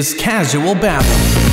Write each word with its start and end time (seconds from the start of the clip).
is 0.00 0.14
Casual 0.14 0.74
Babble. 0.74 1.49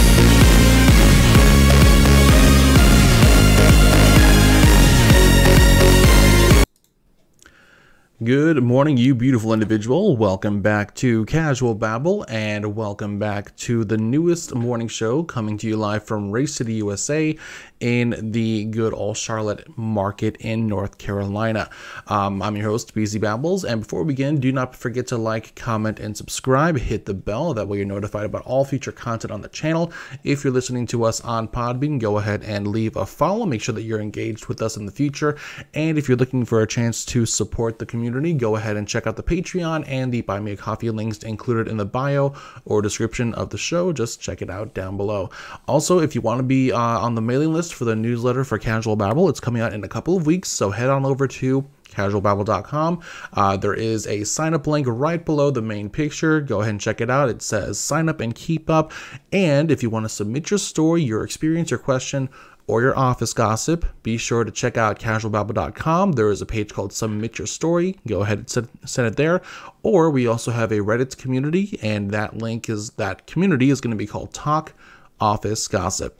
Good 8.24 8.64
morning, 8.64 8.98
you 8.98 9.14
beautiful 9.14 9.54
individual. 9.54 10.18
Welcome 10.18 10.64
back 10.64 10.96
to 10.96 11.24
Casual 11.26 11.76
Babble 11.76 12.26
and 12.28 12.76
welcome 12.76 13.20
back 13.20 13.56
to 13.58 13.86
the 13.86 13.96
newest 13.96 14.56
morning 14.56 14.88
show 14.88 15.22
coming 15.22 15.56
to 15.60 15.68
you 15.68 15.78
live 15.78 16.04
from 16.04 16.32
Race 16.32 16.56
City, 16.56 16.74
USA 16.74 17.38
in 17.80 18.32
the 18.32 18.66
good 18.66 18.92
old 18.92 19.18
Charlotte 19.18 19.78
market 19.78 20.36
in 20.38 20.66
North 20.66 20.98
Carolina. 20.98 21.70
Um, 22.08 22.42
I'm 22.42 22.56
your 22.56 22.66
host, 22.66 22.96
BZ 22.96 23.22
Babbles, 23.22 23.64
and 23.64 23.82
before 23.82 24.04
we 24.04 24.16
begin, 24.16 24.40
do 24.40 24.52
not 24.52 24.76
forget 24.76 25.06
to 25.08 25.18
like, 25.18 25.54
comment, 25.54 26.00
and 26.00 26.18
subscribe. 26.18 26.80
Hit 26.80 27.06
the 27.06 27.14
bell, 27.14 27.54
that 27.54 27.68
way 27.68 27.78
you're 27.78 27.86
notified 27.86 28.26
about 28.26 28.42
all 28.48 28.66
future 28.66 28.92
content 28.92 29.32
on 29.32 29.42
the 29.42 29.48
channel. 29.50 29.94
If 30.24 30.44
you're 30.44 30.52
listening 30.52 30.88
to 30.88 31.04
us 31.04 31.22
on 31.22 31.50
Podbean, 31.50 32.00
go 32.00 32.18
ahead 32.18 32.42
and 32.42 32.66
leave 32.66 32.96
a 32.96 33.06
follow. 33.06 33.46
Make 33.46 33.62
sure 33.62 33.76
that 33.76 33.84
you're 33.84 34.02
engaged 34.02 34.48
with 34.48 34.64
us 34.64 34.76
in 34.76 34.88
the 34.88 34.92
future. 34.92 35.38
And 35.76 36.00
if 36.00 36.08
you're 36.08 36.18
looking 36.18 36.46
for 36.46 36.64
a 36.64 36.68
chance 36.68 37.06
to 37.06 37.28
support 37.28 37.78
the 37.78 37.86
community, 37.86 38.07
go 38.38 38.56
ahead 38.56 38.78
and 38.78 38.88
check 38.88 39.08
out 39.08 39.16
the 39.16 39.24
Patreon 39.24 39.84
and 39.88 40.12
the 40.12 40.22
Buy 40.22 40.40
Me 40.40 40.54
a 40.54 40.58
Coffee 40.58 40.90
links 40.90 41.20
included 41.20 41.68
in 41.68 41.78
the 41.78 41.86
bio 41.86 42.34
or 42.66 42.82
description 42.82 43.34
of 43.34 43.50
the 43.50 43.58
show. 43.58 43.94
Just 43.94 44.22
check 44.22 44.42
it 44.42 44.50
out 44.50 44.74
down 44.74 44.98
below. 44.98 45.30
Also, 45.68 46.00
if 46.00 46.16
you 46.16 46.22
want 46.22 46.40
to 46.40 46.44
be 46.44 46.72
uh, 46.72 46.78
on 46.78 47.16
the 47.16 47.22
mailing 47.22 47.54
list 47.54 47.74
for 47.74 47.86
the 47.86 47.96
newsletter 47.96 48.44
for 48.44 48.58
Casual 48.58 48.96
Babble, 48.96 49.30
it's 49.30 49.40
coming 49.40 49.62
out 49.62 49.74
in 49.74 49.84
a 49.84 49.88
couple 49.88 50.16
of 50.16 50.26
weeks, 50.26 50.50
so 50.50 50.72
head 50.72 50.90
on 50.90 51.06
over 51.06 51.28
to 51.28 51.66
casualbabble.com. 51.98 53.02
Uh, 53.34 53.58
there 53.58 53.74
is 53.74 54.06
a 54.08 54.24
sign 54.24 54.54
up 54.54 54.68
link 54.68 54.86
right 54.88 55.26
below 55.26 55.50
the 55.50 55.62
main 55.62 55.90
picture. 55.90 56.42
Go 56.42 56.62
ahead 56.62 56.72
and 56.72 56.82
check 56.82 57.02
it 57.02 57.10
out. 57.10 57.30
It 57.30 57.42
says 57.42 57.80
sign 57.80 58.08
up 58.08 58.20
and 58.20 58.36
keep 58.36 58.70
up. 58.70 58.92
And 59.32 59.72
if 59.72 59.82
you 59.82 59.90
want 59.90 60.06
to 60.06 60.10
submit 60.10 60.52
your 60.52 60.60
story, 60.60 61.02
your 61.02 61.24
experience, 61.24 61.72
your 61.72 61.80
question, 61.80 62.30
or 62.68 62.82
your 62.82 62.98
office 62.98 63.34
gossip, 63.34 63.86
be 64.04 64.18
sure 64.18 64.44
to 64.44 64.52
check 64.52 64.78
out 64.78 65.00
casualbabble.com. 65.00 66.12
There 66.12 66.30
is 66.30 66.42
a 66.42 66.46
page 66.46 66.74
called 66.74 66.92
Submit 66.92 67.40
Your 67.40 67.48
Story. 67.48 67.98
Go 68.06 68.22
ahead 68.22 68.40
and 68.40 68.50
send, 68.50 69.08
it 69.08 69.16
there. 69.16 69.42
Or 69.84 70.12
we 70.12 70.28
also 70.28 70.52
have 70.52 70.72
a 70.74 70.80
Reddit 70.80 71.18
community, 71.18 71.80
and 71.82 72.12
that 72.12 72.38
link 72.38 72.70
is 72.70 72.92
that 72.92 73.26
community 73.26 73.70
is 73.70 73.80
going 73.80 73.92
to 73.92 73.98
be 73.98 74.06
called 74.06 74.34
Talk 74.34 74.74
Office 75.20 75.68
Gossip. 75.68 76.20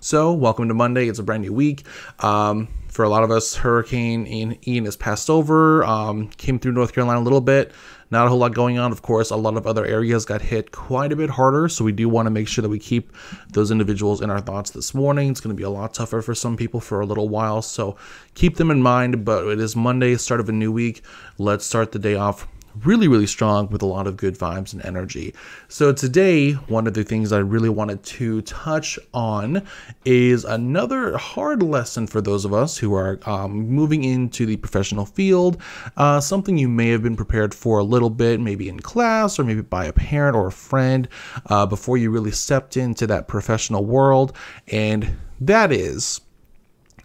So, 0.00 0.32
welcome 0.32 0.68
to 0.68 0.74
Monday. 0.74 1.08
It's 1.08 1.18
a 1.18 1.22
brand 1.22 1.42
new 1.42 1.52
week. 1.52 1.84
Um, 2.20 2.68
for 2.98 3.04
a 3.04 3.08
lot 3.08 3.22
of 3.22 3.30
us, 3.30 3.54
Hurricane 3.54 4.26
Ian, 4.26 4.58
Ian 4.66 4.84
has 4.84 4.96
passed 4.96 5.30
over, 5.30 5.84
um, 5.84 6.26
came 6.30 6.58
through 6.58 6.72
North 6.72 6.92
Carolina 6.92 7.20
a 7.20 7.22
little 7.22 7.40
bit. 7.40 7.70
Not 8.10 8.26
a 8.26 8.28
whole 8.28 8.38
lot 8.38 8.54
going 8.54 8.76
on. 8.76 8.90
Of 8.90 9.02
course, 9.02 9.30
a 9.30 9.36
lot 9.36 9.56
of 9.56 9.68
other 9.68 9.86
areas 9.86 10.24
got 10.24 10.42
hit 10.42 10.72
quite 10.72 11.12
a 11.12 11.14
bit 11.14 11.30
harder. 11.30 11.68
So 11.68 11.84
we 11.84 11.92
do 11.92 12.08
want 12.08 12.26
to 12.26 12.30
make 12.30 12.48
sure 12.48 12.62
that 12.62 12.68
we 12.68 12.80
keep 12.80 13.12
those 13.52 13.70
individuals 13.70 14.20
in 14.20 14.30
our 14.30 14.40
thoughts 14.40 14.70
this 14.70 14.94
morning. 14.94 15.30
It's 15.30 15.40
going 15.40 15.54
to 15.54 15.56
be 15.56 15.62
a 15.62 15.70
lot 15.70 15.94
tougher 15.94 16.22
for 16.22 16.34
some 16.34 16.56
people 16.56 16.80
for 16.80 17.00
a 17.00 17.06
little 17.06 17.28
while. 17.28 17.62
So 17.62 17.96
keep 18.34 18.56
them 18.56 18.68
in 18.68 18.82
mind. 18.82 19.24
But 19.24 19.46
it 19.46 19.60
is 19.60 19.76
Monday, 19.76 20.16
start 20.16 20.40
of 20.40 20.48
a 20.48 20.52
new 20.52 20.72
week. 20.72 21.04
Let's 21.38 21.64
start 21.64 21.92
the 21.92 22.00
day 22.00 22.16
off 22.16 22.48
really, 22.84 23.08
really 23.08 23.26
strong 23.26 23.68
with 23.68 23.82
a 23.82 23.86
lot 23.86 24.06
of 24.06 24.16
good 24.16 24.38
vibes 24.38 24.72
and 24.72 24.84
energy. 24.84 25.34
So, 25.68 25.92
today, 25.92 26.52
one 26.52 26.86
of 26.86 26.94
the 26.94 27.04
things 27.04 27.32
I 27.32 27.38
really 27.38 27.68
wanted 27.68 28.02
to 28.04 28.42
touch 28.42 28.98
on 29.14 29.66
is 30.04 30.44
another 30.44 31.16
hard 31.16 31.62
lesson 31.62 32.06
for 32.06 32.20
those 32.20 32.44
of 32.44 32.52
us 32.52 32.76
who 32.78 32.94
are 32.94 33.18
um, 33.26 33.68
moving 33.68 34.04
into 34.04 34.46
the 34.46 34.56
professional 34.56 35.06
field. 35.06 35.60
Uh, 35.96 36.20
something 36.20 36.58
you 36.58 36.68
may 36.68 36.90
have 36.90 37.02
been 37.02 37.16
prepared 37.16 37.54
for 37.54 37.78
a 37.78 37.84
little 37.84 38.10
bit, 38.10 38.40
maybe 38.40 38.68
in 38.68 38.80
class 38.80 39.38
or 39.38 39.44
maybe 39.44 39.62
by 39.62 39.84
a 39.84 39.92
parent 39.92 40.36
or 40.36 40.48
a 40.48 40.52
friend 40.52 41.08
uh, 41.46 41.66
before 41.66 41.96
you 41.96 42.10
really 42.10 42.30
stepped 42.30 42.76
into 42.76 43.06
that 43.06 43.28
professional 43.28 43.84
world. 43.84 44.36
And 44.68 45.16
that 45.40 45.72
is 45.72 46.20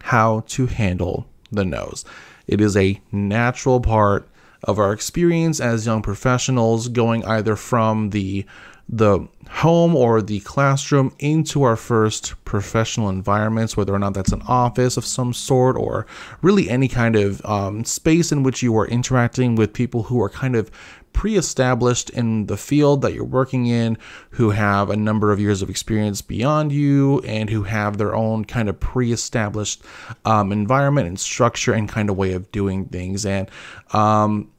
how 0.02 0.40
to 0.48 0.66
handle 0.66 1.26
the 1.50 1.64
no's. 1.64 2.04
It 2.46 2.60
is 2.60 2.76
a 2.76 3.00
natural 3.10 3.80
part 3.80 4.28
of 4.64 4.78
our 4.78 4.92
experience 4.92 5.60
as 5.60 5.86
young 5.86 6.02
professionals 6.02 6.88
going 6.88 7.24
either 7.24 7.56
from 7.56 8.10
the 8.10 8.44
the 8.88 9.26
home 9.48 9.96
or 9.96 10.20
the 10.20 10.40
classroom 10.40 11.14
into 11.18 11.62
our 11.62 11.76
first 11.76 12.34
professional 12.44 13.08
environments, 13.08 13.76
whether 13.76 13.94
or 13.94 13.98
not 13.98 14.12
that's 14.12 14.32
an 14.32 14.42
office 14.46 14.96
of 14.96 15.06
some 15.06 15.32
sort 15.32 15.76
or 15.76 16.06
really 16.42 16.68
any 16.68 16.88
kind 16.88 17.16
of 17.16 17.44
um, 17.46 17.84
space 17.84 18.30
in 18.30 18.42
which 18.42 18.62
you 18.62 18.76
are 18.76 18.86
interacting 18.86 19.54
with 19.54 19.72
people 19.72 20.02
who 20.02 20.20
are 20.20 20.28
kind 20.28 20.54
of 20.54 20.70
pre 21.14 21.36
established 21.36 22.10
in 22.10 22.46
the 22.46 22.56
field 22.56 23.00
that 23.00 23.14
you're 23.14 23.24
working 23.24 23.66
in, 23.66 23.96
who 24.30 24.50
have 24.50 24.90
a 24.90 24.96
number 24.96 25.32
of 25.32 25.40
years 25.40 25.62
of 25.62 25.70
experience 25.70 26.20
beyond 26.20 26.70
you, 26.70 27.20
and 27.20 27.48
who 27.48 27.62
have 27.62 27.96
their 27.96 28.14
own 28.14 28.44
kind 28.44 28.68
of 28.68 28.78
pre 28.78 29.12
established 29.12 29.82
um, 30.26 30.52
environment 30.52 31.08
and 31.08 31.18
structure 31.18 31.72
and 31.72 31.88
kind 31.88 32.10
of 32.10 32.16
way 32.16 32.32
of 32.32 32.50
doing 32.52 32.84
things. 32.86 33.24
And 33.24 33.50
um, 33.92 34.50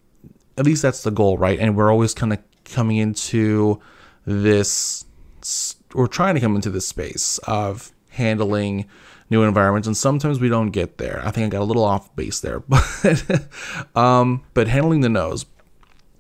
at 0.58 0.66
least 0.66 0.82
that's 0.82 1.04
the 1.04 1.12
goal, 1.12 1.38
right? 1.38 1.60
And 1.60 1.76
we're 1.76 1.92
always 1.92 2.14
kind 2.14 2.34
of 2.34 2.40
coming 2.64 2.98
into 2.98 3.80
this, 4.26 5.06
we're 5.94 6.08
trying 6.08 6.36
to 6.36 6.42
come 6.42 6.56
into 6.56 6.70
this 6.70 6.88
space 6.88 7.38
of 7.40 7.92
handling 8.10 8.88
new 9.30 9.44
environments, 9.44 9.88
and 9.88 9.98
sometimes 9.98 10.40
we 10.40 10.50
don't 10.50 10.72
get 10.72 10.98
there. 10.98 11.22
I 11.26 11.32
think 11.32 11.46
I 11.46 11.50
got 11.50 11.64
a 11.64 11.66
little 11.66 11.84
off 11.84 12.16
base 12.16 12.40
there, 12.40 12.60
but 12.70 13.48
um, 13.96 14.44
but 14.54 14.68
handling 14.68 15.02
the 15.02 15.10
no's. 15.10 15.46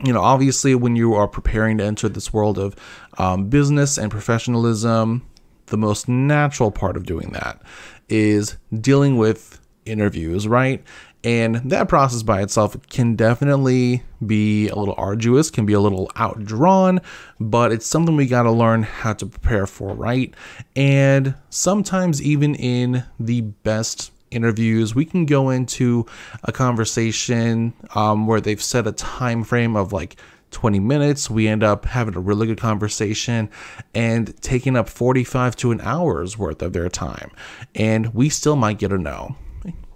You 0.04 0.12
know, 0.12 0.22
obviously, 0.22 0.76
when 0.76 0.98
you 0.98 1.14
are 1.14 1.28
preparing 1.28 1.78
to 1.78 1.86
enter 1.86 2.10
this 2.10 2.34
world 2.34 2.60
of 2.60 2.76
um, 3.18 3.48
business 3.50 3.98
and 3.98 4.12
professionalism, 4.12 5.26
the 5.68 5.78
most 5.78 6.10
natural 6.10 6.70
part 6.70 6.98
of 6.98 7.06
doing 7.06 7.32
that 7.32 7.62
is 8.10 8.58
dealing 8.82 9.18
with 9.18 9.62
interviews, 9.86 10.48
right? 10.48 10.84
And 11.26 11.56
that 11.72 11.90
process 11.90 12.22
by 12.22 12.44
itself 12.44 12.78
can 12.90 13.16
definitely 13.16 14.04
be 14.26 14.70
a 14.70 14.76
little 14.76 14.94
arduous, 14.96 15.50
can 15.50 15.66
be 15.66 15.74
a 15.74 15.80
little 15.80 16.12
outdrawn, 16.16 17.02
but 17.40 17.72
it's 17.72 17.88
something 17.88 18.16
we 18.16 18.28
got 18.28 18.44
to 18.44 18.52
learn 18.52 18.84
how 18.84 19.14
to 19.14 19.26
prepare 19.26 19.66
for, 19.66 19.96
right? 19.96 20.34
And 20.76 21.34
sometimes, 21.50 22.22
even 22.22 22.54
in 22.54 23.04
the 23.20 23.42
best 23.42 24.12
interviews 24.32 24.94
we 24.94 25.06
can 25.06 25.26
go 25.26 25.50
into 25.50 26.06
a 26.44 26.52
conversation 26.52 27.74
um, 27.94 28.28
where 28.28 28.42
they've 28.42 28.62
set 28.62 28.86
a 28.86 28.92
time 28.92 29.46
frame 29.46 29.78
of 29.78 29.94
like 29.94 30.18
20 30.52 30.80
minutes. 30.80 31.30
We 31.30 31.48
end 31.48 31.64
up 31.64 31.86
having 31.86 32.16
a 32.16 32.20
really 32.20 32.48
good 32.48 32.60
conversation 32.60 33.50
and 33.94 34.36
taking 34.42 34.76
up 34.76 34.90
45 34.90 35.56
to 35.58 35.72
an 35.72 35.80
hour's 35.82 36.38
worth 36.38 36.62
of 36.62 36.74
their 36.74 36.90
time. 36.90 37.32
And 37.76 38.14
we 38.14 38.30
still 38.30 38.56
might 38.56 38.80
get 38.80 38.92
a 38.92 38.98
no 38.98 39.36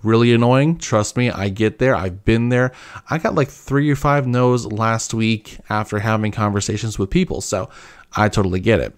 really 0.03 0.33
annoying. 0.33 0.77
Trust 0.77 1.17
me, 1.17 1.29
I 1.29 1.49
get 1.49 1.79
there. 1.79 1.95
I've 1.95 2.25
been 2.25 2.49
there. 2.49 2.71
I 3.09 3.17
got 3.17 3.35
like 3.35 3.49
three 3.49 3.89
or 3.89 3.95
five 3.95 4.27
no's 4.27 4.65
last 4.65 5.13
week 5.13 5.57
after 5.69 5.99
having 5.99 6.31
conversations 6.31 6.97
with 6.97 7.09
people. 7.09 7.41
So 7.41 7.69
I 8.15 8.29
totally 8.29 8.59
get 8.59 8.79
it. 8.79 8.95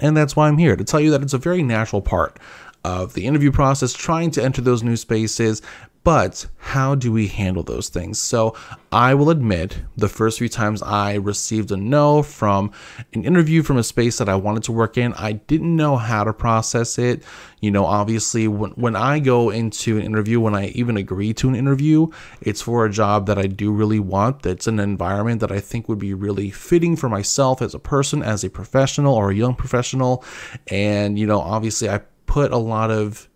And 0.00 0.16
that's 0.16 0.36
why 0.36 0.48
I'm 0.48 0.58
here 0.58 0.76
to 0.76 0.84
tell 0.84 1.00
you 1.00 1.10
that 1.12 1.22
it's 1.22 1.34
a 1.34 1.38
very 1.38 1.62
natural 1.62 2.02
part 2.02 2.38
of 2.84 3.14
the 3.14 3.26
interview 3.26 3.50
process, 3.50 3.92
trying 3.92 4.30
to 4.32 4.44
enter 4.44 4.60
those 4.60 4.82
new 4.82 4.96
spaces, 4.96 5.62
but 6.06 6.46
how 6.58 6.94
do 6.94 7.10
we 7.10 7.26
handle 7.26 7.64
those 7.64 7.88
things? 7.88 8.20
So 8.20 8.54
I 8.92 9.12
will 9.14 9.28
admit 9.28 9.82
the 9.96 10.08
first 10.08 10.38
few 10.38 10.48
times 10.48 10.80
I 10.80 11.14
received 11.14 11.72
a 11.72 11.76
no 11.76 12.22
from 12.22 12.70
an 13.12 13.24
interview 13.24 13.64
from 13.64 13.76
a 13.76 13.82
space 13.82 14.18
that 14.18 14.28
I 14.28 14.36
wanted 14.36 14.62
to 14.64 14.72
work 14.72 14.96
in, 14.96 15.14
I 15.14 15.32
didn't 15.32 15.74
know 15.74 15.96
how 15.96 16.22
to 16.22 16.32
process 16.32 16.96
it. 16.96 17.24
You 17.60 17.72
know, 17.72 17.84
obviously, 17.84 18.46
when, 18.46 18.70
when 18.76 18.94
I 18.94 19.18
go 19.18 19.50
into 19.50 19.96
an 19.96 20.04
interview, 20.04 20.38
when 20.38 20.54
I 20.54 20.68
even 20.68 20.96
agree 20.96 21.34
to 21.34 21.48
an 21.48 21.56
interview, 21.56 22.06
it's 22.40 22.62
for 22.62 22.86
a 22.86 22.90
job 22.90 23.26
that 23.26 23.36
I 23.36 23.48
do 23.48 23.72
really 23.72 23.98
want, 23.98 24.42
that's 24.42 24.68
an 24.68 24.78
environment 24.78 25.40
that 25.40 25.50
I 25.50 25.58
think 25.58 25.88
would 25.88 25.98
be 25.98 26.14
really 26.14 26.52
fitting 26.52 26.94
for 26.94 27.08
myself 27.08 27.60
as 27.60 27.74
a 27.74 27.80
person, 27.80 28.22
as 28.22 28.44
a 28.44 28.48
professional 28.48 29.12
or 29.12 29.32
a 29.32 29.34
young 29.34 29.56
professional. 29.56 30.22
And, 30.68 31.18
you 31.18 31.26
know, 31.26 31.40
obviously, 31.40 31.90
I 31.90 32.02
put 32.26 32.52
a 32.52 32.58
lot 32.58 32.92
of 32.92 33.28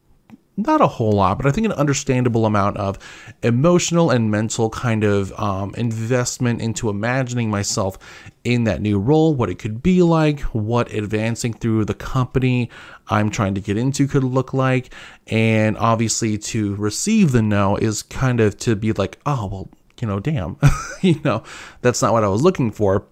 not 0.62 0.80
a 0.80 0.86
whole 0.86 1.12
lot, 1.12 1.36
but 1.36 1.46
I 1.46 1.50
think 1.50 1.66
an 1.66 1.72
understandable 1.72 2.46
amount 2.46 2.76
of 2.76 2.98
emotional 3.42 4.10
and 4.10 4.30
mental 4.30 4.70
kind 4.70 5.04
of 5.04 5.32
um, 5.38 5.74
investment 5.76 6.60
into 6.60 6.88
imagining 6.88 7.50
myself 7.50 7.98
in 8.44 8.64
that 8.64 8.80
new 8.80 8.98
role, 8.98 9.34
what 9.34 9.50
it 9.50 9.58
could 9.58 9.82
be 9.82 10.02
like, 10.02 10.40
what 10.40 10.92
advancing 10.92 11.52
through 11.52 11.84
the 11.84 11.94
company 11.94 12.70
I'm 13.08 13.30
trying 13.30 13.54
to 13.54 13.60
get 13.60 13.76
into 13.76 14.06
could 14.06 14.24
look 14.24 14.54
like. 14.54 14.92
And 15.26 15.76
obviously, 15.76 16.38
to 16.38 16.74
receive 16.76 17.32
the 17.32 17.42
no 17.42 17.76
is 17.76 18.02
kind 18.02 18.40
of 18.40 18.56
to 18.58 18.76
be 18.76 18.92
like, 18.92 19.18
oh, 19.26 19.46
well, 19.46 19.68
you 20.00 20.08
know, 20.08 20.20
damn, 20.20 20.56
you 21.00 21.20
know, 21.24 21.42
that's 21.82 22.02
not 22.02 22.12
what 22.12 22.24
I 22.24 22.28
was 22.28 22.42
looking 22.42 22.70
for 22.70 23.06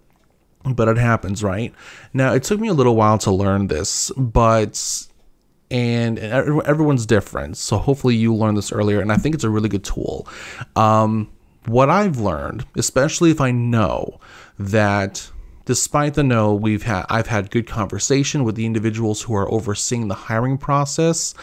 but 0.64 0.88
it 0.88 0.98
happens, 0.98 1.42
right? 1.42 1.72
Now, 2.12 2.34
it 2.34 2.42
took 2.42 2.60
me 2.60 2.68
a 2.68 2.74
little 2.74 2.96
while 2.96 3.18
to 3.18 3.30
learn 3.30 3.68
this, 3.68 4.10
but 4.16 5.06
and 5.70 6.18
everyone's 6.18 7.06
different. 7.06 7.56
So 7.56 7.78
hopefully 7.78 8.16
you 8.16 8.34
learned 8.34 8.56
this 8.56 8.72
earlier, 8.72 9.00
and 9.00 9.12
I 9.12 9.16
think 9.16 9.34
it's 9.34 9.44
a 9.44 9.50
really 9.50 9.68
good 9.68 9.84
tool. 9.84 10.26
Um, 10.76 11.30
what 11.66 11.90
I've 11.90 12.18
learned, 12.18 12.64
especially 12.76 13.30
if 13.30 13.40
I 13.40 13.50
know 13.50 14.20
that 14.58 15.30
despite 15.66 16.14
the 16.14 16.22
no, 16.22 16.54
we've 16.54 16.84
had 16.84 17.04
I've 17.10 17.26
had 17.26 17.50
good 17.50 17.66
conversation 17.66 18.44
with 18.44 18.54
the 18.54 18.64
individuals 18.64 19.20
who 19.22 19.34
are 19.34 19.50
overseeing 19.52 20.08
the 20.08 20.14
hiring 20.14 20.56
process. 20.56 21.34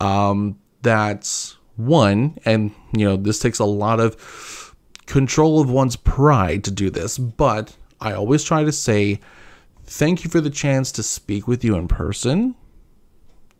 Um, 0.00 0.58
that's 0.82 1.56
one, 1.76 2.38
and 2.44 2.72
you 2.92 3.04
know 3.04 3.16
this 3.16 3.38
takes 3.38 3.60
a 3.60 3.64
lot 3.64 4.00
of 4.00 4.74
control 5.06 5.60
of 5.60 5.70
one's 5.70 5.94
pride 5.96 6.64
to 6.64 6.70
do 6.72 6.90
this, 6.90 7.18
but 7.18 7.76
I 8.00 8.12
always 8.12 8.42
try 8.42 8.64
to 8.64 8.72
say 8.72 9.20
thank 9.84 10.24
you 10.24 10.30
for 10.30 10.40
the 10.40 10.50
chance 10.50 10.92
to 10.92 11.02
speak 11.02 11.46
with 11.46 11.64
you 11.64 11.76
in 11.76 11.86
person, 11.88 12.56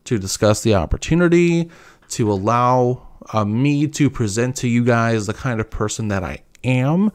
to 0.08 0.18
discuss 0.18 0.62
the 0.62 0.74
opportunity, 0.74 1.70
to 2.08 2.32
allow 2.32 3.06
uh, 3.34 3.44
me 3.44 3.86
to 3.86 4.08
present 4.08 4.56
to 4.56 4.66
you 4.66 4.82
guys 4.82 5.26
the 5.26 5.34
kind 5.34 5.60
of 5.60 5.68
person 5.70 6.08
that 6.08 6.24
I 6.24 6.42
am 6.64 7.12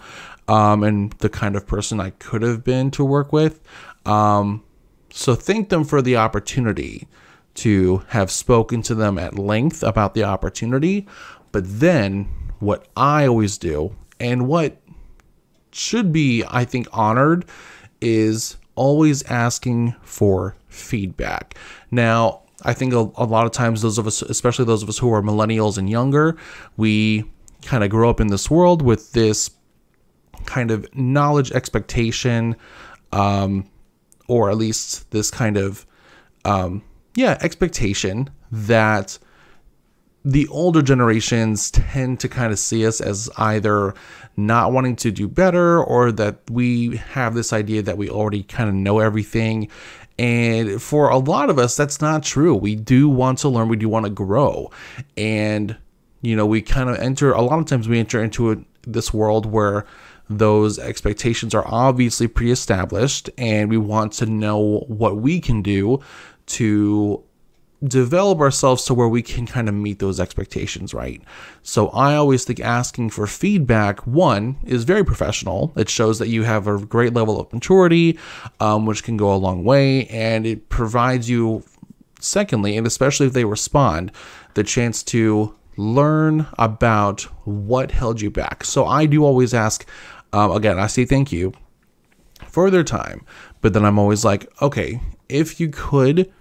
um, 0.47 0.83
and 0.83 1.11
the 1.13 1.29
kind 1.29 1.55
of 1.55 1.65
person 1.65 1.99
I 1.99 2.11
could 2.11 2.43
have 2.43 2.63
been 2.63 2.91
to 2.91 3.03
work 3.03 3.33
with. 3.33 3.61
Um, 4.05 4.63
so 5.11 5.33
thank 5.33 5.69
them 5.69 5.83
for 5.83 6.03
the 6.03 6.17
opportunity 6.17 7.07
to 7.55 8.03
have 8.09 8.29
spoken 8.29 8.83
to 8.83 8.93
them 8.93 9.17
at 9.17 9.39
length 9.39 9.81
about 9.81 10.13
the 10.13 10.23
opportunity. 10.23 11.07
But 11.51 11.63
then 11.65 12.27
what 12.59 12.87
I 12.95 13.25
always 13.25 13.57
do 13.57 13.95
and 14.19 14.47
what 14.47 14.77
should 15.71 16.13
be, 16.13 16.43
I 16.47 16.63
think, 16.63 16.87
honored 16.93 17.45
is 18.01 18.57
always 18.75 19.23
asking 19.23 19.95
for 20.03 20.55
feedback. 20.67 21.57
Now, 21.89 22.42
I 22.63 22.73
think 22.73 22.93
a, 22.93 23.09
a, 23.15 23.25
lot 23.25 23.45
of 23.45 23.51
times 23.51 23.81
those 23.81 23.97
of 23.97 24.07
us, 24.07 24.21
especially 24.21 24.65
those 24.65 24.83
of 24.83 24.89
us 24.89 24.97
who 24.97 25.13
are 25.13 25.21
millennials 25.21 25.77
and 25.77 25.89
younger, 25.89 26.37
we 26.77 27.25
kind 27.63 27.83
of 27.83 27.89
grow 27.89 28.09
up 28.09 28.19
in 28.19 28.27
this 28.27 28.49
world 28.49 28.81
with 28.81 29.11
this 29.11 29.51
kind 30.45 30.71
of 30.71 30.87
knowledge 30.95 31.51
expectation, 31.51 32.55
um, 33.11 33.69
or 34.27 34.49
at 34.49 34.57
least 34.57 35.11
this 35.11 35.29
kind 35.29 35.57
of, 35.57 35.85
um, 36.45 36.83
yeah, 37.15 37.37
expectation 37.41 38.29
that 38.51 39.17
the 40.25 40.47
older 40.47 40.81
generations 40.81 41.69
tend 41.71 42.19
to 42.21 42.29
kind 42.29 42.53
of 42.53 42.59
see 42.59 42.87
us 42.87 43.01
as 43.01 43.29
either 43.37 43.93
not 44.37 44.71
wanting 44.71 44.95
to 44.95 45.11
do 45.11 45.27
better 45.27 45.83
or 45.83 46.11
that 46.11 46.39
we 46.49 46.95
have 46.95 47.35
this 47.35 47.51
idea 47.51 47.81
that 47.81 47.97
we 47.97 48.09
already 48.09 48.43
kind 48.43 48.69
of 48.69 48.75
know 48.75 48.99
everything. 48.99 49.67
And 50.19 50.81
for 50.81 51.09
a 51.09 51.17
lot 51.17 51.49
of 51.49 51.57
us, 51.57 51.75
that's 51.75 51.99
not 52.01 52.23
true. 52.23 52.55
We 52.55 52.75
do 52.75 53.09
want 53.09 53.39
to 53.39 53.49
learn, 53.49 53.67
we 53.67 53.77
do 53.77 53.89
want 53.89 54.05
to 54.05 54.11
grow. 54.11 54.71
And, 55.17 55.75
you 56.21 56.35
know, 56.35 56.45
we 56.45 56.61
kind 56.61 56.89
of 56.89 56.97
enter, 56.97 57.31
a 57.31 57.41
lot 57.41 57.59
of 57.59 57.65
times 57.65 57.89
we 57.89 57.99
enter 57.99 58.23
into 58.23 58.51
a, 58.51 58.57
this 58.85 59.13
world 59.13 59.45
where 59.45 59.85
those 60.29 60.79
expectations 60.79 61.53
are 61.53 61.65
obviously 61.67 62.27
pre 62.27 62.51
established 62.51 63.29
and 63.37 63.69
we 63.69 63.77
want 63.77 64.13
to 64.13 64.25
know 64.25 64.85
what 64.87 65.17
we 65.17 65.39
can 65.39 65.61
do 65.61 65.99
to 66.45 67.23
develop 67.83 68.39
ourselves 68.39 68.85
to 68.85 68.93
where 68.93 69.07
we 69.07 69.21
can 69.21 69.45
kind 69.45 69.67
of 69.67 69.75
meet 69.75 69.99
those 69.99 70.19
expectations, 70.19 70.93
right? 70.93 71.21
So 71.63 71.89
I 71.89 72.15
always 72.15 72.45
think 72.45 72.59
asking 72.59 73.09
for 73.09 73.27
feedback, 73.27 74.05
one, 74.07 74.57
is 74.63 74.83
very 74.83 75.03
professional. 75.03 75.73
It 75.75 75.89
shows 75.89 76.19
that 76.19 76.29
you 76.29 76.43
have 76.43 76.67
a 76.67 76.77
great 76.77 77.13
level 77.13 77.39
of 77.39 77.51
maturity, 77.51 78.17
um, 78.59 78.85
which 78.85 79.03
can 79.03 79.17
go 79.17 79.33
a 79.33 79.35
long 79.35 79.63
way, 79.63 80.05
and 80.07 80.45
it 80.45 80.69
provides 80.69 81.29
you, 81.29 81.63
secondly, 82.19 82.77
and 82.77 82.87
especially 82.87 83.27
if 83.27 83.33
they 83.33 83.45
respond, 83.45 84.11
the 84.53 84.63
chance 84.63 85.03
to 85.03 85.53
learn 85.75 86.45
about 86.57 87.21
what 87.45 87.91
held 87.91 88.21
you 88.21 88.29
back. 88.29 88.63
So 88.63 88.85
I 88.85 89.05
do 89.05 89.25
always 89.25 89.53
ask, 89.53 89.85
um, 90.31 90.51
again, 90.51 90.79
I 90.79 90.87
say 90.87 91.05
thank 91.05 91.31
you 91.31 91.53
for 92.47 92.69
their 92.69 92.83
time, 92.83 93.25
but 93.61 93.73
then 93.73 93.83
I'm 93.83 93.99
always 93.99 94.23
like, 94.23 94.49
okay, 94.61 95.01
if 95.27 95.59
you 95.59 95.69
could 95.69 96.31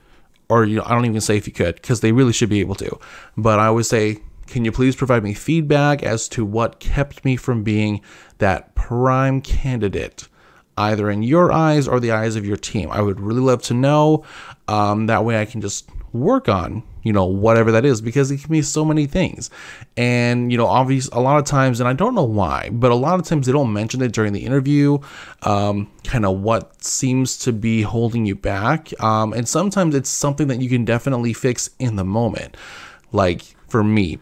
or 0.52 0.66
you 0.66 0.76
know, 0.76 0.82
I 0.84 0.90
don't 0.90 1.06
even 1.06 1.22
say 1.22 1.38
if 1.38 1.46
you 1.46 1.52
could, 1.52 1.76
because 1.76 2.00
they 2.00 2.12
really 2.12 2.34
should 2.34 2.50
be 2.50 2.60
able 2.60 2.74
to. 2.74 2.98
But 3.38 3.58
I 3.58 3.66
always 3.66 3.88
say, 3.88 4.18
can 4.46 4.66
you 4.66 4.70
please 4.70 4.94
provide 4.94 5.24
me 5.24 5.32
feedback 5.32 6.02
as 6.02 6.28
to 6.28 6.44
what 6.44 6.78
kept 6.78 7.24
me 7.24 7.36
from 7.36 7.62
being 7.62 8.02
that 8.36 8.74
prime 8.74 9.40
candidate, 9.40 10.28
either 10.76 11.10
in 11.10 11.22
your 11.22 11.50
eyes 11.50 11.88
or 11.88 11.98
the 12.00 12.12
eyes 12.12 12.36
of 12.36 12.44
your 12.44 12.58
team? 12.58 12.90
I 12.90 13.00
would 13.00 13.18
really 13.18 13.40
love 13.40 13.62
to 13.62 13.74
know. 13.74 14.26
Um, 14.68 15.06
that 15.06 15.24
way 15.24 15.40
I 15.40 15.46
can 15.46 15.62
just 15.62 15.88
work 16.12 16.50
on 16.50 16.82
you 17.02 17.12
know 17.12 17.24
whatever 17.24 17.72
that 17.72 17.84
is 17.84 18.00
because 18.00 18.30
it 18.30 18.38
can 18.38 18.50
be 18.50 18.62
so 18.62 18.84
many 18.84 19.06
things. 19.06 19.50
And 19.96 20.50
you 20.50 20.58
know 20.58 20.66
obviously 20.66 21.16
a 21.16 21.20
lot 21.20 21.38
of 21.38 21.44
times 21.44 21.80
and 21.80 21.88
i 21.88 21.92
don't 21.92 22.14
know 22.14 22.24
why 22.24 22.70
but 22.72 22.90
a 22.90 22.94
lot 22.94 23.18
of 23.18 23.26
times 23.26 23.46
they 23.46 23.52
don't 23.52 23.72
mention 23.72 24.02
it 24.02 24.12
during 24.12 24.32
the 24.32 24.44
interview 24.44 24.98
um, 25.42 25.90
kind 26.04 26.24
of 26.24 26.40
what 26.40 26.82
seems 26.82 27.36
to 27.38 27.52
be 27.52 27.82
holding 27.82 28.24
you 28.24 28.34
back 28.34 28.88
um, 29.02 29.32
and 29.32 29.48
sometimes 29.48 29.94
it's 29.94 30.10
something 30.10 30.48
that 30.48 30.60
you 30.60 30.68
can 30.68 30.84
definitely 30.84 31.32
fix 31.32 31.70
in 31.78 31.96
the 31.96 32.04
moment. 32.04 32.56
Like 33.12 33.42
for 33.68 33.82
me 33.82 34.18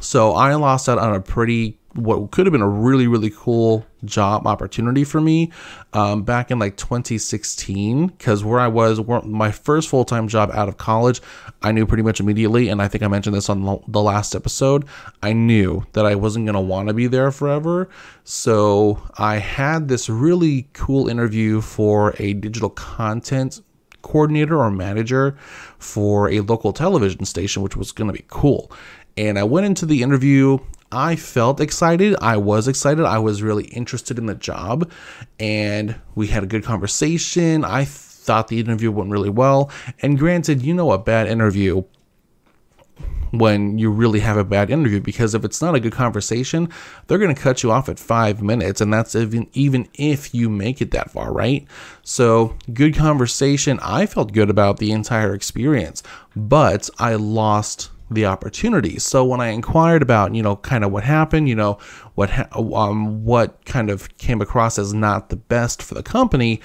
so 0.00 0.32
i 0.32 0.54
lost 0.54 0.88
out 0.88 0.98
on 0.98 1.14
a 1.14 1.20
pretty 1.20 1.77
what 1.94 2.30
could 2.30 2.44
have 2.44 2.52
been 2.52 2.62
a 2.62 2.68
really 2.68 3.06
really 3.06 3.30
cool 3.30 3.84
job 4.04 4.46
opportunity 4.46 5.04
for 5.04 5.20
me 5.20 5.50
um, 5.94 6.22
back 6.22 6.50
in 6.50 6.58
like 6.58 6.76
2016 6.76 8.08
because 8.08 8.44
where 8.44 8.60
i 8.60 8.68
was 8.68 9.00
my 9.24 9.50
first 9.50 9.88
full-time 9.88 10.28
job 10.28 10.50
out 10.52 10.68
of 10.68 10.76
college 10.76 11.20
i 11.62 11.72
knew 11.72 11.86
pretty 11.86 12.02
much 12.02 12.20
immediately 12.20 12.68
and 12.68 12.82
i 12.82 12.88
think 12.88 13.02
i 13.02 13.08
mentioned 13.08 13.34
this 13.34 13.48
on 13.48 13.80
the 13.88 14.02
last 14.02 14.34
episode 14.34 14.84
i 15.22 15.32
knew 15.32 15.84
that 15.94 16.04
i 16.04 16.14
wasn't 16.14 16.44
going 16.44 16.54
to 16.54 16.60
want 16.60 16.88
to 16.88 16.94
be 16.94 17.06
there 17.06 17.30
forever 17.30 17.88
so 18.22 19.02
i 19.16 19.36
had 19.36 19.88
this 19.88 20.10
really 20.10 20.68
cool 20.74 21.08
interview 21.08 21.60
for 21.60 22.14
a 22.18 22.34
digital 22.34 22.70
content 22.70 23.62
coordinator 24.02 24.58
or 24.58 24.70
manager 24.70 25.36
for 25.78 26.30
a 26.30 26.40
local 26.40 26.72
television 26.72 27.24
station 27.24 27.62
which 27.62 27.76
was 27.76 27.92
going 27.92 28.06
to 28.06 28.12
be 28.12 28.24
cool 28.28 28.70
and 29.18 29.36
I 29.36 29.42
went 29.42 29.66
into 29.66 29.84
the 29.84 30.02
interview. 30.02 30.58
I 30.90 31.16
felt 31.16 31.60
excited. 31.60 32.16
I 32.20 32.38
was 32.38 32.66
excited. 32.66 33.04
I 33.04 33.18
was 33.18 33.42
really 33.42 33.64
interested 33.64 34.18
in 34.18 34.26
the 34.26 34.34
job 34.34 34.90
and 35.38 35.96
we 36.14 36.28
had 36.28 36.42
a 36.42 36.46
good 36.46 36.64
conversation. 36.64 37.64
I 37.64 37.84
thought 37.84 38.48
the 38.48 38.60
interview 38.60 38.90
went 38.90 39.10
really 39.10 39.30
well. 39.30 39.70
And 40.00 40.18
granted, 40.18 40.62
you 40.62 40.74
know, 40.74 40.92
a 40.92 40.98
bad 40.98 41.26
interview 41.26 41.84
when 43.30 43.78
you 43.78 43.90
really 43.90 44.20
have 44.20 44.38
a 44.38 44.44
bad 44.44 44.70
interview 44.70 45.00
because 45.00 45.34
if 45.34 45.44
it's 45.44 45.60
not 45.60 45.74
a 45.74 45.80
good 45.80 45.92
conversation, 45.92 46.68
they're 47.06 47.18
going 47.18 47.34
to 47.34 47.40
cut 47.40 47.62
you 47.62 47.70
off 47.70 47.88
at 47.88 47.98
5 47.98 48.42
minutes 48.42 48.80
and 48.80 48.92
that's 48.92 49.14
even 49.14 49.48
even 49.52 49.88
if 49.94 50.34
you 50.34 50.48
make 50.48 50.80
it 50.80 50.92
that 50.92 51.10
far, 51.10 51.32
right? 51.32 51.66
So, 52.02 52.56
good 52.72 52.96
conversation. 52.96 53.78
I 53.82 54.06
felt 54.06 54.32
good 54.32 54.48
about 54.50 54.78
the 54.78 54.92
entire 54.92 55.34
experience, 55.34 56.02
but 56.34 56.88
I 56.98 57.14
lost 57.16 57.90
the 58.10 58.26
opportunity. 58.26 58.98
So 58.98 59.24
when 59.24 59.40
I 59.40 59.48
inquired 59.48 60.02
about, 60.02 60.34
you 60.34 60.42
know, 60.42 60.56
kind 60.56 60.84
of 60.84 60.92
what 60.92 61.04
happened, 61.04 61.48
you 61.48 61.54
know, 61.54 61.78
what 62.14 62.30
ha- 62.30 62.48
um, 62.54 63.24
what 63.24 63.64
kind 63.64 63.90
of 63.90 64.16
came 64.18 64.40
across 64.40 64.78
as 64.78 64.94
not 64.94 65.28
the 65.28 65.36
best 65.36 65.82
for 65.82 65.94
the 65.94 66.02
company, 66.02 66.60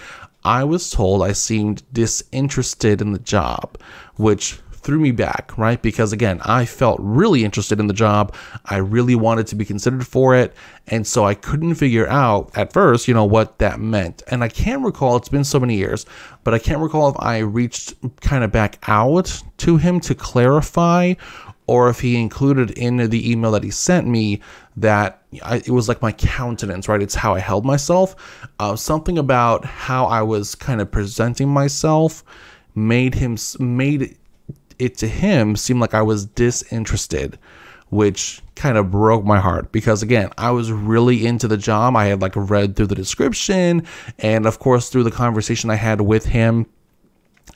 I 0.46 0.64
was 0.64 0.90
told 0.90 1.22
I 1.22 1.32
seemed 1.34 1.84
disinterested 1.94 3.02
in 3.02 3.14
the 3.14 3.20
job, 3.20 3.78
which 4.16 4.60
threw 4.84 5.00
me 5.00 5.12
back, 5.12 5.58
right? 5.58 5.82
Because 5.82 6.14
again, 6.14 6.40
I 6.44 6.66
felt 6.66 7.00
really 7.02 7.44
interested 7.44 7.80
in 7.80 7.88
the 7.88 7.94
job. 7.94 8.36
I 8.66 8.78
really 8.78 9.16
wanted 9.16 9.48
to 9.48 9.56
be 9.56 9.66
considered 9.66 10.06
for 10.06 10.36
it. 10.36 10.54
And 10.88 11.08
so 11.08 11.26
I 11.26 11.34
couldn't 11.34 11.76
figure 11.76 12.08
out 12.08 12.52
at 12.56 12.74
first, 12.74 13.08
you 13.08 13.14
know, 13.14 13.26
what 13.26 13.60
that 13.60 13.80
meant. 13.80 14.22
And 14.28 14.44
I 14.44 14.50
can't 14.50 14.84
recall, 14.84 15.16
it's 15.16 15.30
been 15.30 15.44
so 15.44 15.60
many 15.60 15.76
years, 15.76 16.06
but 16.44 16.54
I 16.54 16.60
can't 16.60 16.82
recall 16.82 17.10
if 17.10 17.16
I 17.20 17.40
reached 17.40 17.96
kind 18.22 18.44
of 18.44 18.52
back 18.52 18.80
out 18.88 19.42
to 19.58 19.78
him 19.78 20.00
to 20.02 20.16
clarify 20.16 21.14
or 21.66 21.90
if 21.90 22.02
he 22.02 22.20
included 22.20 22.72
in 22.72 22.98
the 22.98 23.32
email 23.32 23.52
that 23.52 23.64
he 23.64 23.72
sent 23.72 24.08
me 24.08 24.42
that 24.76 25.22
I, 25.44 25.58
it 25.58 25.70
was 25.70 25.88
like 25.88 26.02
my 26.02 26.12
countenance, 26.12 26.88
right? 26.88 27.02
It's 27.02 27.16
how 27.16 27.36
I 27.36 27.40
held 27.40 27.66
myself. 27.66 28.50
Uh, 28.60 28.76
something 28.76 29.18
about 29.18 29.64
how 29.66 30.06
I 30.06 30.22
was 30.22 30.56
kind 30.56 30.82
of 30.82 30.92
presenting 30.92 31.50
myself 31.50 32.24
made 32.76 33.16
him 33.16 33.38
made 33.60 34.18
it 34.80 34.98
to 34.98 35.08
him 35.08 35.56
seemed 35.56 35.80
like 35.80 35.94
I 35.94 36.02
was 36.02 36.26
disinterested, 36.26 37.38
which 37.90 38.42
kind 38.56 38.78
of 38.78 38.92
broke 38.92 39.26
my 39.26 39.40
heart 39.40 39.72
because 39.72 40.04
again, 40.04 40.30
I 40.38 40.52
was 40.52 40.72
really 40.72 41.26
into 41.26 41.48
the 41.48 41.58
job. 41.58 41.96
I 41.96 42.06
had 42.06 42.22
like 42.22 42.34
read 42.36 42.76
through 42.76 42.88
the 42.88 42.96
description 42.96 43.86
and 44.20 44.46
of 44.46 44.60
course 44.60 44.90
through 44.90 45.04
the 45.04 45.12
conversation 45.12 45.70
I 45.70 45.76
had 45.76 46.02
with 46.02 46.26
him 46.26 46.68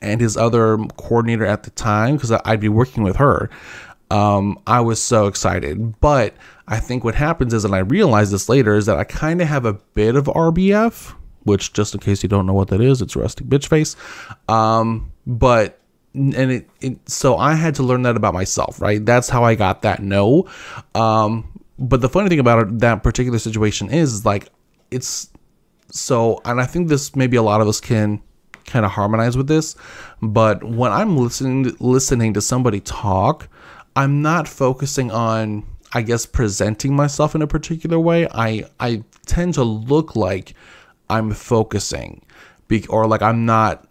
and 0.02 0.20
his 0.20 0.36
other 0.36 0.78
coordinator 0.96 1.46
at 1.46 1.62
the 1.64 1.70
time 1.70 2.16
because 2.16 2.32
I'd 2.44 2.60
be 2.60 2.68
working 2.68 3.02
with 3.02 3.16
her. 3.16 3.50
Um, 4.10 4.58
I 4.66 4.80
was 4.80 5.02
so 5.02 5.26
excited. 5.26 6.00
But 6.00 6.34
I 6.66 6.80
think 6.80 7.04
what 7.04 7.14
happens 7.14 7.52
is, 7.52 7.64
and 7.64 7.74
I 7.74 7.78
realized 7.78 8.32
this 8.32 8.48
later, 8.48 8.76
is 8.76 8.86
that 8.86 8.98
I 8.98 9.04
kind 9.04 9.40
of 9.42 9.48
have 9.48 9.64
a 9.64 9.74
bit 9.74 10.16
of 10.16 10.24
RBF, 10.24 11.14
which 11.44 11.72
just 11.72 11.94
in 11.94 12.00
case 12.00 12.22
you 12.22 12.28
don't 12.28 12.46
know 12.46 12.52
what 12.52 12.68
that 12.68 12.80
is, 12.80 13.02
it's 13.02 13.16
resting 13.16 13.46
bitch 13.46 13.68
face. 13.68 13.96
Um, 14.48 15.12
but 15.26 15.77
and 16.18 16.52
it, 16.52 16.70
it, 16.80 17.10
so 17.10 17.36
I 17.36 17.54
had 17.54 17.74
to 17.76 17.82
learn 17.82 18.02
that 18.02 18.16
about 18.16 18.34
myself, 18.34 18.80
right? 18.80 19.04
That's 19.04 19.28
how 19.28 19.44
I 19.44 19.54
got 19.54 19.82
that 19.82 20.02
no. 20.02 20.48
Um, 20.94 21.60
but 21.78 22.00
the 22.00 22.08
funny 22.08 22.28
thing 22.28 22.40
about 22.40 22.66
it, 22.66 22.78
that 22.80 23.02
particular 23.02 23.38
situation 23.38 23.90
is 23.90 24.24
like 24.24 24.48
it's 24.90 25.30
so, 25.90 26.40
and 26.44 26.60
I 26.60 26.66
think 26.66 26.88
this 26.88 27.14
maybe 27.16 27.36
a 27.36 27.42
lot 27.42 27.60
of 27.60 27.68
us 27.68 27.80
can 27.80 28.20
kind 28.66 28.84
of 28.84 28.90
harmonize 28.90 29.36
with 29.36 29.46
this, 29.46 29.76
but 30.20 30.62
when 30.64 30.92
I'm 30.92 31.16
listening 31.16 31.74
listening 31.80 32.34
to 32.34 32.40
somebody 32.40 32.80
talk, 32.80 33.48
I'm 33.96 34.20
not 34.20 34.48
focusing 34.48 35.10
on 35.10 35.64
I 35.92 36.02
guess 36.02 36.26
presenting 36.26 36.94
myself 36.94 37.34
in 37.34 37.42
a 37.42 37.46
particular 37.46 37.98
way. 37.98 38.28
I 38.32 38.64
I 38.80 39.04
tend 39.26 39.54
to 39.54 39.64
look 39.64 40.16
like 40.16 40.54
I'm 41.08 41.32
focusing 41.32 42.24
be, 42.68 42.86
or 42.88 43.06
like 43.06 43.22
I'm 43.22 43.46
not 43.46 43.87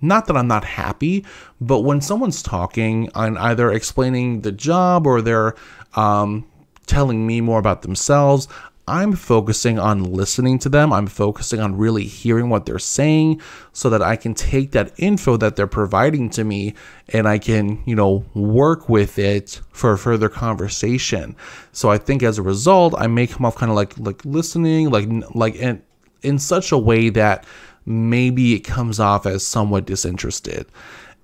not 0.00 0.26
that 0.26 0.36
I'm 0.36 0.48
not 0.48 0.64
happy, 0.64 1.24
but 1.60 1.80
when 1.80 2.00
someone's 2.00 2.42
talking 2.42 3.08
and 3.14 3.38
either 3.38 3.70
explaining 3.70 4.42
the 4.42 4.52
job 4.52 5.06
or 5.06 5.20
they're 5.20 5.54
um, 5.94 6.46
telling 6.86 7.26
me 7.26 7.40
more 7.40 7.58
about 7.58 7.82
themselves, 7.82 8.48
I'm 8.90 9.12
focusing 9.12 9.78
on 9.78 10.02
listening 10.02 10.58
to 10.60 10.68
them. 10.68 10.92
I'm 10.92 11.06
focusing 11.06 11.60
on 11.60 11.76
really 11.76 12.04
hearing 12.04 12.48
what 12.48 12.66
they're 12.66 12.80
saying 12.80 13.40
so 13.72 13.88
that 13.88 14.02
I 14.02 14.16
can 14.16 14.34
take 14.34 14.72
that 14.72 14.92
info 14.98 15.36
that 15.36 15.54
they're 15.54 15.68
providing 15.68 16.28
to 16.30 16.42
me 16.42 16.74
and 17.08 17.28
I 17.28 17.38
can, 17.38 17.80
you 17.86 17.94
know, 17.94 18.24
work 18.34 18.88
with 18.88 19.16
it 19.16 19.60
for 19.70 19.96
further 19.96 20.28
conversation. 20.28 21.36
So 21.70 21.88
I 21.88 21.98
think 21.98 22.24
as 22.24 22.38
a 22.38 22.42
result, 22.42 22.94
I 22.98 23.06
may 23.06 23.28
come 23.28 23.46
off 23.46 23.54
kind 23.54 23.70
of 23.70 23.76
like 23.76 23.96
like 23.96 24.24
listening, 24.24 24.90
like 24.90 25.08
like 25.36 25.54
in 25.54 25.82
in 26.22 26.40
such 26.40 26.72
a 26.72 26.78
way 26.78 27.10
that 27.10 27.46
maybe 27.86 28.54
it 28.54 28.60
comes 28.60 29.00
off 29.00 29.26
as 29.26 29.46
somewhat 29.46 29.86
disinterested. 29.86 30.66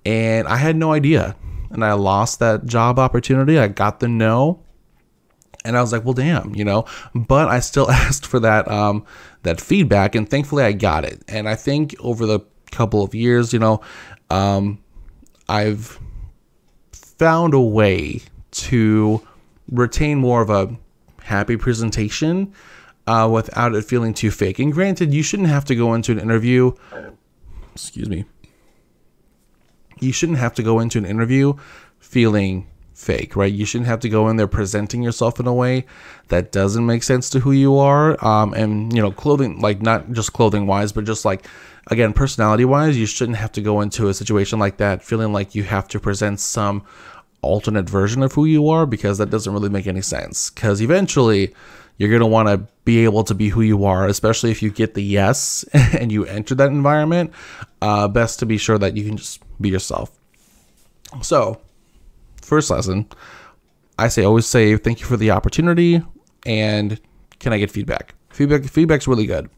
And 0.05 0.47
I 0.47 0.57
had 0.57 0.75
no 0.75 0.93
idea. 0.93 1.35
And 1.69 1.83
I 1.83 1.93
lost 1.93 2.39
that 2.39 2.65
job 2.65 2.97
opportunity. 2.97 3.59
I 3.59 3.67
got 3.67 3.99
the 3.99 4.07
no. 4.07 4.63
And 5.65 5.77
I 5.77 5.81
was 5.81 5.91
like, 5.91 6.05
well, 6.05 6.13
damn, 6.13 6.55
you 6.55 6.63
know. 6.63 6.85
But 7.13 7.49
I 7.49 7.59
still 7.59 7.91
asked 7.91 8.25
for 8.25 8.39
that 8.39 8.69
um, 8.69 9.05
that 9.43 9.59
feedback, 9.59 10.15
and 10.15 10.29
thankfully 10.29 10.63
I 10.63 10.71
got 10.71 11.03
it. 11.03 11.21
And 11.27 11.49
I 11.49 11.55
think 11.55 11.95
over 11.99 12.25
the 12.25 12.39
couple 12.71 13.03
of 13.03 13.13
years, 13.13 13.51
you 13.53 13.59
know, 13.59 13.81
um, 14.29 14.79
I've 15.49 15.99
found 16.93 17.53
a 17.53 17.59
way 17.59 18.21
to 18.51 19.25
retain 19.71 20.19
more 20.19 20.41
of 20.41 20.49
a 20.49 20.75
happy 21.21 21.57
presentation 21.57 22.53
uh, 23.07 23.27
without 23.31 23.73
it 23.73 23.85
feeling 23.85 24.13
too 24.13 24.31
fake. 24.31 24.59
And 24.59 24.71
granted, 24.71 25.13
you 25.13 25.23
shouldn't 25.23 25.49
have 25.49 25.65
to 25.65 25.75
go 25.75 25.93
into 25.93 26.11
an 26.11 26.19
interview. 26.19 26.73
Excuse 27.73 28.09
me. 28.09 28.25
You 29.99 30.11
shouldn't 30.11 30.37
have 30.37 30.53
to 30.55 30.63
go 30.63 30.79
into 30.79 30.97
an 30.97 31.05
interview 31.05 31.53
feeling 31.99 32.67
fake, 32.93 33.35
right? 33.35 33.53
You 33.53 33.65
shouldn't 33.65 33.87
have 33.87 33.99
to 34.01 34.09
go 34.09 34.27
in 34.27 34.37
there 34.37 34.47
presenting 34.47 35.03
yourself 35.03 35.39
in 35.39 35.47
a 35.47 35.53
way 35.53 35.85
that 36.29 36.51
doesn't 36.51 36.85
make 36.85 37.03
sense 37.03 37.29
to 37.31 37.39
who 37.39 37.51
you 37.51 37.77
are. 37.77 38.23
Um, 38.25 38.53
and 38.53 38.93
you 38.93 39.01
know, 39.01 39.11
clothing, 39.11 39.59
like 39.59 39.81
not 39.81 40.11
just 40.11 40.33
clothing 40.33 40.67
wise, 40.67 40.91
but 40.91 41.05
just 41.05 41.23
like 41.23 41.47
again, 41.87 42.13
personality 42.13 42.65
wise, 42.65 42.97
you 42.97 43.05
shouldn't 43.05 43.37
have 43.37 43.51
to 43.53 43.61
go 43.61 43.81
into 43.81 44.07
a 44.07 44.13
situation 44.13 44.59
like 44.59 44.77
that 44.77 45.03
feeling 45.03 45.31
like 45.31 45.55
you 45.55 45.63
have 45.63 45.87
to 45.89 45.99
present 45.99 46.39
some 46.39 46.83
alternate 47.41 47.89
version 47.89 48.23
of 48.23 48.33
who 48.33 48.45
you 48.45 48.67
are 48.67 48.85
because 48.85 49.19
that 49.19 49.29
doesn't 49.29 49.53
really 49.53 49.69
make 49.69 49.87
any 49.87 50.01
sense. 50.01 50.49
Because 50.49 50.81
eventually, 50.81 51.53
you're 51.97 52.09
going 52.09 52.19
to 52.19 52.25
want 52.25 52.47
to 52.47 52.67
be 52.87 53.03
able 53.03 53.21
to 53.21 53.35
be 53.35 53.49
who 53.49 53.59
you 53.59 53.83
are, 53.83 54.07
especially 54.07 54.49
if 54.49 54.63
you 54.63 54.71
get 54.71 54.93
the 54.93 55.03
yes 55.03 55.65
and 55.73 56.09
you 56.09 56.25
enter 56.25 56.55
that 56.55 56.69
environment. 56.69 57.33
Uh, 57.81 58.07
best 58.07 58.39
to 58.39 58.45
be 58.45 58.57
sure 58.57 58.77
that 58.77 58.95
you 58.95 59.03
can 59.03 59.17
just 59.17 59.43
be 59.61 59.67
yourself. 59.67 60.09
So, 61.21 61.59
first 62.41 62.71
lesson, 62.71 63.05
I 63.99 64.07
say 64.07 64.23
always 64.23 64.47
say 64.47 64.77
thank 64.77 65.01
you 65.01 65.05
for 65.05 65.17
the 65.17 65.31
opportunity 65.31 66.01
and 66.45 66.97
can 67.39 67.51
I 67.51 67.57
get 67.57 67.71
feedback? 67.71 68.15
Feedback 68.29 68.63
feedback's 68.63 69.05
really 69.07 69.25
good. 69.25 69.49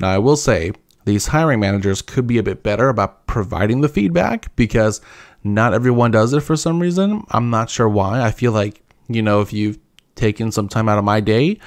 Now, 0.00 0.08
I 0.08 0.16
will 0.16 0.36
say 0.36 0.72
these 1.04 1.26
hiring 1.26 1.60
managers 1.60 2.00
could 2.00 2.26
be 2.26 2.38
a 2.38 2.42
bit 2.42 2.62
better 2.62 2.88
about 2.88 3.26
providing 3.26 3.82
the 3.82 3.88
feedback 3.90 4.56
because 4.56 5.02
not 5.44 5.74
everyone 5.74 6.10
does 6.10 6.32
it 6.32 6.40
for 6.40 6.56
some 6.56 6.80
reason. 6.80 7.22
I'm 7.28 7.50
not 7.50 7.68
sure 7.68 7.88
why. 7.88 8.22
I 8.22 8.30
feel 8.30 8.52
like, 8.52 8.80
you 9.08 9.20
know, 9.20 9.42
if 9.42 9.52
you've 9.52 9.78
taken 10.18 10.52
some 10.52 10.68
time 10.68 10.88
out 10.88 10.98
of 10.98 11.04
my 11.04 11.20
day. 11.20 11.58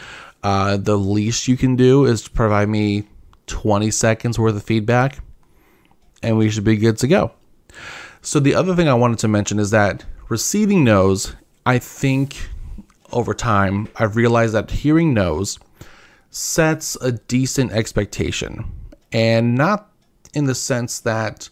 Uh, 0.44 0.78
the 0.78 0.98
least 0.98 1.48
you 1.48 1.58
can 1.58 1.76
do 1.76 2.06
is 2.06 2.28
provide 2.28 2.70
me 2.70 3.08
20 3.48 3.92
seconds 3.92 4.40
worth 4.40 4.56
of 4.56 4.64
feedback, 4.64 5.20
and 6.24 6.38
we 6.38 6.50
should 6.50 6.64
be 6.64 6.78
good 6.78 6.98
to 6.98 7.08
go. 7.08 7.32
So, 8.22 8.40
the 8.40 8.56
other 8.56 8.76
thing 8.76 8.88
I 8.88 8.94
wanted 8.94 9.20
to 9.20 9.28
mention 9.28 9.60
is 9.60 9.72
that 9.72 10.06
receiving 10.30 10.84
no's, 10.84 11.36
I 11.66 11.80
think 11.80 12.50
over 13.12 13.34
time, 13.34 13.90
I've 13.96 14.16
realized 14.16 14.54
that 14.54 14.72
hearing 14.72 15.14
no's 15.14 15.60
sets 16.30 16.96
a 17.02 17.12
decent 17.12 17.72
expectation. 17.72 18.66
And 19.12 19.56
not 19.56 19.90
in 20.34 20.46
the 20.46 20.56
sense 20.56 21.00
that 21.02 21.50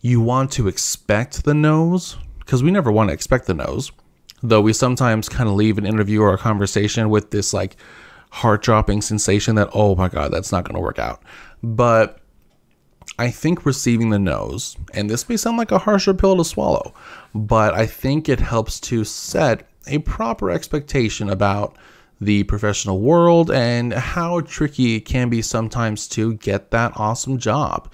you 0.00 0.20
want 0.20 0.52
to 0.52 0.68
expect 0.68 1.44
the 1.44 1.54
no's, 1.54 2.16
because 2.40 2.62
we 2.62 2.70
never 2.70 2.92
want 2.92 3.08
to 3.08 3.14
expect 3.14 3.46
the 3.46 3.54
no's 3.54 3.90
though 4.42 4.60
we 4.60 4.72
sometimes 4.72 5.28
kind 5.28 5.48
of 5.48 5.54
leave 5.54 5.78
an 5.78 5.86
interview 5.86 6.22
or 6.22 6.34
a 6.34 6.38
conversation 6.38 7.10
with 7.10 7.30
this 7.30 7.52
like 7.52 7.76
heart 8.30 8.62
dropping 8.62 9.02
sensation 9.02 9.56
that, 9.56 9.70
oh 9.74 9.94
my 9.94 10.08
God, 10.08 10.32
that's 10.32 10.52
not 10.52 10.64
going 10.64 10.76
to 10.76 10.80
work 10.80 10.98
out. 10.98 11.22
But 11.62 12.20
I 13.18 13.30
think 13.30 13.66
receiving 13.66 14.10
the 14.10 14.18
no's, 14.18 14.76
and 14.94 15.10
this 15.10 15.28
may 15.28 15.36
sound 15.36 15.58
like 15.58 15.72
a 15.72 15.78
harsher 15.78 16.14
pill 16.14 16.36
to 16.36 16.44
swallow, 16.44 16.94
but 17.34 17.74
I 17.74 17.86
think 17.86 18.28
it 18.28 18.40
helps 18.40 18.80
to 18.80 19.04
set 19.04 19.68
a 19.86 19.98
proper 19.98 20.50
expectation 20.50 21.28
about 21.28 21.76
the 22.20 22.44
professional 22.44 23.00
world 23.00 23.50
and 23.50 23.92
how 23.92 24.40
tricky 24.40 24.96
it 24.96 25.00
can 25.00 25.28
be 25.28 25.42
sometimes 25.42 26.06
to 26.08 26.34
get 26.34 26.70
that 26.70 26.92
awesome 26.96 27.38
job. 27.38 27.92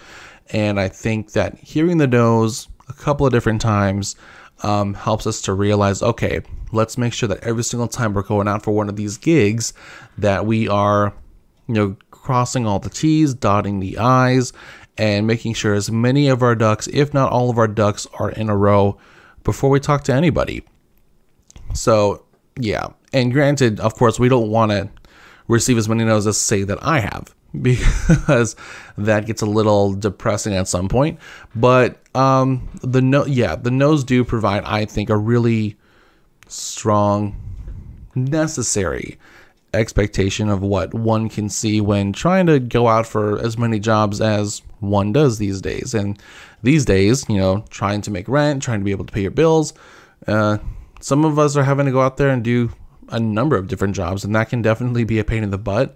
And 0.51 0.79
I 0.79 0.89
think 0.89 1.33
that 1.33 1.59
hearing 1.59 1.99
the 1.99 2.07
no's 2.07 2.69
a 2.89 2.93
couple 2.93 3.27
of 3.27 3.33
different 3.33 3.61
times 3.61 4.17
um, 4.63 4.95
helps 4.95 5.27
us 5.27 5.41
to 5.43 5.53
realize 5.53 6.03
okay, 6.03 6.41
let's 6.73 6.99
make 6.99 7.13
sure 7.13 7.29
that 7.29 7.43
every 7.43 7.65
single 7.65 7.89
time 7.89 8.15
we're 8.15 8.23
going 8.23 8.49
out 8.49 8.63
for 8.63 8.73
one 8.73 8.89
of 8.89 8.97
these 8.97 9.17
gigs, 9.17 9.73
that 10.19 10.47
we 10.47 10.69
are, 10.69 11.15
you 11.69 11.75
know, 11.75 11.97
crossing 12.11 12.67
all 12.67 12.79
the 12.79 12.91
T's, 12.91 13.35
dotting 13.35 13.81
the 13.81 13.99
I's, 13.99 14.53
and 14.99 15.27
making 15.27 15.55
sure 15.55 15.75
as 15.75 15.91
many 15.91 16.29
of 16.29 16.43
our 16.43 16.55
ducks, 16.55 16.89
if 16.89 17.13
not 17.13 17.31
all 17.31 17.51
of 17.51 17.59
our 17.59 17.69
ducks, 17.69 18.07
are 18.19 18.31
in 18.31 18.49
a 18.49 18.57
row 18.57 18.99
before 19.45 19.71
we 19.71 19.79
talk 19.79 20.05
to 20.05 20.15
anybody. 20.15 20.65
So, 21.75 22.25
yeah. 22.59 22.89
And 23.13 23.33
granted, 23.33 23.79
of 23.81 23.95
course, 23.95 24.19
we 24.19 24.29
don't 24.29 24.51
want 24.51 24.73
to 24.73 24.89
receive 25.49 25.79
as 25.79 25.89
many 25.89 26.05
no's 26.05 26.27
as 26.27 26.37
say 26.37 26.65
that 26.65 26.83
I 26.83 27.01
have 27.01 27.36
because 27.63 28.57
that 28.99 29.27
gets 29.27 29.43
a 29.43 29.47
little 29.47 29.95
depressing 29.95 30.55
at 30.55 30.69
some 30.69 30.89
point. 30.89 31.19
But 31.55 31.99
um, 32.15 32.69
the 32.83 33.01
no, 33.01 33.27
yeah, 33.27 33.57
the 33.57 33.71
no's 33.71 34.05
do 34.05 34.25
provide, 34.25 34.65
I 34.65 34.85
think, 34.85 35.11
a 35.11 35.17
really 35.17 35.77
strong, 36.49 37.37
necessary 38.15 39.19
expectation 39.75 40.49
of 40.49 40.63
what 40.63 40.95
one 40.95 41.29
can 41.29 41.49
see 41.49 41.81
when 41.81 42.13
trying 42.13 42.47
to 42.47 42.59
go 42.59 42.89
out 42.89 43.07
for 43.07 43.39
as 43.39 43.59
many 43.59 43.79
jobs 43.79 44.21
as 44.21 44.63
one 44.81 45.13
does 45.13 45.39
these 45.39 45.61
days. 45.61 45.95
And 45.95 46.21
these 46.63 46.85
days, 46.85 47.25
you 47.29 47.37
know, 47.37 47.65
trying 47.71 48.01
to 48.03 48.11
make 48.11 48.29
rent, 48.29 48.63
trying 48.63 48.81
to 48.81 48.85
be 48.85 48.91
able 48.91 49.05
to 49.05 49.13
pay 49.13 49.23
your 49.23 49.31
bills. 49.31 49.75
Uh, 50.27 50.59
some 51.01 51.25
of 51.25 51.39
us 51.39 51.57
are 51.57 51.65
having 51.65 51.87
to 51.87 51.93
go 51.93 52.01
out 52.01 52.17
there 52.17 52.31
and 52.31 52.43
do 52.43 52.73
a 53.09 53.21
number 53.21 53.57
of 53.57 53.69
different 53.69 53.95
jobs, 53.95 54.25
and 54.25 54.35
that 54.35 54.49
can 54.49 54.63
definitely 54.63 55.05
be 55.05 55.19
a 55.19 55.25
pain 55.25 55.43
in 55.43 55.51
the 55.51 55.59
butt. 55.59 55.95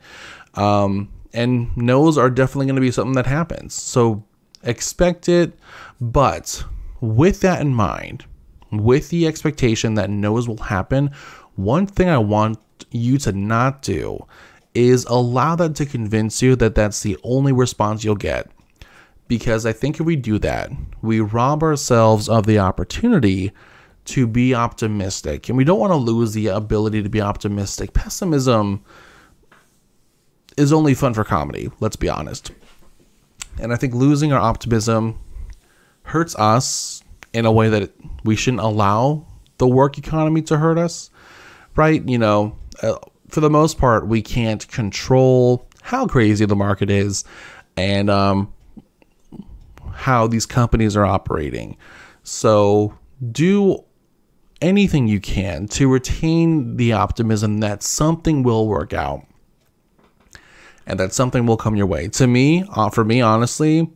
Um, 0.55 1.09
and 1.33 1.77
no's 1.77 2.19
are 2.19 2.31
definitely 2.31 2.67
going 2.67 2.77
to 2.77 2.81
be 2.81 2.91
something 2.91 3.15
that 3.15 3.27
happens. 3.27 3.75
So 3.75 4.25
expect 4.63 5.29
it, 5.29 5.53
but 6.01 6.65
with 7.01 7.41
that 7.41 7.61
in 7.61 7.75
mind, 7.75 8.25
with 8.71 9.09
the 9.09 9.27
expectation 9.27 9.95
that 9.95 10.11
no's 10.11 10.49
will 10.49 10.59
happen, 10.59 11.11
one 11.57 11.87
thing 11.87 12.09
I 12.09 12.19
want 12.19 12.59
you 12.91 13.19
to 13.19 13.33
not 13.33 13.83
do 13.83 14.27
is 14.75 15.05
allow 15.07 15.57
that 15.57 15.75
to 15.77 15.87
convince 15.87 16.43
you 16.43 16.57
that 16.57 16.75
that's 16.75 17.03
the 17.03 17.19
only 17.23 17.53
response 17.53 18.05
you'll 18.05 18.15
get. 18.15 18.51
Because 19.29 19.67
I 19.67 19.73
think 19.73 20.01
if 20.01 20.07
we 20.07 20.17
do 20.17 20.39
that, 20.39 20.71
we 21.03 21.21
rob 21.21 21.63
ourselves 21.63 22.29
of 22.29 22.47
the 22.47 22.59
opportunity 22.59 23.53
to 24.07 24.27
be 24.27 24.55
optimistic. 24.55 25.49
And 25.49 25.57
we 25.57 25.65
don't 25.65 25.79
want 25.79 25.93
to 25.93 25.97
lose 25.97 26.33
the 26.33 26.49
ability 26.49 27.03
to 27.03 27.09
be 27.09 27.21
optimistic. 27.21 27.93
Pessimism 27.93 28.83
is 30.61 30.73
only 30.73 30.95
fun 30.95 31.15
for 31.15 31.25
comedy, 31.25 31.71
let's 31.81 31.97
be 31.97 32.09
honest. 32.09 32.53
And 33.59 33.73
I 33.73 33.77
think 33.77 33.95
losing 33.95 34.33
our 34.33 34.39
optimism 34.39 35.19
hurts 36.03 36.37
us 36.37 37.03
in 37.33 37.47
a 37.47 37.53
way 37.53 37.69
that 37.69 37.93
we 38.25 38.37
shouldn't 38.37 38.63
allow 38.63 39.27
the 39.59 39.67
work 39.67 39.99
economy 39.99 40.43
to 40.43 40.59
hurt 40.59 40.79
us, 40.79 41.11
right? 41.77 42.07
You 42.07 42.19
know, 42.19 42.57
uh, 42.83 42.97
for 43.29 43.41
the 43.41 43.51
most 43.51 43.79
part, 43.79 44.07
we 44.07 44.23
can't 44.23 44.67
control 44.69 45.67
how 45.83 46.07
crazy 46.07 46.45
the 46.45 46.57
market 46.57 46.91
is 46.91 47.25
and 47.77 48.11
um, 48.11 48.53
how 49.93 50.27
these 50.27 50.47
companies 50.47 50.97
are 50.97 51.07
operating. 51.07 51.77
So 52.23 52.99
do 53.31 53.85
anything 54.61 55.09
you 55.09 55.21
can 55.21 55.69
to 55.69 55.89
retain 55.89 56.77
the 56.77 56.93
optimism 56.93 57.59
that 57.59 57.83
something 57.83 58.43
will 58.43 58.67
work 58.69 58.93
out 58.93 59.25
and 60.91 60.99
that 60.99 61.13
something 61.13 61.47
will 61.47 61.57
come 61.57 61.77
your 61.77 61.87
way. 61.87 62.09
To 62.09 62.27
me, 62.27 62.65
uh, 62.75 62.91
for 62.91 63.05
me, 63.05 63.21
honestly, 63.21 63.89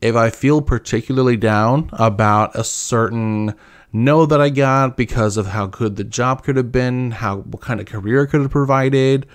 if 0.00 0.16
I 0.16 0.30
feel 0.30 0.62
particularly 0.62 1.36
down 1.36 1.90
about 1.92 2.56
a 2.56 2.64
certain 2.64 3.54
no 3.92 4.24
that 4.24 4.40
I 4.40 4.48
got 4.48 4.96
because 4.96 5.36
of 5.36 5.48
how 5.48 5.66
good 5.66 5.96
the 5.96 6.04
job 6.04 6.42
could 6.42 6.56
have 6.56 6.72
been, 6.72 7.10
how 7.10 7.38
what 7.38 7.60
kind 7.60 7.80
of 7.80 7.86
career 7.86 8.26
could 8.26 8.40
have 8.40 8.50
provided, 8.50 9.26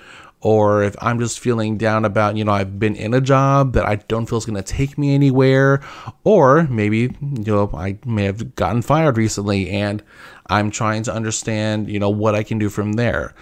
or 0.41 0.83
if 0.83 0.95
I'm 1.01 1.19
just 1.19 1.39
feeling 1.39 1.77
down 1.77 2.05
about, 2.05 2.37
you 2.37 2.43
know, 2.43 2.53
I've 2.53 2.79
been 2.79 2.95
in 2.95 3.13
a 3.13 3.21
job 3.21 3.73
that 3.73 3.85
I 3.85 3.95
don't 3.95 4.27
feel 4.27 4.37
is 4.37 4.45
going 4.45 4.55
to 4.55 4.63
take 4.63 4.97
me 4.97 5.13
anywhere, 5.13 5.81
or 6.23 6.63
maybe, 6.69 7.15
you 7.21 7.43
know, 7.45 7.69
I 7.73 7.97
may 8.05 8.23
have 8.23 8.55
gotten 8.55 8.81
fired 8.81 9.17
recently 9.17 9.69
and 9.69 10.01
I'm 10.47 10.71
trying 10.71 11.03
to 11.03 11.13
understand, 11.13 11.89
you 11.89 11.99
know, 11.99 12.09
what 12.09 12.33
I 12.33 12.43
can 12.43 12.57
do 12.57 12.69
from 12.69 12.93
there. 12.93 13.35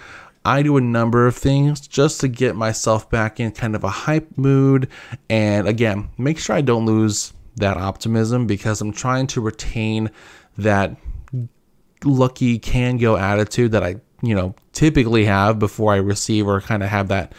I 0.44 0.62
do 0.62 0.76
a 0.76 0.80
number 0.80 1.26
of 1.26 1.34
things 1.34 1.80
just 1.80 2.20
to 2.20 2.28
get 2.28 2.54
myself 2.54 3.08
back 3.08 3.40
in 3.40 3.52
kind 3.52 3.74
of 3.74 3.82
a 3.82 3.88
hype 3.88 4.36
mood. 4.36 4.88
And 5.30 5.66
again, 5.66 6.10
make 6.18 6.38
sure 6.38 6.54
I 6.54 6.60
don't 6.60 6.84
lose 6.84 7.32
that 7.56 7.76
optimism 7.76 8.46
because 8.46 8.80
I'm 8.80 8.92
trying 8.92 9.26
to 9.28 9.40
retain 9.40 10.10
that 10.58 10.96
lucky 12.04 12.58
can 12.58 12.98
go 12.98 13.16
attitude 13.16 13.72
that 13.72 13.82
I, 13.82 13.96
you 14.22 14.34
know, 14.34 14.54
typically 14.72 15.24
have 15.24 15.58
before 15.58 15.94
I 15.94 15.96
receive 15.96 16.46
or 16.46 16.60
kind 16.60 16.82
of 16.82 16.90
have 16.90 17.08
that 17.08 17.32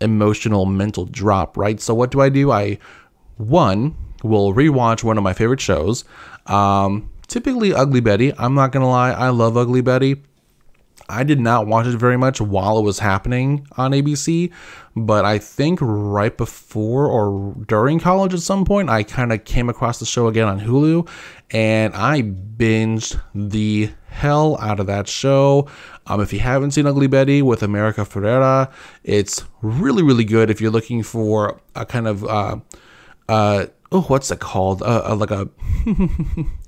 emotional 0.00 0.66
mental 0.66 1.04
drop, 1.06 1.56
right? 1.56 1.80
So 1.80 1.94
what 1.94 2.10
do 2.10 2.20
I 2.20 2.28
do? 2.28 2.52
I 2.52 2.78
one 3.38 3.96
will 4.22 4.54
rewatch 4.54 5.02
one 5.02 5.18
of 5.18 5.24
my 5.24 5.32
favorite 5.32 5.60
shows. 5.60 6.04
Um, 6.46 7.10
typically 7.26 7.74
Ugly 7.74 8.00
Betty. 8.00 8.32
I'm 8.38 8.54
not 8.54 8.72
gonna 8.72 8.88
lie, 8.88 9.10
I 9.10 9.30
love 9.30 9.56
Ugly 9.56 9.80
Betty. 9.80 10.22
I 11.08 11.22
did 11.22 11.40
not 11.40 11.66
watch 11.66 11.86
it 11.86 11.96
very 11.96 12.16
much 12.16 12.40
while 12.40 12.78
it 12.78 12.82
was 12.82 12.98
happening 12.98 13.66
on 13.76 13.92
ABC, 13.92 14.52
but 14.96 15.24
I 15.24 15.38
think 15.38 15.78
right 15.80 16.36
before 16.36 17.06
or 17.06 17.54
during 17.66 18.00
college 18.00 18.34
at 18.34 18.40
some 18.40 18.64
point, 18.64 18.90
I 18.90 19.02
kind 19.02 19.32
of 19.32 19.44
came 19.44 19.68
across 19.68 19.98
the 19.98 20.06
show 20.06 20.26
again 20.26 20.48
on 20.48 20.60
Hulu 20.60 21.08
and 21.50 21.94
I 21.94 22.22
binged 22.22 23.20
the 23.34 23.90
hell 24.08 24.58
out 24.60 24.80
of 24.80 24.86
that 24.86 25.06
show. 25.06 25.68
Um, 26.06 26.20
if 26.20 26.32
you 26.32 26.40
haven't 26.40 26.72
seen 26.72 26.86
Ugly 26.86 27.06
Betty 27.06 27.42
with 27.42 27.62
America 27.62 28.02
Ferrera, 28.02 28.72
it's 29.04 29.44
really, 29.62 30.02
really 30.02 30.24
good 30.24 30.50
if 30.50 30.60
you're 30.60 30.70
looking 30.70 31.02
for 31.02 31.60
a 31.74 31.86
kind 31.86 32.08
of, 32.08 32.24
uh, 32.24 32.56
uh, 33.28 33.66
oh, 33.92 34.02
what's 34.02 34.30
it 34.30 34.40
called? 34.40 34.82
Uh, 34.82 35.02
uh 35.10 35.16
like 35.16 35.30
a. 35.30 35.48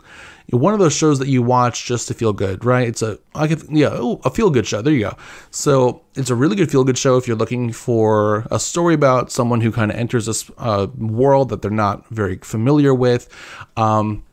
one 0.50 0.73
of 0.73 0.78
those 0.78 0.95
shows 0.95 1.19
that 1.19 1.28
you 1.28 1.43
watch 1.43 1.85
just 1.85 2.09
to 2.09 2.14
feel 2.14 2.33
good, 2.33 2.64
right? 2.64 2.88
It's 2.88 3.02
a 3.02 3.19
I 3.35 3.47
could 3.49 3.62
yeah, 3.71 3.99
ooh, 3.99 4.21
a 4.25 4.31
feel 4.31 4.49
good 4.50 4.67
show. 4.67 4.81
There 4.81 4.93
you 4.93 5.00
go. 5.00 5.17
So 5.50 6.02
it's 6.14 6.31
a 6.31 6.35
really 6.35 6.57
good 6.57 6.71
feel 6.71 6.85
good 6.85 6.97
show 6.97 7.17
if 7.17 7.28
you're 7.28 7.37
looking 7.37 7.73
for 7.73 8.47
a 8.50 8.59
story 8.59 8.95
about 8.95 9.31
someone 9.31 9.61
who 9.61 9.71
kind 9.71 9.90
of 9.90 9.99
enters 9.99 10.26
this 10.26 10.50
uh, 10.57 10.87
world 10.97 11.50
that 11.50 11.61
they're 11.61 11.71
not 11.71 12.09
very 12.09 12.38
familiar 12.38 12.95
with. 12.95 13.28
Um, 13.76 14.25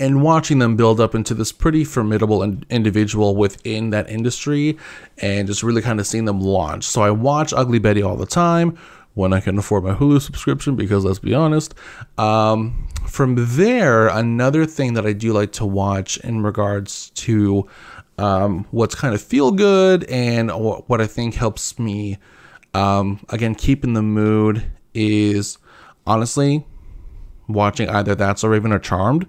and 0.00 0.22
watching 0.22 0.58
them 0.58 0.74
build 0.76 1.00
up 1.00 1.14
into 1.14 1.34
this 1.34 1.52
pretty 1.52 1.84
formidable 1.84 2.42
individual 2.42 3.36
within 3.36 3.90
that 3.90 4.10
industry 4.10 4.76
and 5.18 5.46
just 5.46 5.62
really 5.62 5.82
kind 5.82 6.00
of 6.00 6.06
seeing 6.06 6.24
them 6.24 6.40
launch. 6.40 6.84
So 6.84 7.02
I 7.02 7.10
watch 7.10 7.52
Ugly 7.52 7.78
Betty 7.78 8.02
all 8.02 8.16
the 8.16 8.26
time 8.26 8.76
when 9.14 9.32
I 9.32 9.40
can 9.40 9.58
afford 9.58 9.84
my 9.84 9.94
Hulu 9.94 10.20
subscription 10.20 10.76
because 10.76 11.04
let's 11.04 11.18
be 11.18 11.34
honest. 11.34 11.74
Um, 12.18 12.88
from 13.06 13.36
there, 13.38 14.08
another 14.08 14.66
thing 14.66 14.94
that 14.94 15.06
I 15.06 15.12
do 15.12 15.32
like 15.32 15.52
to 15.52 15.64
watch 15.64 16.16
in 16.18 16.42
regards 16.42 17.10
to 17.10 17.68
um, 18.18 18.66
what's 18.70 18.94
kind 18.94 19.14
of 19.14 19.22
feel 19.22 19.50
good 19.52 20.04
and 20.04 20.50
what 20.50 21.00
I 21.00 21.06
think 21.06 21.34
helps 21.34 21.78
me, 21.78 22.18
um, 22.74 23.24
again, 23.28 23.54
keep 23.54 23.84
in 23.84 23.94
the 23.94 24.02
mood 24.02 24.64
is 24.94 25.58
honestly 26.06 26.64
watching 27.48 27.88
either 27.88 28.14
That's 28.14 28.40
So 28.40 28.48
Raven 28.48 28.72
or 28.72 28.78
Charmed. 28.78 29.26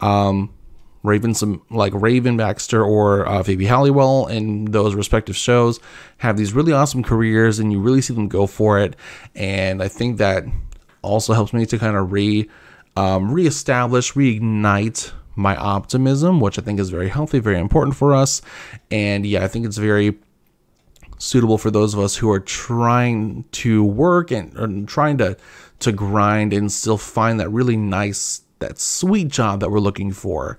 Um, 0.00 0.54
Raven, 1.02 1.34
some 1.34 1.62
like 1.70 1.92
Raven 1.94 2.36
Baxter 2.36 2.82
or 2.82 3.26
uh, 3.26 3.42
Phoebe 3.42 3.66
Halliwell 3.66 4.26
in 4.26 4.66
those 4.66 4.94
respective 4.94 5.36
shows 5.36 5.80
have 6.18 6.36
these 6.36 6.52
really 6.52 6.72
awesome 6.72 7.02
careers, 7.02 7.58
and 7.58 7.72
you 7.72 7.80
really 7.80 8.00
see 8.00 8.14
them 8.14 8.28
go 8.28 8.46
for 8.46 8.78
it. 8.78 8.96
And 9.34 9.82
I 9.82 9.88
think 9.88 10.18
that 10.18 10.44
also 11.02 11.32
helps 11.32 11.52
me 11.52 11.66
to 11.66 11.78
kind 11.78 11.96
of 11.96 12.12
re 12.12 12.48
um, 12.96 13.30
reestablish, 13.32 14.14
reignite 14.14 15.12
my 15.36 15.54
optimism, 15.56 16.40
which 16.40 16.58
I 16.58 16.62
think 16.62 16.80
is 16.80 16.90
very 16.90 17.08
healthy, 17.08 17.38
very 17.38 17.60
important 17.60 17.96
for 17.96 18.12
us. 18.12 18.42
And 18.90 19.24
yeah, 19.24 19.44
I 19.44 19.48
think 19.48 19.66
it's 19.66 19.78
very 19.78 20.18
suitable 21.18 21.58
for 21.58 21.70
those 21.70 21.94
of 21.94 22.00
us 22.00 22.16
who 22.16 22.30
are 22.30 22.40
trying 22.40 23.44
to 23.52 23.84
work 23.84 24.30
and, 24.30 24.56
and 24.56 24.88
trying 24.88 25.18
to 25.18 25.36
to 25.80 25.92
grind 25.92 26.52
and 26.52 26.72
still 26.72 26.98
find 26.98 27.38
that 27.38 27.48
really 27.50 27.76
nice 27.76 28.42
that 28.60 28.78
sweet 28.78 29.28
job 29.28 29.60
that 29.60 29.70
we're 29.70 29.78
looking 29.80 30.12
for. 30.12 30.58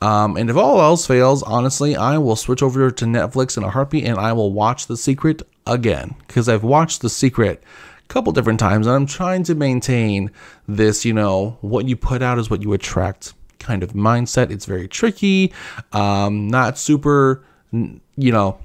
Um, 0.00 0.36
and 0.36 0.50
if 0.50 0.56
all 0.56 0.80
else 0.80 1.06
fails, 1.06 1.42
honestly, 1.42 1.96
I 1.96 2.18
will 2.18 2.36
switch 2.36 2.62
over 2.62 2.90
to 2.90 3.04
Netflix 3.04 3.56
in 3.56 3.64
a 3.64 3.70
heartbeat 3.70 4.04
and 4.04 4.18
I 4.18 4.32
will 4.32 4.52
watch 4.52 4.86
The 4.86 4.96
Secret 4.96 5.42
again 5.66 6.14
because 6.26 6.48
I've 6.48 6.64
watched 6.64 7.00
The 7.00 7.10
Secret 7.10 7.62
a 8.04 8.08
couple 8.08 8.32
different 8.32 8.60
times 8.60 8.86
and 8.86 8.94
I'm 8.94 9.06
trying 9.06 9.42
to 9.44 9.54
maintain 9.54 10.30
this, 10.66 11.04
you 11.04 11.12
know, 11.12 11.58
what 11.60 11.88
you 11.88 11.96
put 11.96 12.22
out 12.22 12.38
is 12.38 12.50
what 12.50 12.62
you 12.62 12.72
attract 12.72 13.34
kind 13.58 13.82
of 13.82 13.92
mindset. 13.92 14.50
It's 14.50 14.66
very 14.66 14.88
tricky, 14.88 15.52
um, 15.92 16.48
not 16.48 16.78
super, 16.78 17.44
you 17.72 18.32
know, 18.32 18.58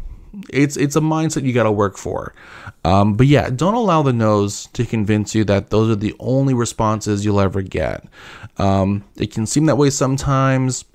it's 0.50 0.78
it's 0.78 0.96
a 0.96 1.02
mindset 1.02 1.44
you 1.44 1.54
got 1.54 1.64
to 1.64 1.72
work 1.72 1.98
for. 1.98 2.34
Um, 2.84 3.14
but 3.16 3.28
yeah, 3.28 3.50
don't 3.50 3.76
allow 3.76 4.02
the 4.02 4.14
no's 4.14 4.68
to 4.74 4.86
convince 4.86 5.36
you 5.36 5.44
that 5.46 5.70
those 5.70 5.90
are 5.90 5.96
the 5.96 6.16
only 6.20 6.54
responses 6.54 7.24
you'll 7.24 7.40
ever 7.40 7.62
get. 7.62 8.06
Um, 8.58 9.04
it 9.16 9.32
can 9.32 9.46
seem 9.46 9.66
that 9.68 9.78
way 9.78 9.90
sometimes. 9.90 10.86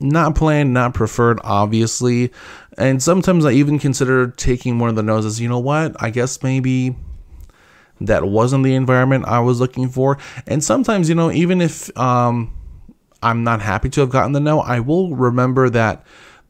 Not 0.00 0.34
planned, 0.34 0.74
not 0.74 0.94
preferred, 0.94 1.38
obviously. 1.44 2.32
And 2.76 3.00
sometimes 3.00 3.44
I 3.44 3.52
even 3.52 3.78
consider 3.78 4.28
taking 4.28 4.80
one 4.80 4.90
of 4.90 4.96
the 4.96 5.02
noses. 5.02 5.40
You 5.40 5.48
know 5.48 5.60
what? 5.60 5.94
I 6.02 6.10
guess 6.10 6.42
maybe 6.42 6.96
that 8.00 8.24
wasn't 8.24 8.64
the 8.64 8.74
environment 8.74 9.26
I 9.26 9.38
was 9.38 9.60
looking 9.60 9.88
for. 9.88 10.18
And 10.48 10.64
sometimes, 10.64 11.08
you 11.08 11.14
know, 11.14 11.30
even 11.30 11.60
if 11.60 11.96
um, 11.96 12.52
I'm 13.22 13.44
not 13.44 13.62
happy 13.62 13.88
to 13.90 14.00
have 14.00 14.10
gotten 14.10 14.32
the 14.32 14.40
no, 14.40 14.60
I 14.60 14.80
will 14.80 15.14
remember 15.14 15.70
that 15.70 16.04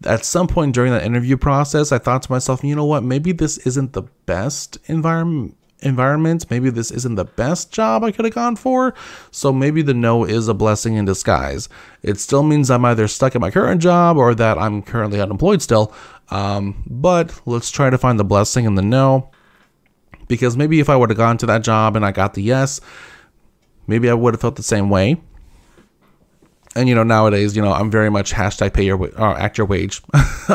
at 0.06 0.24
some 0.24 0.46
point 0.46 0.74
during 0.74 0.92
that 0.92 1.04
interview 1.04 1.36
process, 1.36 1.92
I 1.92 1.98
thought 1.98 2.22
to 2.22 2.32
myself, 2.32 2.62
you 2.64 2.74
know 2.74 2.84
what, 2.84 3.02
maybe 3.02 3.32
this 3.32 3.58
isn't 3.58 3.92
the 3.92 4.02
best 4.26 4.78
environment 4.86 5.56
environment. 5.82 6.46
Maybe 6.48 6.70
this 6.70 6.90
isn't 6.90 7.16
the 7.16 7.24
best 7.24 7.72
job 7.72 8.04
I 8.04 8.12
could 8.12 8.24
have 8.24 8.34
gone 8.34 8.56
for. 8.56 8.94
So 9.30 9.52
maybe 9.52 9.82
the 9.82 9.94
no 9.94 10.24
is 10.24 10.48
a 10.48 10.54
blessing 10.54 10.94
in 10.94 11.04
disguise. 11.04 11.68
It 12.02 12.18
still 12.20 12.42
means 12.42 12.70
I'm 12.70 12.84
either 12.84 13.08
stuck 13.08 13.34
at 13.34 13.40
my 13.40 13.50
current 13.50 13.82
job 13.82 14.16
or 14.16 14.34
that 14.34 14.58
I'm 14.58 14.82
currently 14.82 15.20
unemployed 15.20 15.60
still. 15.60 15.92
Um, 16.30 16.82
but 16.86 17.40
let's 17.46 17.70
try 17.70 17.90
to 17.90 17.98
find 17.98 18.18
the 18.18 18.24
blessing 18.24 18.64
in 18.64 18.76
the 18.76 18.82
no. 18.82 19.30
Because 20.28 20.56
maybe 20.56 20.80
if 20.80 20.88
I 20.88 20.96
would 20.96 21.10
have 21.10 21.18
gone 21.18 21.36
to 21.38 21.46
that 21.46 21.62
job 21.62 21.96
and 21.96 22.06
I 22.06 22.12
got 22.12 22.34
the 22.34 22.42
yes, 22.42 22.80
maybe 23.86 24.08
I 24.08 24.14
would 24.14 24.34
have 24.34 24.40
felt 24.40 24.56
the 24.56 24.62
same 24.62 24.88
way 24.88 25.20
and 26.74 26.88
you 26.88 26.94
know 26.94 27.02
nowadays 27.02 27.54
you 27.54 27.62
know 27.62 27.72
i'm 27.72 27.90
very 27.90 28.10
much 28.10 28.32
hashtag 28.32 28.72
pay 28.72 28.84
your 28.84 29.20
uh, 29.20 29.36
act 29.36 29.58
your 29.58 29.66
wage. 29.66 30.02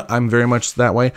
I'm 0.09 0.29
very 0.29 0.47
much 0.47 0.75
that 0.75 0.93
way. 0.93 1.11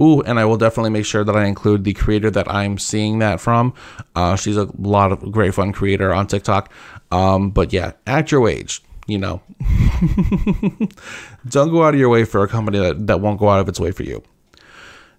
Ooh 0.00 0.22
and 0.22 0.38
i 0.38 0.44
will 0.44 0.56
definitely 0.56 0.90
make 0.90 1.06
sure 1.06 1.24
that 1.24 1.36
i 1.36 1.44
include 1.44 1.84
the 1.84 1.92
creator 1.92 2.30
that 2.30 2.50
i'm 2.52 2.78
seeing 2.78 3.18
that 3.20 3.40
from. 3.40 3.74
Uh, 4.14 4.36
she's 4.36 4.56
a 4.56 4.68
lot 4.78 5.12
of 5.12 5.30
great 5.30 5.54
fun 5.54 5.72
creator 5.72 6.12
on 6.12 6.26
tiktok. 6.26 6.72
Um, 7.10 7.50
but 7.50 7.72
yeah 7.72 7.92
act 8.06 8.32
your 8.32 8.40
wage 8.40 8.82
you 9.06 9.18
know. 9.18 9.40
Don't 11.48 11.70
go 11.70 11.84
out 11.84 11.94
of 11.94 12.00
your 12.00 12.08
way 12.08 12.24
for 12.24 12.42
a 12.42 12.48
company 12.48 12.78
that, 12.78 13.06
that 13.06 13.20
won't 13.20 13.38
go 13.38 13.48
out 13.48 13.60
of 13.60 13.68
its 13.68 13.78
way 13.78 13.92
for 13.92 14.02
you. 14.02 14.22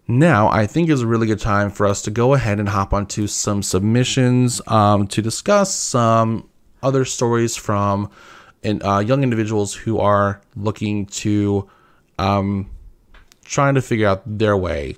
Now, 0.09 0.47
I 0.49 0.67
think 0.67 0.89
is 0.89 1.01
a 1.01 1.07
really 1.07 1.27
good 1.27 1.39
time 1.39 1.69
for 1.69 1.85
us 1.85 2.01
to 2.03 2.11
go 2.11 2.33
ahead 2.33 2.59
and 2.59 2.69
hop 2.69 2.93
onto 2.93 3.27
some 3.27 3.61
submissions 3.61 4.61
um, 4.67 5.07
to 5.07 5.21
discuss 5.21 5.73
some 5.73 6.49
other 6.81 7.03
stories 7.03 7.55
from 7.55 8.09
and 8.63 8.83
uh, 8.83 8.99
young 8.99 9.23
individuals 9.23 9.73
who 9.73 9.99
are 9.99 10.41
looking 10.55 11.05
to 11.07 11.69
um, 12.19 12.69
trying 13.43 13.75
to 13.75 13.81
figure 13.81 14.07
out 14.07 14.21
their 14.25 14.57
way 14.57 14.95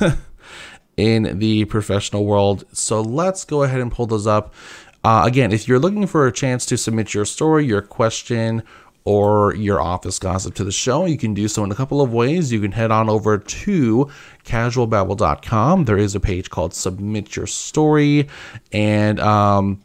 in 0.96 1.38
the 1.38 1.64
professional 1.66 2.24
world. 2.24 2.64
So 2.72 3.00
let's 3.00 3.44
go 3.44 3.62
ahead 3.62 3.80
and 3.80 3.90
pull 3.90 4.06
those 4.06 4.26
up. 4.26 4.54
Uh, 5.02 5.22
again, 5.26 5.52
if 5.52 5.66
you're 5.66 5.78
looking 5.78 6.06
for 6.06 6.26
a 6.26 6.32
chance 6.32 6.66
to 6.66 6.76
submit 6.76 7.14
your 7.14 7.24
story, 7.24 7.64
your 7.64 7.82
question, 7.82 8.62
or 9.04 9.54
your 9.54 9.80
office 9.80 10.18
gossip 10.18 10.54
to 10.54 10.64
the 10.64 10.72
show, 10.72 11.06
you 11.06 11.16
can 11.16 11.32
do 11.32 11.48
so 11.48 11.64
in 11.64 11.72
a 11.72 11.74
couple 11.74 12.02
of 12.02 12.12
ways. 12.12 12.52
You 12.52 12.60
can 12.60 12.72
head 12.72 12.90
on 12.90 13.08
over 13.08 13.38
to 13.38 14.10
casualbabble.com. 14.44 15.86
There 15.86 15.96
is 15.96 16.14
a 16.14 16.20
page 16.20 16.50
called 16.50 16.74
Submit 16.74 17.34
Your 17.34 17.46
Story, 17.46 18.28
and 18.72 19.18
um, 19.20 19.82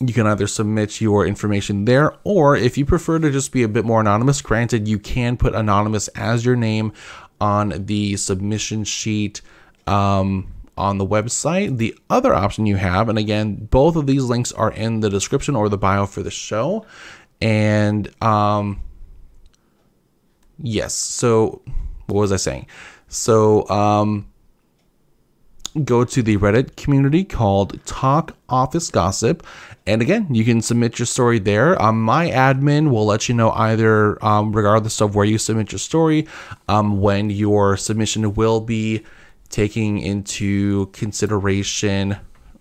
you 0.00 0.14
can 0.14 0.26
either 0.26 0.46
submit 0.46 1.00
your 1.00 1.26
information 1.26 1.84
there, 1.84 2.14
or 2.22 2.56
if 2.56 2.78
you 2.78 2.84
prefer 2.84 3.18
to 3.18 3.30
just 3.30 3.52
be 3.52 3.62
a 3.62 3.68
bit 3.68 3.84
more 3.84 4.00
anonymous, 4.00 4.40
granted, 4.40 4.86
you 4.86 4.98
can 4.98 5.36
put 5.36 5.54
anonymous 5.54 6.08
as 6.08 6.44
your 6.44 6.56
name 6.56 6.92
on 7.40 7.86
the 7.86 8.16
submission 8.16 8.84
sheet 8.84 9.40
um, 9.86 10.52
on 10.76 10.98
the 10.98 11.06
website. 11.06 11.78
The 11.78 11.98
other 12.08 12.32
option 12.32 12.66
you 12.66 12.76
have, 12.76 13.08
and 13.08 13.18
again, 13.18 13.66
both 13.70 13.96
of 13.96 14.06
these 14.06 14.24
links 14.24 14.52
are 14.52 14.70
in 14.70 15.00
the 15.00 15.10
description 15.10 15.56
or 15.56 15.68
the 15.68 15.78
bio 15.78 16.06
for 16.06 16.22
the 16.22 16.30
show. 16.30 16.86
And 17.40 18.08
um, 18.22 18.80
yes, 20.58 20.94
so 20.94 21.62
what 22.06 22.20
was 22.20 22.32
I 22.32 22.36
saying? 22.36 22.66
So 23.08 23.68
um, 23.68 24.28
go 25.84 26.04
to 26.04 26.22
the 26.22 26.36
Reddit 26.36 26.76
community 26.76 27.24
called 27.24 27.84
Talk 27.86 28.36
Office 28.48 28.90
Gossip. 28.90 29.46
And 29.86 30.02
again, 30.02 30.26
you 30.34 30.44
can 30.44 30.60
submit 30.60 30.98
your 30.98 31.06
story 31.06 31.38
there. 31.38 31.80
Um, 31.80 32.02
my 32.02 32.30
admin 32.30 32.90
will 32.90 33.06
let 33.06 33.28
you 33.28 33.34
know 33.34 33.50
either, 33.52 34.22
um, 34.24 34.52
regardless 34.52 35.00
of 35.00 35.14
where 35.14 35.24
you 35.24 35.38
submit 35.38 35.72
your 35.72 35.78
story, 35.78 36.26
um, 36.68 37.00
when 37.00 37.30
your 37.30 37.76
submission 37.76 38.34
will 38.34 38.60
be 38.60 39.04
taking 39.48 39.98
into 39.98 40.86
consideration 40.86 42.16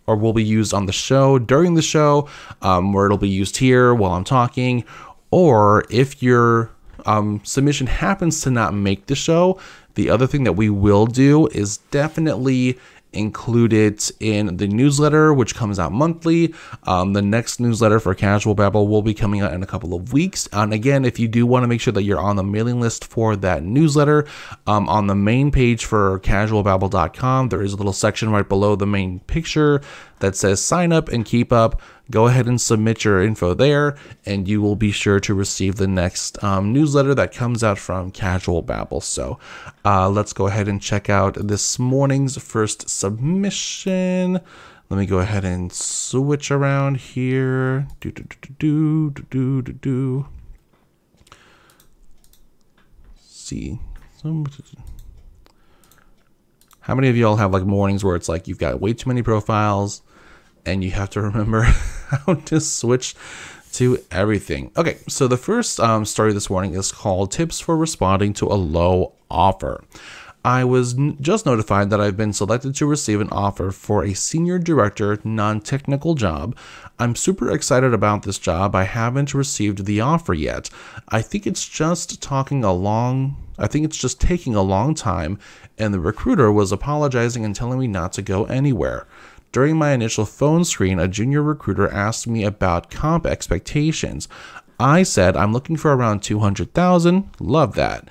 or 0.06 0.15
will 0.15 0.34
be 0.34 0.43
used 0.43 0.74
on 0.74 0.86
the 0.86 0.93
show 0.93 1.38
during 1.38 1.74
the 1.74 1.82
show, 1.82 2.30
um, 2.62 2.93
where 2.93 3.06
it'll 3.06 3.17
be 3.17 3.28
used 3.28 3.58
here 3.58 3.93
while 3.93 4.13
I'm 4.13 4.24
talking, 4.24 4.86
or 5.32 5.84
if 5.89 6.24
your 6.24 6.72
um, 7.06 7.41
submission 7.43 7.88
happens 7.88 8.41
to 8.41 8.52
not 8.52 8.74
make 8.74 9.08
the 9.08 9.15
show, 9.15 9.60
the 9.96 10.10
other 10.10 10.28
thing 10.28 10.43
that 10.43 10.54
we 10.54 10.70
will 10.70 11.08
do 11.08 11.48
is 11.48 11.78
definitely 11.91 12.78
include 13.13 13.74
it 13.74 14.12
in 14.20 14.58
the 14.58 14.67
newsletter, 14.67 15.34
which 15.34 15.56
comes 15.56 15.80
out 15.80 15.91
monthly. 15.91 16.54
Um, 16.84 17.13
the 17.13 17.22
next 17.22 17.60
newsletter 17.60 18.00
for 18.00 18.13
Casual 18.13 18.56
Babble 18.56 18.88
will 18.88 19.02
be 19.02 19.13
coming 19.13 19.41
out 19.41 19.54
in 19.54 19.63
a 19.63 19.67
couple 19.67 19.93
of 19.93 20.13
weeks. 20.13 20.48
And 20.52 20.74
again, 20.74 21.06
if 21.06 21.20
you 21.20 21.28
do 21.28 21.46
want 21.46 21.63
to 21.63 21.67
make 21.67 21.82
sure 21.82 21.93
that 21.93 22.04
you're 22.04 22.20
on 22.20 22.36
the 22.36 22.43
mailing 22.43 22.80
list 22.80 23.06
for 23.06 23.36
that 23.38 23.63
newsletter, 23.63 24.26
um, 24.65 24.88
on 24.89 25.08
the 25.08 25.15
main 25.15 25.52
page 25.52 25.86
for 25.86 26.20
casualbabble.com, 26.20 27.50
there 27.50 27.62
is 27.62 27.74
a 27.74 27.78
little 27.78 27.93
section 27.93 28.30
right 28.30 28.48
below 28.48 28.76
the 28.76 28.88
main 28.88 29.20
picture 29.22 29.82
that 30.20 30.36
says 30.36 30.62
sign 30.63 30.91
up 30.91 31.10
and 31.10 31.26
keep 31.26 31.52
up 31.54 31.82
go 32.12 32.28
ahead 32.28 32.48
and 32.48 32.60
submit 32.60 33.04
your 33.04 33.24
info 33.24 33.54
there, 33.54 33.98
and 34.26 34.48
you 34.48 34.62
will 34.62 34.76
be 34.76 34.91
sure 34.91 35.20
to 35.20 35.34
receive 35.34 35.76
the 35.76 35.88
next 35.88 36.43
um, 36.43 36.74
newsletter 36.74 37.13
that 37.15 37.34
comes 37.34 37.63
out 37.63 37.78
from 37.78 38.12
Casual 38.12 38.62
Babble. 38.62 39.02
So 39.02 39.39
uh, 39.86 40.10
let's 40.10 40.34
go 40.34 40.48
ahead 40.48 40.67
and 40.67 40.82
check 40.82 41.10
out 41.10 41.36
this 41.39 41.80
morning's 41.80 42.38
first 42.38 42.89
submission. 42.89 44.39
Let 44.89 44.98
me 44.98 45.06
go 45.06 45.20
ahead 45.20 45.43
and 45.43 45.72
switch 45.72 46.50
around 46.50 46.98
here. 46.98 47.88
Do 48.00 48.12
do 48.12 48.24
do 48.24 49.12
do 49.12 49.26
do 49.30 49.62
do 49.62 49.74
do. 49.74 50.28
See. 53.20 53.80
How 56.82 56.96
many 56.96 57.10
of 57.10 57.15
y'all 57.15 57.36
have 57.36 57.52
like 57.52 57.63
mornings 57.63 58.04
where 58.04 58.15
it's 58.15 58.28
like 58.28 58.48
you've 58.48 58.58
got 58.58 58.82
way 58.82 58.93
too 58.93 59.10
many 59.10 59.22
profiles 59.22 60.02
and 60.68 60.84
you 60.84 60.92
have 60.92 61.10
to 61.12 61.22
remember 61.22 61.62
how 62.26 62.36
to 62.36 62.60
switch 62.60 63.16
to 63.74 64.00
everything. 64.12 64.72
Okay, 64.78 64.98
so 65.08 65.28
the 65.28 65.38
first 65.38 65.80
um, 65.80 66.06
story 66.06 66.34
this 66.34 66.50
morning 66.50 66.76
is 66.76 66.92
called 66.92 67.32
Tips 67.32 67.60
for 67.60 67.78
Responding 67.78 68.34
to 68.34 68.48
a 68.48 68.56
Low 68.56 69.14
Offer. 69.32 69.84
I 70.46 70.64
was 70.64 70.96
just 71.20 71.46
notified 71.46 71.90
that 71.90 72.00
I've 72.00 72.16
been 72.16 72.32
selected 72.32 72.74
to 72.76 72.86
receive 72.86 73.20
an 73.20 73.30
offer 73.32 73.72
for 73.72 74.04
a 74.06 74.14
senior 74.14 74.60
director 74.60 75.20
non 75.24 75.60
technical 75.60 76.16
job. 76.16 76.56
I'm 77.00 77.16
super 77.16 77.52
excited 77.52 77.94
about 77.94 78.24
this 78.24 78.40
job. 78.40 78.74
I 78.74 78.84
haven't 78.84 79.34
received 79.34 79.86
the 79.86 80.00
offer 80.00 80.34
yet. 80.34 80.70
I 81.10 81.22
think 81.22 81.46
it's 81.46 81.68
just 81.68 82.22
talking 82.22 82.64
a 82.64 82.72
long 82.72 83.36
I 83.60 83.68
think 83.68 83.86
it's 83.86 83.98
just 83.98 84.22
taking 84.22 84.56
a 84.56 84.62
long 84.62 84.94
time, 84.94 85.40
and 85.78 85.94
the 85.94 86.00
recruiter 86.00 86.52
was 86.52 86.72
apologizing 86.72 87.44
and 87.44 87.56
telling 87.56 87.80
me 87.80 87.88
not 87.88 88.14
to 88.14 88.22
go 88.22 88.46
anywhere. 88.46 89.08
During 89.52 89.78
my 89.78 89.92
initial 89.92 90.26
phone 90.26 90.66
screen, 90.66 91.00
a 91.00 91.08
junior 91.08 91.42
recruiter 91.42 91.90
asked 91.90 92.28
me 92.28 92.44
about 92.44 92.92
comp 92.92 93.26
expectations. 93.26 94.28
I 94.80 95.04
said, 95.04 95.36
I'm 95.36 95.54
looking 95.54 95.78
for 95.78 95.96
around 95.96 96.22
200,000. 96.22 97.30
Love 97.40 97.76
that. 97.76 98.08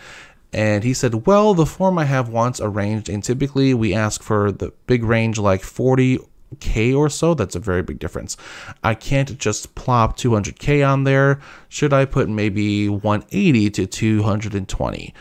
And 0.53 0.85
he 0.85 0.94
said, 0.94 1.27
Well, 1.27 1.55
the 1.55 1.66
form 1.66 1.99
I 1.99 2.05
have 2.05 2.29
wants 2.29 2.61
arranged, 2.61 3.09
and 3.09 3.22
typically 3.22 3.75
we 3.75 3.94
ask 3.94 4.22
for 4.22 4.51
the 4.51 4.72
big 4.87 5.05
range 5.05 5.38
like 5.38 5.62
40K 5.62 6.96
or 6.96 7.11
so. 7.11 7.35
That's 7.35 7.55
a 7.55 7.61
very 7.61 7.83
big 7.83 7.99
difference. 7.99 8.37
I 8.83 8.94
can't 8.94 9.38
just 9.38 9.75
plop 9.75 10.16
200K 10.16 10.88
on 10.88 11.05
there. 11.05 11.40
Should 11.68 11.92
I 11.92 12.05
put 12.07 12.29
maybe 12.29 12.88
180 12.88 13.70
to 13.70 13.87
220? 13.87 15.14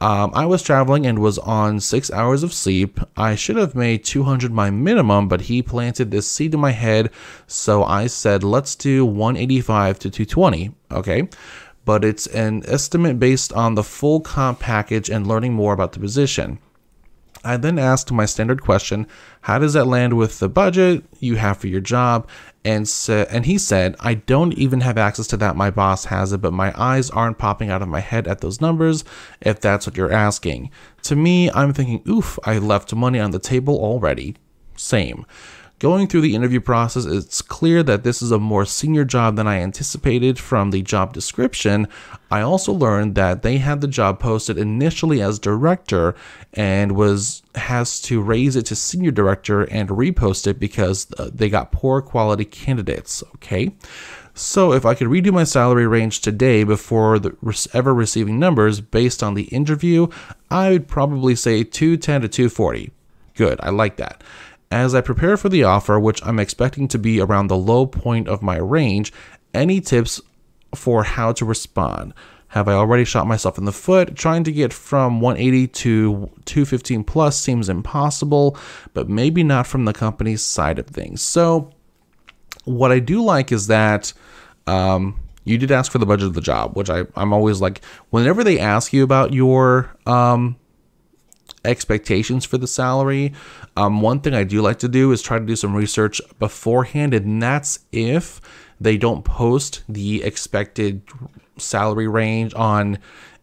Um, 0.00 0.30
I 0.34 0.46
was 0.46 0.62
traveling 0.62 1.06
and 1.06 1.18
was 1.18 1.38
on 1.38 1.80
six 1.80 2.10
hours 2.10 2.42
of 2.42 2.52
sleep. 2.52 3.00
I 3.16 3.34
should 3.34 3.56
have 3.56 3.74
made 3.74 4.04
200 4.04 4.52
my 4.52 4.70
minimum, 4.70 5.28
but 5.28 5.42
he 5.42 5.62
planted 5.62 6.10
this 6.10 6.30
seed 6.30 6.54
in 6.54 6.60
my 6.60 6.70
head. 6.70 7.10
So 7.46 7.82
I 7.84 8.06
said, 8.06 8.44
let's 8.44 8.76
do 8.76 9.04
185 9.04 9.98
to 10.00 10.10
220. 10.10 10.72
Okay. 10.92 11.28
But 11.84 12.04
it's 12.04 12.26
an 12.28 12.62
estimate 12.66 13.18
based 13.18 13.52
on 13.52 13.74
the 13.74 13.82
full 13.82 14.20
comp 14.20 14.60
package 14.60 15.08
and 15.08 15.26
learning 15.26 15.54
more 15.54 15.72
about 15.72 15.92
the 15.92 16.00
position. 16.00 16.58
I 17.44 17.56
then 17.56 17.78
asked 17.78 18.10
my 18.10 18.26
standard 18.26 18.62
question, 18.62 19.06
how 19.42 19.58
does 19.58 19.72
that 19.74 19.86
land 19.86 20.16
with 20.16 20.38
the 20.38 20.48
budget 20.48 21.04
you 21.20 21.36
have 21.36 21.58
for 21.58 21.68
your 21.68 21.80
job? 21.80 22.28
And 22.64 22.88
sa- 22.88 23.26
and 23.30 23.46
he 23.46 23.56
said, 23.58 23.94
I 24.00 24.14
don't 24.14 24.52
even 24.54 24.80
have 24.80 24.98
access 24.98 25.26
to 25.28 25.36
that. 25.38 25.56
My 25.56 25.70
boss 25.70 26.06
has 26.06 26.32
it, 26.32 26.40
but 26.40 26.52
my 26.52 26.72
eyes 26.76 27.10
aren't 27.10 27.38
popping 27.38 27.70
out 27.70 27.82
of 27.82 27.88
my 27.88 28.00
head 28.00 28.26
at 28.26 28.40
those 28.40 28.60
numbers, 28.60 29.04
if 29.40 29.60
that's 29.60 29.86
what 29.86 29.96
you're 29.96 30.12
asking. 30.12 30.70
To 31.02 31.16
me, 31.16 31.50
I'm 31.52 31.72
thinking, 31.72 32.02
oof, 32.08 32.38
I 32.44 32.58
left 32.58 32.94
money 32.94 33.20
on 33.20 33.30
the 33.30 33.38
table 33.38 33.78
already. 33.78 34.36
Same. 34.76 35.24
Going 35.78 36.08
through 36.08 36.22
the 36.22 36.34
interview 36.34 36.60
process, 36.60 37.04
it's 37.04 37.40
clear 37.40 37.84
that 37.84 38.02
this 38.02 38.20
is 38.20 38.32
a 38.32 38.38
more 38.40 38.64
senior 38.64 39.04
job 39.04 39.36
than 39.36 39.46
I 39.46 39.60
anticipated 39.60 40.36
from 40.36 40.72
the 40.72 40.82
job 40.82 41.12
description. 41.12 41.86
I 42.32 42.40
also 42.40 42.72
learned 42.72 43.14
that 43.14 43.42
they 43.42 43.58
had 43.58 43.80
the 43.80 43.86
job 43.86 44.18
posted 44.18 44.58
initially 44.58 45.22
as 45.22 45.38
director 45.38 46.16
and 46.52 46.96
was 46.96 47.44
has 47.54 48.00
to 48.02 48.20
raise 48.20 48.56
it 48.56 48.66
to 48.66 48.74
senior 48.74 49.12
director 49.12 49.62
and 49.62 49.88
repost 49.90 50.48
it 50.48 50.58
because 50.58 51.06
uh, 51.16 51.30
they 51.32 51.48
got 51.48 51.70
poor 51.70 52.02
quality 52.02 52.44
candidates, 52.44 53.22
okay? 53.36 53.70
So 54.34 54.72
if 54.72 54.84
I 54.84 54.94
could 54.94 55.06
redo 55.06 55.32
my 55.32 55.44
salary 55.44 55.86
range 55.86 56.20
today 56.20 56.64
before 56.64 57.20
the, 57.20 57.68
ever 57.72 57.94
receiving 57.94 58.40
numbers 58.40 58.80
based 58.80 59.22
on 59.22 59.34
the 59.34 59.44
interview, 59.44 60.08
I 60.50 60.70
would 60.70 60.88
probably 60.88 61.36
say 61.36 61.62
210 61.62 62.22
to 62.22 62.28
240. 62.28 62.90
Good, 63.36 63.60
I 63.62 63.70
like 63.70 63.96
that. 63.98 64.24
As 64.70 64.94
I 64.94 65.00
prepare 65.00 65.36
for 65.36 65.48
the 65.48 65.64
offer, 65.64 65.98
which 65.98 66.24
I'm 66.24 66.38
expecting 66.38 66.88
to 66.88 66.98
be 66.98 67.20
around 67.20 67.46
the 67.46 67.56
low 67.56 67.86
point 67.86 68.28
of 68.28 68.42
my 68.42 68.56
range, 68.58 69.12
any 69.54 69.80
tips 69.80 70.20
for 70.74 71.04
how 71.04 71.32
to 71.32 71.44
respond? 71.44 72.12
Have 72.48 72.68
I 72.68 72.72
already 72.72 73.04
shot 73.04 73.26
myself 73.26 73.58
in 73.58 73.64
the 73.64 73.72
foot? 73.72 74.16
Trying 74.16 74.44
to 74.44 74.52
get 74.52 74.72
from 74.72 75.20
180 75.20 75.68
to 75.68 76.30
215 76.44 77.04
plus 77.04 77.38
seems 77.38 77.68
impossible, 77.68 78.56
but 78.94 79.08
maybe 79.08 79.42
not 79.42 79.66
from 79.66 79.84
the 79.84 79.92
company's 79.92 80.42
side 80.42 80.78
of 80.78 80.86
things. 80.86 81.20
So, 81.20 81.70
what 82.64 82.90
I 82.92 83.00
do 83.00 83.22
like 83.22 83.52
is 83.52 83.66
that 83.66 84.12
um, 84.66 85.20
you 85.44 85.58
did 85.58 85.70
ask 85.70 85.92
for 85.92 85.98
the 85.98 86.06
budget 86.06 86.26
of 86.26 86.34
the 86.34 86.40
job, 86.40 86.74
which 86.76 86.90
I, 86.90 87.04
I'm 87.16 87.32
always 87.32 87.60
like, 87.60 87.82
whenever 88.10 88.42
they 88.44 88.58
ask 88.58 88.92
you 88.92 89.02
about 89.02 89.32
your 89.32 89.94
um, 90.06 90.56
expectations 91.64 92.44
for 92.44 92.58
the 92.58 92.66
salary. 92.66 93.32
Um, 93.76 94.00
one 94.00 94.20
thing 94.20 94.34
I 94.34 94.44
do 94.44 94.62
like 94.62 94.78
to 94.80 94.88
do 94.88 95.12
is 95.12 95.22
try 95.22 95.38
to 95.38 95.44
do 95.44 95.56
some 95.56 95.74
research 95.74 96.20
beforehand, 96.38 97.14
and 97.14 97.42
that's 97.42 97.80
if 97.92 98.40
they 98.80 98.96
don't 98.96 99.24
post 99.24 99.82
the 99.88 100.22
expected 100.22 101.02
salary 101.56 102.08
range 102.08 102.54
on 102.54 102.98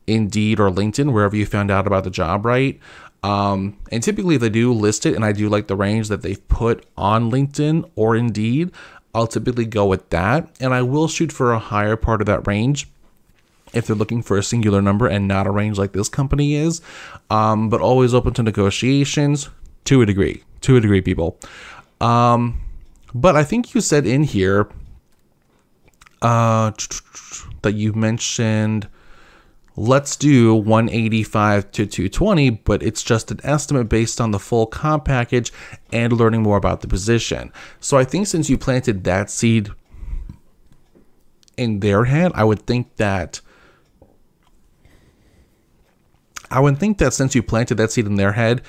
Indeed 0.07 0.59
or 0.59 0.69
LinkedIn, 0.69 1.11
wherever 1.11 1.35
you 1.35 1.45
found 1.45 1.71
out 1.71 1.87
about 1.87 2.03
the 2.03 2.09
job, 2.09 2.45
right? 2.45 2.79
Um, 3.23 3.77
and 3.91 4.03
typically, 4.03 4.35
if 4.35 4.41
they 4.41 4.49
do 4.49 4.71
list 4.71 5.05
it, 5.05 5.15
and 5.15 5.25
I 5.25 5.31
do 5.31 5.49
like 5.49 5.67
the 5.67 5.75
range 5.75 6.09
that 6.09 6.21
they've 6.21 6.47
put 6.47 6.85
on 6.95 7.31
LinkedIn 7.31 7.89
or 7.95 8.15
Indeed, 8.15 8.71
I'll 9.15 9.27
typically 9.27 9.65
go 9.65 9.85
with 9.85 10.09
that, 10.09 10.49
and 10.59 10.73
I 10.73 10.83
will 10.83 11.07
shoot 11.07 11.31
for 11.31 11.51
a 11.51 11.59
higher 11.59 11.95
part 11.95 12.21
of 12.21 12.27
that 12.27 12.45
range 12.45 12.87
if 13.75 13.87
they're 13.87 13.95
looking 13.95 14.21
for 14.21 14.37
a 14.37 14.43
singular 14.43 14.81
number 14.81 15.07
and 15.07 15.27
not 15.27 15.47
a 15.47 15.51
range 15.51 15.77
like 15.77 15.93
this 15.93 16.09
company 16.09 16.55
is, 16.55 16.81
um, 17.29 17.69
but 17.69 17.81
always 17.81 18.13
open 18.13 18.33
to 18.33 18.43
negotiations 18.43 19.49
to 19.85 20.01
a 20.01 20.05
degree. 20.05 20.43
To 20.61 20.77
a 20.77 20.81
degree, 20.81 21.01
people. 21.01 21.39
Um, 22.01 22.61
but 23.13 23.35
I 23.35 23.43
think 23.43 23.73
you 23.73 23.81
said 23.81 24.05
in 24.05 24.23
here 24.23 24.67
uh, 26.21 26.71
that 27.61 27.73
you 27.73 27.93
mentioned 27.93 28.87
let's 29.77 30.15
do 30.15 30.55
185 30.55 31.71
to 31.71 31.85
220, 31.85 32.49
but 32.49 32.81
it's 32.81 33.03
just 33.03 33.31
an 33.31 33.39
estimate 33.43 33.89
based 33.89 34.21
on 34.21 34.31
the 34.31 34.39
full 34.39 34.65
comp 34.65 35.05
package 35.05 35.51
and 35.91 36.13
learning 36.13 36.41
more 36.41 36.57
about 36.57 36.81
the 36.81 36.87
position. 36.87 37.51
So 37.79 37.97
I 37.97 38.03
think 38.03 38.27
since 38.27 38.49
you 38.49 38.57
planted 38.57 39.03
that 39.03 39.29
seed 39.29 39.69
in 41.57 41.79
their 41.79 42.05
head, 42.05 42.31
I 42.35 42.43
would 42.43 42.65
think 42.65 42.95
that 42.97 43.41
I 46.55 46.59
would 46.59 46.77
think 46.79 46.97
that 46.99 47.13
since 47.13 47.35
you 47.35 47.43
planted 47.43 47.75
that 47.75 47.91
seed 47.91 48.05
in 48.05 48.15
their 48.15 48.33
head, 48.33 48.61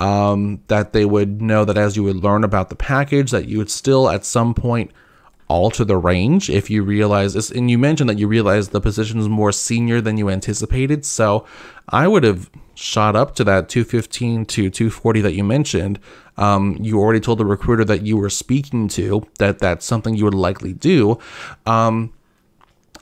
Um, 0.00 0.60
that 0.68 0.94
they 0.94 1.04
would 1.04 1.42
know 1.42 1.66
that 1.66 1.76
as 1.76 1.94
you 1.94 2.02
would 2.04 2.24
learn 2.24 2.42
about 2.42 2.70
the 2.70 2.74
package, 2.74 3.30
that 3.32 3.48
you 3.50 3.58
would 3.58 3.70
still 3.70 4.08
at 4.08 4.24
some 4.24 4.54
point 4.54 4.92
alter 5.46 5.84
the 5.84 5.98
range 5.98 6.48
if 6.48 6.70
you 6.70 6.82
realize 6.82 7.34
this. 7.34 7.50
And 7.50 7.70
you 7.70 7.76
mentioned 7.76 8.08
that 8.08 8.18
you 8.18 8.26
realized 8.26 8.70
the 8.70 8.80
position 8.80 9.20
is 9.20 9.28
more 9.28 9.52
senior 9.52 10.00
than 10.00 10.16
you 10.16 10.30
anticipated. 10.30 11.04
So 11.04 11.44
I 11.90 12.08
would 12.08 12.24
have 12.24 12.48
shot 12.74 13.14
up 13.14 13.34
to 13.34 13.44
that 13.44 13.68
215 13.68 14.46
to 14.46 14.70
240 14.70 15.20
that 15.20 15.34
you 15.34 15.44
mentioned. 15.44 15.98
Um, 16.38 16.78
you 16.80 16.98
already 16.98 17.20
told 17.20 17.38
the 17.38 17.44
recruiter 17.44 17.84
that 17.84 18.00
you 18.00 18.16
were 18.16 18.30
speaking 18.30 18.88
to 18.96 19.26
that 19.38 19.58
that's 19.58 19.84
something 19.84 20.14
you 20.14 20.24
would 20.24 20.40
likely 20.48 20.72
do. 20.72 21.18
Um, 21.66 22.14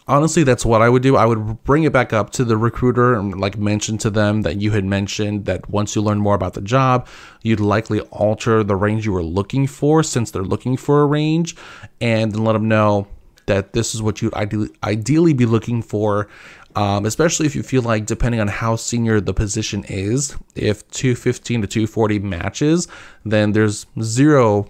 honestly 0.09 0.43
that's 0.43 0.65
what 0.65 0.83
i 0.83 0.89
would 0.89 1.03
do. 1.03 1.17
I 1.17 1.27
would 1.27 1.63
bring 1.65 1.85
it 1.85 1.93
back 1.93 2.13
up 2.13 2.31
to 2.31 2.45
the 2.45 2.57
recruiter 2.57 3.15
and 3.15 3.39
like 3.39 3.59
mention 3.59 3.99
to 3.99 4.11
them 4.11 4.43
that 4.43 4.61
you 4.61 4.73
had 4.73 4.85
mentioned 4.85 5.45
that 5.45 5.69
once 5.69 5.95
you 5.95 6.03
learn 6.03 6.19
more 6.19 6.35
about 6.35 6.55
the 6.55 6.61
job 6.61 7.07
you'd 7.43 7.61
likely 7.61 8.01
alter 8.01 8.65
the 8.65 8.77
range 8.77 9.07
you 9.07 9.13
were 9.13 9.23
looking 9.23 9.67
for 9.67 10.03
since 10.03 10.31
they're 10.31 10.43
looking 10.43 10.77
for 10.77 11.03
a 11.03 11.07
range 11.07 11.55
and 12.01 12.33
then 12.33 12.45
let 12.45 12.55
them 12.55 12.69
know 12.69 13.07
that 13.47 13.73
this 13.73 13.95
is 13.95 14.03
what 14.03 14.21
you'd 14.21 14.35
ideally, 14.35 15.33
be 15.33 15.47
looking 15.47 15.83
for 15.83 16.29
um, 16.77 17.07
especially 17.07 17.47
if 17.47 17.57
you 17.57 17.63
feel 17.63 17.83
like 17.83 18.07
depending 18.07 18.41
on 18.41 18.49
how 18.49 18.77
senior 18.77 19.21
the 19.21 19.35
position 19.35 19.85
is 19.89 20.37
if 20.55 20.89
215 20.91 21.63
to 21.63 21.67
240 21.67 22.19
matches 22.21 22.89
then 23.25 23.53
there's 23.53 23.87
zero 24.01 24.67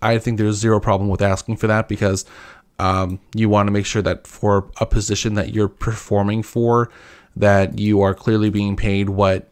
i 0.00 0.18
think 0.18 0.38
there's 0.38 0.56
zero 0.56 0.78
problem 0.80 1.08
with 1.08 1.22
asking 1.22 1.56
for 1.56 1.66
that 1.66 1.88
because 1.88 2.24
um, 2.78 3.20
you 3.34 3.48
want 3.48 3.66
to 3.66 3.72
make 3.72 3.86
sure 3.86 4.02
that 4.02 4.26
for 4.26 4.70
a 4.80 4.86
position 4.86 5.34
that 5.34 5.52
you're 5.52 5.68
performing 5.68 6.42
for, 6.42 6.90
that 7.36 7.78
you 7.78 8.00
are 8.00 8.14
clearly 8.14 8.50
being 8.50 8.76
paid 8.76 9.08
what 9.08 9.50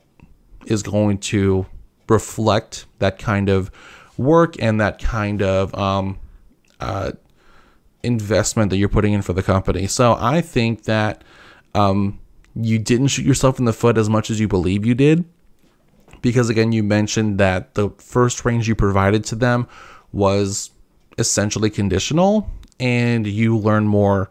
is 0.66 0.82
going 0.82 1.18
to 1.18 1.66
reflect 2.08 2.86
that 2.98 3.18
kind 3.18 3.48
of 3.48 3.70
work 4.18 4.60
and 4.60 4.80
that 4.80 4.98
kind 4.98 5.42
of 5.42 5.74
um, 5.74 6.18
uh, 6.80 7.12
investment 8.02 8.70
that 8.70 8.76
you're 8.76 8.88
putting 8.88 9.12
in 9.12 9.22
for 9.22 9.32
the 9.32 9.42
company. 9.42 9.86
So 9.86 10.16
I 10.18 10.40
think 10.40 10.84
that 10.84 11.22
um, 11.74 12.18
you 12.54 12.78
didn't 12.78 13.08
shoot 13.08 13.24
yourself 13.24 13.58
in 13.58 13.64
the 13.64 13.72
foot 13.72 13.96
as 13.96 14.08
much 14.08 14.30
as 14.30 14.40
you 14.40 14.48
believe 14.48 14.84
you 14.84 14.94
did. 14.94 15.24
Because 16.20 16.50
again, 16.50 16.72
you 16.72 16.82
mentioned 16.82 17.38
that 17.38 17.74
the 17.74 17.90
first 17.96 18.44
range 18.44 18.68
you 18.68 18.74
provided 18.74 19.24
to 19.26 19.36
them 19.36 19.66
was 20.12 20.70
essentially 21.16 21.70
conditional 21.70 22.50
and 22.80 23.26
you 23.26 23.56
learn 23.56 23.86
more 23.86 24.30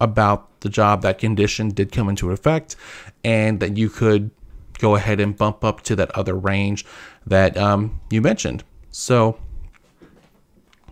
about 0.00 0.60
the 0.60 0.68
job 0.68 1.02
that 1.02 1.18
condition 1.18 1.70
did 1.70 1.92
come 1.92 2.08
into 2.08 2.30
effect 2.30 2.76
and 3.24 3.60
that 3.60 3.76
you 3.76 3.90
could 3.90 4.30
go 4.78 4.94
ahead 4.96 5.20
and 5.20 5.36
bump 5.36 5.64
up 5.64 5.82
to 5.82 5.94
that 5.96 6.10
other 6.12 6.34
range 6.34 6.84
that 7.26 7.56
um, 7.56 8.00
you 8.10 8.20
mentioned. 8.20 8.64
So, 8.90 9.38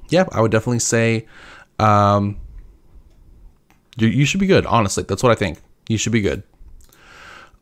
yeah, 0.09 0.27
I 0.33 0.41
would 0.41 0.51
definitely 0.51 0.81
say 0.81 1.27
um, 1.79 2.41
you, 3.97 4.09
you 4.09 4.25
should 4.25 4.41
be 4.41 4.47
good. 4.47 4.67
Honestly, 4.67 5.05
that's 5.05 5.23
what 5.23 5.33
I 5.33 5.35
think. 5.35 5.59
You 5.89 5.99
should 5.99 6.13
be 6.13 6.21
good. 6.21 6.43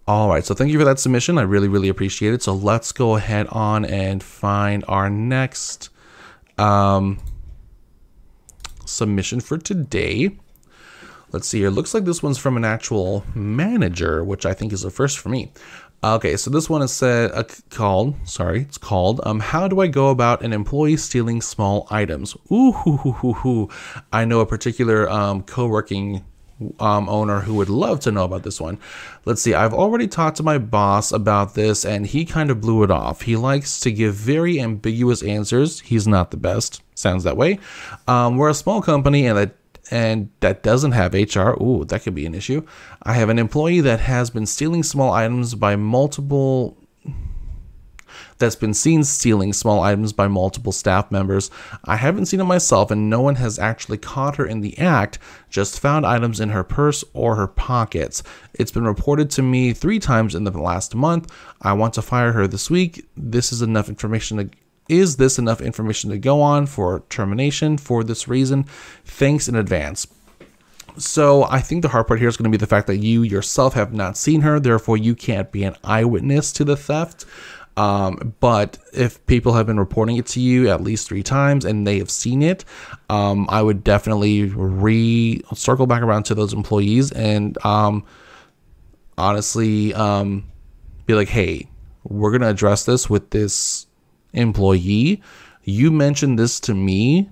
All 0.07 0.29
right, 0.29 0.45
so 0.45 0.55
thank 0.55 0.73
you 0.73 0.79
for 0.79 0.87
that 0.87 0.99
submission. 0.99 1.37
I 1.37 1.43
really, 1.43 1.69
really 1.69 1.91
appreciate 1.91 2.33
it. 2.33 2.43
So 2.43 2.55
let's 2.55 2.93
go 2.93 3.17
ahead 3.17 3.47
on 3.49 3.85
and 3.85 4.23
find 4.23 4.83
our 4.89 5.11
next 5.11 5.91
um, 6.57 7.19
submission 8.89 9.41
for 9.41 9.59
today. 9.59 10.37
Let's 11.31 11.47
see 11.47 11.59
here. 11.59 11.71
Looks 11.71 11.93
like 11.93 12.05
this 12.05 12.23
one's 12.23 12.39
from 12.39 12.57
an 12.57 12.65
actual 12.65 13.25
manager, 13.35 14.25
which 14.25 14.47
I 14.47 14.55
think 14.55 14.73
is 14.73 14.85
a 14.85 14.91
first 14.91 15.19
for 15.19 15.29
me. 15.29 15.53
Okay, 16.03 16.37
so 16.37 16.49
this 16.49 16.71
one 16.71 16.81
is 16.81 16.93
said 16.93 17.33
uh, 17.33 17.43
called. 17.71 18.15
Sorry, 18.25 18.61
it's 18.61 18.79
called. 18.79 19.21
Um, 19.25 19.41
how 19.41 19.67
do 19.67 19.81
I 19.81 19.89
go 19.89 20.11
about 20.11 20.43
an 20.43 20.53
employee 20.53 20.97
stealing 20.97 21.43
small 21.43 21.89
items? 21.91 22.37
Ooh, 22.53 22.73
hoo, 22.73 22.99
hoo, 22.99 23.13
hoo, 23.13 23.33
hoo. 23.33 23.69
I 24.13 24.25
know 24.25 24.39
a 24.41 24.47
particular 24.47 25.11
um, 25.11 25.43
co-working 25.43 26.25
um, 26.81 27.09
owner 27.09 27.41
who 27.41 27.55
would 27.55 27.69
love 27.69 28.01
to 28.01 28.11
know 28.11 28.25
about 28.25 28.43
this 28.43 28.61
one. 28.61 28.79
Let's 29.25 29.43
see, 29.43 29.55
I've 29.55 29.75
already 29.75 30.09
talked 30.09 30.37
to 30.39 30.43
my 30.43 30.59
boss 30.59 31.13
about 31.13 31.55
this 31.55 31.85
and 31.85 32.07
he 32.07 32.25
kind 32.25 32.51
of 32.51 32.61
blew 32.61 32.83
it 32.83 32.91
off. 32.91 33.23
He 33.23 33.37
likes 33.37 33.81
to 33.81 33.93
give 33.93 34.15
very 34.15 34.61
ambiguous 34.61 35.23
answers. 35.23 35.81
He's 35.81 36.09
not 36.09 36.31
the 36.31 36.37
best. 36.37 36.83
Sounds 36.95 37.25
that 37.25 37.37
way. 37.37 37.61
Um, 38.07 38.37
we're 38.37 38.51
a 38.51 38.55
small 38.55 38.83
company 38.83 39.27
and 39.27 39.39
that 39.39 39.55
and 39.91 40.31
that 40.41 40.63
doesn't 40.63 40.93
have 40.93 41.15
HR. 41.15 41.53
Ooh, 41.63 41.85
that 41.89 42.03
could 42.03 42.15
be 42.15 42.27
an 42.27 42.35
issue. 42.35 42.67
I 43.03 43.15
have 43.15 43.31
an 43.31 43.39
employee 43.39 43.81
that 43.81 44.01
has 44.01 44.29
been 44.29 44.47
stealing 44.47 44.83
small 44.83 45.13
items 45.13 45.55
by 45.55 45.77
multiple 45.77 46.77
that's 48.39 48.57
been 48.57 48.75
seen 48.75 49.05
stealing 49.05 49.53
small 49.53 49.81
items 49.81 50.13
by 50.13 50.29
multiple 50.29 50.73
staff 50.73 51.11
members. 51.11 51.51
I 51.85 51.97
haven't 51.97 52.27
seen 52.27 52.41
it 52.41 52.45
myself, 52.45 52.91
and 52.91 53.11
no 53.11 53.21
one 53.21 53.37
has 53.37 53.59
actually 53.59 53.99
caught 53.99 54.37
her 54.37 54.47
in 54.47 54.61
the 54.61 54.79
act, 54.79 55.19
just 55.51 55.81
found 55.81 56.07
items 56.07 56.41
in 56.41 56.51
her 56.51 56.65
purse 56.65 57.05
or 57.13 57.37
her 57.37 57.47
pockets. 57.47 58.23
It's 58.55 58.73
been 58.73 58.85
reported 58.85 59.31
to 59.31 59.43
me 59.43 59.73
three 59.73 59.99
times 59.99 60.35
in 60.35 60.45
the 60.45 60.51
last 60.51 60.95
month. 60.95 61.33
I 61.63 61.73
want 61.73 61.95
to 61.95 62.03
fire 62.03 62.33
her 62.33 62.47
this 62.47 62.71
week. 62.71 63.07
This 63.17 63.53
is 63.53 63.63
enough 63.63 63.89
information 63.89 64.39
to 64.39 64.51
is 64.89 65.17
this 65.17 65.39
enough 65.39 65.61
information 65.61 66.09
to 66.11 66.19
go 66.19 66.41
on 66.41 66.67
for 66.67 67.01
termination 67.11 67.77
for 67.77 68.03
this 68.03 68.27
reason? 68.27 68.65
Thanks 69.05 69.47
in 69.47 69.55
advance. 69.55 70.07
So 70.97 71.45
I 71.45 71.61
think 71.61 71.83
the 71.83 71.89
hard 71.89 72.09
part 72.09 72.19
here 72.19 72.29
is 72.29 72.37
going 72.37 72.51
to 72.51 72.59
be 72.59 72.61
the 72.61 72.67
fact 72.67 72.89
that 72.89 72.97
you 72.97 73.23
yourself 73.23 73.75
have 73.75 73.93
not 73.93 74.17
seen 74.17 74.41
her, 74.41 74.59
therefore 74.59 74.97
you 74.97 75.15
can't 75.15 75.53
be 75.53 75.63
an 75.63 75.77
eyewitness 75.85 76.53
to 76.55 76.65
the 76.65 76.77
theft. 76.77 77.25
Um, 77.79 78.35
but 78.41 78.77
if 78.93 79.25
people 79.27 79.53
have 79.53 79.67
been 79.67 79.79
reporting 79.79 80.17
it 80.17 80.27
to 80.29 80.41
you 80.41 80.69
at 80.69 80.81
least 80.81 81.07
three 81.07 81.23
times 81.23 81.65
and 81.65 81.87
they 81.87 81.99
have 81.99 82.11
seen 82.11 82.43
it, 82.43 82.65
um, 83.09 83.47
I 83.49 83.63
would 83.63 83.85
definitely 83.85 84.47
re 84.47 85.41
circle 85.55 85.87
back 85.87 86.03
around 86.03 86.25
to 86.25 86.35
those 86.35 86.53
employees 86.53 87.13
and 87.13 87.57
um, 87.65 88.05
honestly 89.17 89.95
um, 89.95 90.45
be 91.07 91.15
like, 91.15 91.29
hey, 91.29 91.69
we're 92.03 92.33
going 92.33 92.41
to 92.41 92.49
address 92.49 92.85
this 92.85 93.09
with 93.09 93.31
this 93.31 93.87
employee. 94.33 95.23
You 95.63 95.93
mentioned 95.93 96.37
this 96.37 96.59
to 96.61 96.75
me. 96.75 97.31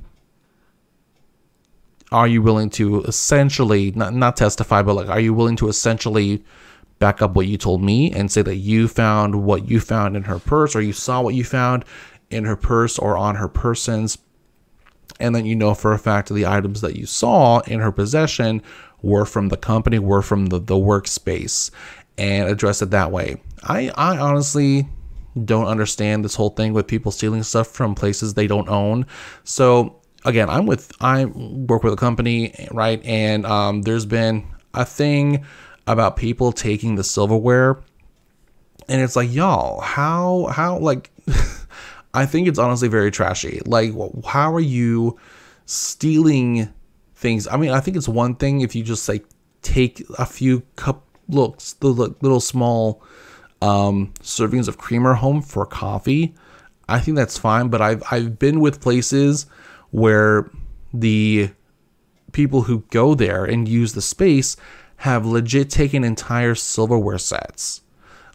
Are 2.13 2.29
you 2.29 2.41
willing 2.41 2.71
to 2.71 3.03
essentially, 3.03 3.91
not, 3.97 4.15
not 4.15 4.37
testify, 4.37 4.83
but 4.83 4.95
like, 4.95 5.09
are 5.09 5.19
you 5.19 5.35
willing 5.35 5.57
to 5.57 5.69
essentially 5.69 6.45
back 6.99 7.21
up 7.21 7.35
what 7.35 7.47
you 7.47 7.59
told 7.59 7.83
me 7.83 8.11
and 8.13 8.31
say 8.31 8.43
that 8.43 8.57
you 8.57 8.89
found 8.89 9.45
what 9.45 9.69
you 9.69 9.81
found 9.81 10.17
in 10.17 10.25
her 10.25 10.39
purse 10.39 10.75
or 10.75 10.81
you 10.81 10.93
saw 10.93 11.21
what 11.21 11.35
you 11.35 11.45
found 11.45 11.85
in 12.31 12.45
her 12.45 12.57
purse 12.57 12.99
or 12.99 13.17
on 13.17 13.37
her 13.37 13.49
persons. 13.49 14.19
And 15.21 15.35
then 15.35 15.47
you 15.47 15.55
know 15.55 15.75
for 15.75 15.93
a 15.93 15.99
fact 15.99 16.29
the 16.29 16.47
items 16.47 16.81
that 16.81 16.97
you 16.97 17.07
saw 17.07 17.61
in 17.61 17.81
her 17.81 17.93
possession 17.93 18.63
were 19.03 19.25
from 19.25 19.49
the 19.49 19.57
company 19.57 19.99
were 19.99 20.23
from 20.23 20.47
the, 20.47 20.59
the 20.59 20.75
workspace 20.75 21.71
and 22.19 22.49
address 22.49 22.83
it 22.83 22.91
that 22.91 23.13
way. 23.13 23.41
I 23.63 23.91
i 23.97 24.17
honestly 24.19 24.89
don't 25.45 25.67
understand 25.67 26.25
this 26.25 26.35
whole 26.35 26.51
thing 26.51 26.73
with 26.73 26.87
people 26.87 27.13
stealing 27.13 27.43
stuff 27.43 27.69
from 27.69 27.95
places 27.95 28.35
they 28.35 28.47
don't 28.47 28.69
own. 28.69 29.07
So 29.45 30.01
again 30.25 30.49
i'm 30.51 30.67
with 30.67 30.91
i 31.01 31.27
work 31.27 31.85
with 31.85 31.93
a 31.93 31.97
company 31.97 32.69
right? 32.73 33.05
And 33.05 33.47
um, 33.47 33.83
there's 33.83 34.07
been 34.07 34.47
a 34.75 34.85
thing 34.85 35.45
about 35.87 36.17
people 36.17 36.53
taking 36.53 36.97
the 36.97 37.05
silverware. 37.05 37.81
And 38.89 39.01
it's 39.01 39.17
like 39.17 39.33
y'all 39.33 39.81
how 39.81 40.47
how 40.47 40.79
like 40.79 41.11
i 42.15 42.25
think 42.25 42.49
it's 42.49 42.59
honestly 42.59 42.89
very 42.89 43.11
trashy. 43.11 43.61
Like 43.67 43.93
how 44.25 44.53
are 44.53 44.61
you 44.61 45.19
stealing 45.65 46.73
things? 47.15 47.49
I 47.49 47.57
mean 47.57 47.71
i 47.71 47.81
think 47.81 47.97
it's 47.97 48.09
one 48.09 48.37
thing 48.37 48.61
if 48.61 48.75
you 48.75 48.83
just 48.83 49.09
like 49.09 49.25
take 49.63 50.05
a 50.19 50.27
few 50.27 50.61
cup 50.77 51.05
looks 51.29 51.73
the 51.75 51.89
little 51.89 52.41
small 52.41 53.03
um, 53.63 54.13
servings 54.21 54.69
of 54.69 54.79
creamer 54.79 55.15
home 55.15 55.43
for 55.43 55.67
coffee. 55.67 56.35
I 56.89 57.01
think 57.01 57.17
that's 57.17 57.37
fine 57.37 57.69
but 57.69 57.83
i've 57.83 58.03
i've 58.13 58.39
been 58.39 58.61
with 58.61 58.81
places 58.81 59.47
where 59.91 60.49
the 60.95 61.51
people 62.33 62.63
who 62.63 62.85
go 62.91 63.15
there 63.15 63.45
and 63.45 63.67
use 63.67 63.95
the 63.95 64.03
space 64.03 64.57
have 64.99 65.27
legit 65.27 65.71
taken 65.71 66.05
entire 66.05 66.55
silverware 66.55 67.19
sets. 67.19 67.83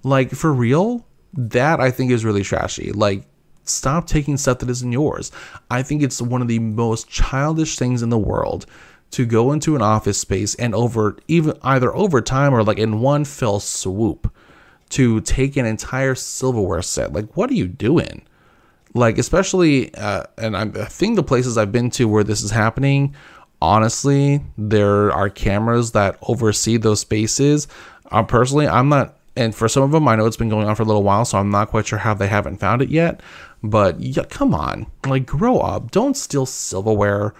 Like, 0.03 0.31
for 0.31 0.53
real? 0.53 1.05
That 1.33 1.79
I 1.79 1.91
think 1.91 2.11
is 2.11 2.25
really 2.25 2.43
trashy. 2.43 2.91
Like, 2.91 3.23
stop 3.63 4.07
taking 4.07 4.37
stuff 4.37 4.59
that 4.59 4.69
isn't 4.69 4.91
yours. 4.91 5.31
I 5.69 5.83
think 5.83 6.03
it's 6.03 6.21
one 6.21 6.41
of 6.41 6.47
the 6.47 6.59
most 6.59 7.09
childish 7.09 7.77
things 7.77 8.01
in 8.01 8.09
the 8.09 8.17
world 8.17 8.65
to 9.11 9.25
go 9.25 9.51
into 9.51 9.75
an 9.75 9.81
office 9.81 10.19
space 10.19 10.55
and 10.55 10.73
over 10.73 11.17
even 11.27 11.57
either 11.63 11.93
over 11.93 12.21
time 12.21 12.53
or 12.53 12.63
like 12.63 12.77
in 12.77 13.01
one 13.01 13.25
fell 13.25 13.59
swoop 13.59 14.33
to 14.89 15.21
take 15.21 15.57
an 15.57 15.65
entire 15.65 16.15
silverware 16.15 16.81
set. 16.81 17.13
Like, 17.13 17.35
what 17.37 17.49
are 17.49 17.55
you 17.55 17.67
doing? 17.67 18.23
Like, 18.93 19.17
especially, 19.17 19.93
uh, 19.95 20.23
and 20.37 20.55
I 20.57 20.65
think 20.85 21.15
the 21.15 21.23
places 21.23 21.57
I've 21.57 21.71
been 21.71 21.89
to 21.91 22.09
where 22.09 22.25
this 22.25 22.41
is 22.41 22.51
happening 22.51 23.15
honestly, 23.61 24.41
there 24.57 25.11
are 25.11 25.29
cameras 25.29 25.91
that 25.91 26.17
oversee 26.23 26.77
those 26.77 26.99
spaces. 27.01 27.67
Uh, 28.11 28.23
personally, 28.23 28.67
I'm 28.67 28.89
not 28.89 29.17
And 29.37 29.55
for 29.55 29.69
some 29.69 29.83
of 29.83 29.91
them, 29.91 30.07
I 30.07 30.15
know 30.15 30.25
it's 30.25 30.35
been 30.35 30.49
going 30.49 30.67
on 30.67 30.75
for 30.75 30.83
a 30.83 30.85
little 30.85 31.03
while, 31.03 31.23
so 31.23 31.37
I'm 31.37 31.49
not 31.49 31.69
quite 31.69 31.87
sure 31.87 31.99
how 31.99 32.13
they 32.13 32.27
haven't 32.27 32.57
found 32.59 32.81
it 32.81 32.89
yet. 32.89 33.21
But 33.63 33.99
yeah, 33.99 34.23
come 34.25 34.53
on, 34.53 34.87
like 35.05 35.25
grow 35.25 35.59
up. 35.59 35.91
Don't 35.91 36.17
steal 36.17 36.45
silverware 36.45 37.33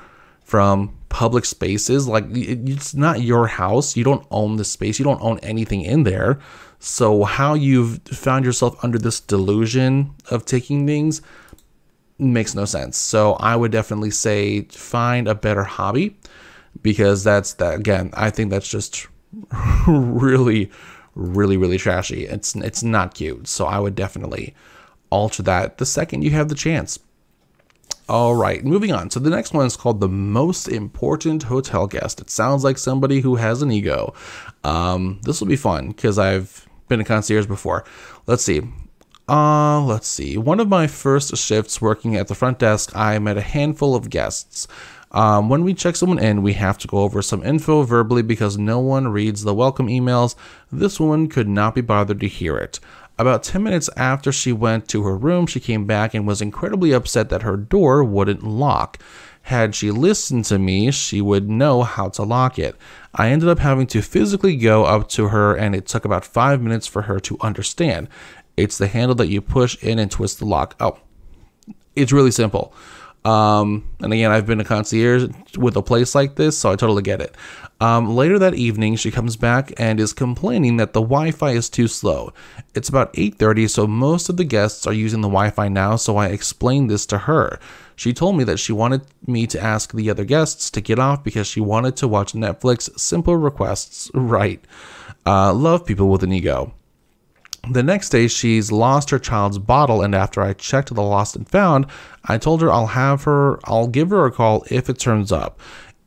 from 0.43 0.95
public 1.09 1.43
spaces. 1.45 2.07
Like 2.07 2.25
it's 2.29 2.93
not 2.93 3.21
your 3.21 3.47
house. 3.47 3.97
You 3.97 4.03
don't 4.05 4.25
own 4.31 4.55
the 4.55 4.63
space. 4.63 4.99
You 4.99 5.05
don't 5.05 5.21
own 5.21 5.39
anything 5.39 5.81
in 5.81 6.03
there. 6.03 6.39
So 6.79 7.23
how 7.25 7.53
you've 7.55 8.01
found 8.03 8.45
yourself 8.45 8.75
under 8.83 8.97
this 8.97 9.19
delusion 9.19 10.13
of 10.29 10.45
taking 10.45 10.87
things 10.87 11.21
makes 12.21 12.55
no 12.55 12.65
sense. 12.65 12.97
So 12.97 13.33
I 13.33 13.55
would 13.55 13.71
definitely 13.71 14.11
say 14.11 14.61
find 14.63 15.27
a 15.27 15.35
better 15.35 15.63
hobby 15.63 16.15
because 16.81 17.23
that's 17.23 17.53
that 17.55 17.79
again, 17.79 18.11
I 18.13 18.29
think 18.29 18.49
that's 18.51 18.69
just 18.69 19.07
really 19.87 20.71
really 21.15 21.57
really 21.57 21.77
trashy. 21.77 22.25
It's 22.25 22.55
it's 22.55 22.83
not 22.83 23.15
cute. 23.15 23.47
So 23.47 23.65
I 23.65 23.79
would 23.79 23.95
definitely 23.95 24.55
alter 25.09 25.43
that 25.43 25.77
the 25.77 25.85
second 25.85 26.23
you 26.23 26.31
have 26.31 26.49
the 26.49 26.55
chance. 26.55 26.99
All 28.09 28.35
right, 28.35 28.63
moving 28.65 28.91
on. 28.91 29.09
So 29.09 29.19
the 29.21 29.29
next 29.29 29.53
one 29.53 29.65
is 29.65 29.77
called 29.77 30.01
the 30.01 30.09
most 30.09 30.67
important 30.67 31.43
hotel 31.43 31.87
guest. 31.87 32.19
It 32.19 32.29
sounds 32.29 32.63
like 32.63 32.77
somebody 32.77 33.21
who 33.21 33.35
has 33.35 33.61
an 33.61 33.71
ego. 33.71 34.13
Um, 34.65 35.21
this 35.23 35.39
will 35.39 35.47
be 35.47 35.55
fun 35.55 35.89
because 35.89 36.19
I've 36.19 36.67
been 36.89 36.99
a 36.99 37.05
concierge 37.05 37.45
before. 37.45 37.85
Let's 38.27 38.43
see. 38.43 38.61
Uh, 39.31 39.79
let's 39.85 40.09
see. 40.09 40.37
One 40.37 40.59
of 40.59 40.67
my 40.67 40.87
first 40.87 41.37
shifts 41.37 41.79
working 41.79 42.17
at 42.17 42.27
the 42.27 42.35
front 42.35 42.59
desk, 42.59 42.91
I 42.93 43.17
met 43.17 43.37
a 43.37 43.41
handful 43.41 43.95
of 43.95 44.09
guests. 44.09 44.67
Um, 45.13 45.47
when 45.47 45.63
we 45.63 45.73
check 45.73 45.95
someone 45.95 46.19
in, 46.19 46.41
we 46.41 46.51
have 46.53 46.77
to 46.79 46.87
go 46.87 46.97
over 46.97 47.21
some 47.21 47.41
info 47.41 47.83
verbally 47.83 48.23
because 48.23 48.57
no 48.57 48.79
one 48.79 49.07
reads 49.07 49.43
the 49.43 49.53
welcome 49.53 49.87
emails. 49.87 50.35
This 50.69 50.99
woman 50.99 51.29
could 51.29 51.47
not 51.47 51.75
be 51.75 51.79
bothered 51.79 52.19
to 52.19 52.27
hear 52.27 52.57
it. 52.57 52.81
About 53.17 53.43
10 53.43 53.63
minutes 53.63 53.89
after 53.95 54.33
she 54.33 54.51
went 54.51 54.89
to 54.89 55.03
her 55.03 55.15
room, 55.15 55.47
she 55.47 55.61
came 55.61 55.85
back 55.85 56.13
and 56.13 56.27
was 56.27 56.41
incredibly 56.41 56.91
upset 56.91 57.29
that 57.29 57.43
her 57.43 57.55
door 57.55 58.03
wouldn't 58.03 58.43
lock. 58.43 59.01
Had 59.43 59.75
she 59.75 59.91
listened 59.91 60.45
to 60.45 60.59
me, 60.59 60.91
she 60.91 61.19
would 61.19 61.49
know 61.49 61.83
how 61.83 62.09
to 62.09 62.23
lock 62.23 62.59
it. 62.59 62.75
I 63.13 63.29
ended 63.29 63.49
up 63.49 63.59
having 63.59 63.87
to 63.87 64.01
physically 64.01 64.55
go 64.55 64.85
up 64.85 65.09
to 65.09 65.29
her, 65.29 65.55
and 65.55 65.75
it 65.75 65.87
took 65.87 66.05
about 66.05 66.25
five 66.25 66.61
minutes 66.61 66.87
for 66.87 67.03
her 67.03 67.19
to 67.21 67.37
understand. 67.41 68.07
It's 68.57 68.77
the 68.77 68.87
handle 68.87 69.15
that 69.15 69.27
you 69.27 69.41
push 69.41 69.81
in 69.83 69.99
and 69.99 70.11
twist 70.11 70.39
the 70.39 70.45
lock. 70.45 70.75
Oh, 70.79 70.97
it's 71.95 72.11
really 72.11 72.31
simple. 72.31 72.73
Um, 73.23 73.87
and 73.99 74.11
again, 74.11 74.31
I've 74.31 74.47
been 74.47 74.59
a 74.59 74.65
concierge 74.65 75.29
with 75.55 75.75
a 75.75 75.81
place 75.83 76.15
like 76.15 76.35
this, 76.35 76.57
so 76.57 76.71
I 76.71 76.75
totally 76.75 77.03
get 77.03 77.21
it. 77.21 77.35
Um, 77.79 78.15
later 78.15 78.39
that 78.39 78.55
evening, 78.55 78.95
she 78.95 79.11
comes 79.11 79.35
back 79.35 79.73
and 79.77 79.99
is 79.99 80.13
complaining 80.13 80.77
that 80.77 80.93
the 80.93 81.01
Wi-Fi 81.01 81.51
is 81.51 81.69
too 81.69 81.87
slow. 81.87 82.33
It's 82.73 82.89
about 82.89 83.13
8:30, 83.13 83.67
so 83.67 83.85
most 83.85 84.29
of 84.29 84.37
the 84.37 84.43
guests 84.43 84.87
are 84.87 84.93
using 84.93 85.21
the 85.21 85.27
Wi-Fi 85.27 85.67
now. 85.67 85.95
So 85.97 86.17
I 86.17 86.27
explained 86.27 86.89
this 86.89 87.05
to 87.07 87.19
her. 87.19 87.59
She 87.95 88.13
told 88.13 88.37
me 88.37 88.43
that 88.45 88.57
she 88.57 88.73
wanted 88.73 89.01
me 89.27 89.45
to 89.47 89.61
ask 89.61 89.93
the 89.93 90.09
other 90.09 90.25
guests 90.25 90.71
to 90.71 90.81
get 90.81 90.97
off 90.97 91.23
because 91.23 91.45
she 91.45 91.61
wanted 91.61 91.95
to 91.97 92.07
watch 92.07 92.33
Netflix. 92.33 92.89
Simple 92.99 93.35
requests, 93.35 94.09
right? 94.15 94.63
Uh, 95.25 95.53
love 95.53 95.85
people 95.85 96.09
with 96.09 96.23
an 96.23 96.33
ego. 96.33 96.73
The 97.69 97.83
next 97.83 98.09
day, 98.09 98.27
she's 98.27 98.71
lost 98.71 99.11
her 99.11 99.19
child's 99.19 99.59
bottle, 99.59 100.01
and 100.01 100.15
after 100.15 100.41
I 100.41 100.53
checked 100.53 100.93
the 100.93 101.01
lost 101.01 101.35
and 101.35 101.47
found, 101.47 101.85
I 102.25 102.37
told 102.37 102.61
her 102.61 102.71
I'll 102.71 102.87
have 102.87 103.23
her, 103.23 103.59
I'll 103.65 103.87
give 103.87 104.09
her 104.09 104.25
a 104.25 104.31
call 104.31 104.65
if 104.71 104.89
it 104.89 104.97
turns 104.97 105.31
up. 105.31 105.59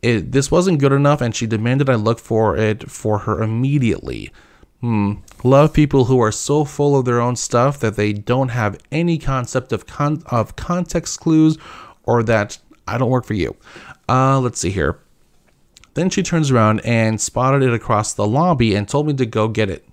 It, 0.03 0.33
this 0.33 0.51
wasn't 0.51 0.81
good 0.81 0.93
enough, 0.93 1.21
and 1.21 1.35
she 1.35 1.47
demanded 1.47 1.89
I 1.89 1.95
look 1.95 2.19
for 2.19 2.57
it 2.57 2.91
for 2.91 3.21
her 3.21 3.43
immediately. 3.43 4.33
Hmm. 4.81 5.15
Love 5.43 5.73
people 5.73 6.07
who 6.07 6.21
are 6.21 6.33
so 6.33 6.65
full 6.65 6.99
of 6.99 7.07
their 7.07 7.21
own 7.21 7.37
stuff 7.37 7.79
that 7.81 7.97
they 7.97 8.13
don't 8.13 8.51
have 8.51 8.79
any 8.93 9.17
concept 9.17 9.73
of 9.73 9.87
con- 9.87 10.23
of 10.27 10.57
context 10.57 11.21
clues, 11.21 11.57
or 12.03 12.23
that 12.25 12.59
I 12.87 12.99
don't 12.99 13.11
work 13.11 13.25
for 13.25 13.35
you. 13.35 13.57
Uh, 14.09 14.41
let's 14.41 14.61
see 14.61 14.71
here. 14.71 14.99
Then 15.95 16.11
she 16.11 16.23
turns 16.23 16.51
around 16.51 16.81
and 16.81 17.21
spotted 17.21 17.63
it 17.63 17.73
across 17.73 18.13
the 18.13 18.27
lobby 18.27 18.75
and 18.75 18.89
told 18.89 19.07
me 19.07 19.15
to 19.15 19.25
go 19.25 19.49
get 19.49 19.71
it. 19.71 19.87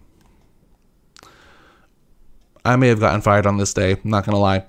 I 2.64 2.76
may 2.76 2.88
have 2.88 3.00
gotten 3.00 3.22
fired 3.22 3.46
on 3.46 3.58
this 3.58 3.74
day, 3.74 3.98
not 4.04 4.26
gonna 4.26 4.40
lie. 4.40 4.66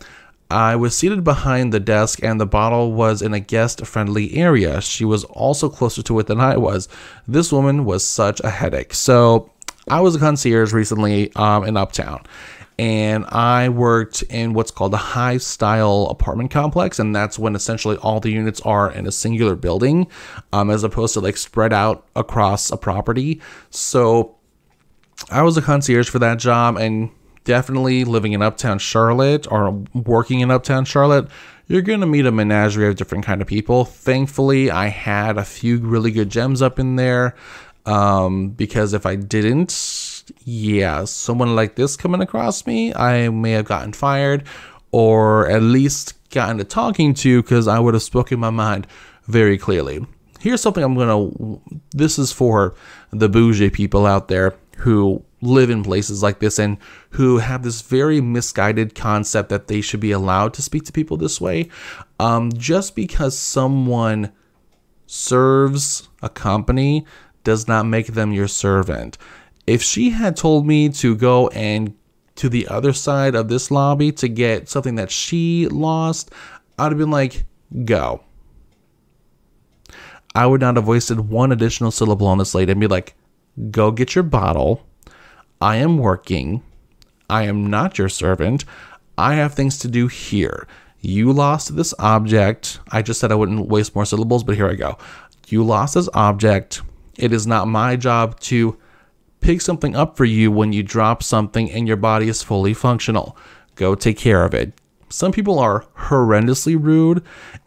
I 0.50 0.76
was 0.76 0.96
seated 0.96 1.24
behind 1.24 1.72
the 1.72 1.80
desk 1.80 2.22
and 2.22 2.38
the 2.38 2.46
bottle 2.46 2.92
was 2.92 3.22
in 3.22 3.32
a 3.32 3.40
guest 3.40 3.86
friendly 3.86 4.34
area. 4.34 4.82
She 4.82 5.04
was 5.04 5.24
also 5.24 5.70
closer 5.70 6.02
to 6.02 6.18
it 6.18 6.26
than 6.26 6.40
I 6.40 6.58
was. 6.58 6.88
This 7.26 7.50
woman 7.50 7.86
was 7.86 8.06
such 8.06 8.38
a 8.40 8.50
headache. 8.50 8.92
So 8.92 9.50
I 9.88 10.00
was 10.00 10.14
a 10.14 10.18
concierge 10.18 10.74
recently 10.74 11.34
um, 11.36 11.64
in 11.64 11.78
Uptown 11.78 12.22
and 12.78 13.24
I 13.26 13.68
worked 13.68 14.22
in 14.22 14.54
what's 14.54 14.70
called 14.70 14.94
a 14.94 14.98
high 14.98 15.36
style 15.36 16.08
apartment 16.10 16.50
complex, 16.50 16.98
and 16.98 17.14
that's 17.14 17.38
when 17.38 17.54
essentially 17.54 17.96
all 17.98 18.18
the 18.18 18.32
units 18.32 18.60
are 18.62 18.90
in 18.90 19.06
a 19.06 19.12
singular 19.12 19.54
building, 19.54 20.08
um, 20.52 20.70
as 20.70 20.82
opposed 20.82 21.14
to 21.14 21.20
like 21.20 21.36
spread 21.36 21.72
out 21.72 22.06
across 22.16 22.70
a 22.70 22.76
property. 22.76 23.40
So 23.70 24.36
I 25.30 25.42
was 25.42 25.56
a 25.56 25.62
concierge 25.62 26.08
for 26.08 26.18
that 26.20 26.38
job, 26.38 26.76
and 26.76 27.10
definitely 27.44 28.04
living 28.04 28.32
in 28.32 28.42
uptown 28.42 28.78
Charlotte 28.78 29.50
or 29.50 29.84
working 29.94 30.40
in 30.40 30.50
uptown 30.50 30.84
Charlotte, 30.84 31.28
you're 31.66 31.82
going 31.82 32.00
to 32.00 32.06
meet 32.06 32.26
a 32.26 32.32
menagerie 32.32 32.88
of 32.88 32.96
different 32.96 33.24
kind 33.24 33.40
of 33.40 33.48
people. 33.48 33.84
Thankfully, 33.84 34.70
I 34.70 34.88
had 34.88 35.38
a 35.38 35.44
few 35.44 35.78
really 35.78 36.10
good 36.10 36.30
gems 36.30 36.60
up 36.62 36.78
in 36.78 36.96
there 36.96 37.34
um, 37.86 38.50
because 38.50 38.92
if 38.92 39.06
I 39.06 39.16
didn't, 39.16 40.24
yeah, 40.44 41.04
someone 41.04 41.56
like 41.56 41.74
this 41.76 41.96
coming 41.96 42.20
across 42.20 42.66
me, 42.66 42.94
I 42.94 43.28
may 43.28 43.52
have 43.52 43.64
gotten 43.64 43.92
fired 43.92 44.44
or 44.90 45.48
at 45.48 45.62
least 45.62 46.14
gotten 46.30 46.58
to 46.58 46.64
talking 46.64 47.14
to 47.14 47.42
because 47.42 47.66
I 47.66 47.78
would 47.78 47.94
have 47.94 48.02
spoken 48.02 48.38
my 48.38 48.50
mind 48.50 48.86
very 49.24 49.58
clearly. 49.58 50.04
Here's 50.40 50.60
something 50.60 50.82
I'm 50.82 50.94
going 50.94 51.08
to, 51.08 51.80
this 51.92 52.18
is 52.18 52.32
for 52.32 52.74
the 53.10 53.28
bougie 53.28 53.70
people 53.70 54.06
out 54.06 54.28
there 54.28 54.54
who 54.82 55.24
live 55.40 55.70
in 55.70 55.84
places 55.84 56.22
like 56.22 56.40
this 56.40 56.58
and 56.58 56.76
who 57.10 57.38
have 57.38 57.62
this 57.62 57.82
very 57.82 58.20
misguided 58.20 58.96
concept 58.96 59.48
that 59.48 59.68
they 59.68 59.80
should 59.80 60.00
be 60.00 60.10
allowed 60.10 60.52
to 60.54 60.62
speak 60.62 60.84
to 60.84 60.92
people 60.92 61.16
this 61.16 61.40
way. 61.40 61.68
Um, 62.18 62.52
just 62.52 62.96
because 62.96 63.38
someone 63.38 64.32
serves 65.06 66.08
a 66.20 66.28
company 66.28 67.06
does 67.44 67.68
not 67.68 67.86
make 67.86 68.08
them 68.08 68.32
your 68.32 68.48
servant. 68.48 69.18
If 69.68 69.82
she 69.82 70.10
had 70.10 70.36
told 70.36 70.66
me 70.66 70.88
to 70.88 71.14
go 71.14 71.46
and 71.48 71.94
to 72.34 72.48
the 72.48 72.66
other 72.66 72.92
side 72.92 73.36
of 73.36 73.48
this 73.48 73.70
lobby 73.70 74.10
to 74.12 74.26
get 74.26 74.68
something 74.68 74.96
that 74.96 75.12
she 75.12 75.68
lost, 75.68 76.32
I'd 76.76 76.90
have 76.90 76.98
been 76.98 77.10
like, 77.10 77.44
go. 77.84 78.24
I 80.34 80.46
would 80.46 80.60
not 80.60 80.74
have 80.74 80.88
wasted 80.88 81.20
one 81.20 81.52
additional 81.52 81.92
syllable 81.92 82.26
on 82.26 82.38
this 82.38 82.54
lady 82.54 82.72
and 82.72 82.80
be 82.80 82.88
like, 82.88 83.14
go 83.70 83.90
get 83.90 84.14
your 84.14 84.24
bottle 84.24 84.86
I 85.62 85.76
am 85.76 85.98
working. 85.98 86.60
I 87.30 87.44
am 87.44 87.70
not 87.70 87.96
your 87.96 88.08
servant. 88.08 88.64
I 89.16 89.34
have 89.34 89.54
things 89.54 89.78
to 89.78 89.88
do 89.88 90.08
here. 90.08 90.66
You 91.00 91.32
lost 91.32 91.76
this 91.76 91.94
object. 92.00 92.80
I 92.90 93.00
just 93.00 93.20
said 93.20 93.30
I 93.30 93.36
wouldn't 93.36 93.68
waste 93.68 93.94
more 93.94 94.04
syllables, 94.04 94.42
but 94.42 94.56
here 94.56 94.68
I 94.68 94.74
go. 94.74 94.98
You 95.46 95.62
lost 95.62 95.94
this 95.94 96.08
object. 96.14 96.82
It 97.16 97.32
is 97.32 97.46
not 97.46 97.68
my 97.68 97.94
job 97.94 98.40
to 98.40 98.76
pick 99.40 99.60
something 99.60 99.94
up 99.94 100.16
for 100.16 100.24
you 100.24 100.50
when 100.50 100.72
you 100.72 100.82
drop 100.82 101.22
something 101.22 101.70
and 101.70 101.86
your 101.86 101.96
body 101.96 102.28
is 102.28 102.42
fully 102.42 102.74
functional. 102.74 103.36
Go 103.76 103.94
take 103.94 104.18
care 104.18 104.44
of 104.44 104.54
it. 104.54 104.72
Some 105.10 105.30
people 105.30 105.60
are 105.60 105.84
horrendously 105.96 106.76
rude, 106.76 107.22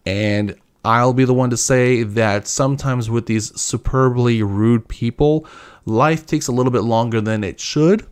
and 0.05 0.53
I'll 0.85 1.13
be 1.13 1.25
the 1.25 1.33
one 1.33 1.49
to 1.49 1.57
say 1.57 2.03
that 2.03 2.47
sometimes 2.47 3.09
with 3.09 3.25
these 3.25 3.59
superbly 3.59 4.43
rude 4.43 4.87
people, 4.87 5.47
life 5.85 6.25
takes 6.25 6.47
a 6.47 6.51
little 6.51 6.71
bit 6.71 6.83
longer 6.83 7.19
than 7.21 7.43
it 7.43 7.59
should 7.59 8.05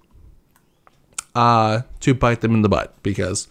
uh, 1.35 1.81
to 1.99 2.13
bite 2.13 2.41
them 2.41 2.55
in 2.55 2.63
the 2.63 2.69
butt 2.69 2.95
because 3.03 3.47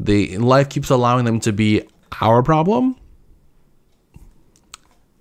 the 0.00 0.38
life 0.38 0.68
keeps 0.68 0.90
allowing 0.90 1.24
them 1.24 1.38
to 1.40 1.52
be 1.52 1.82
our 2.20 2.42
problem, 2.42 2.96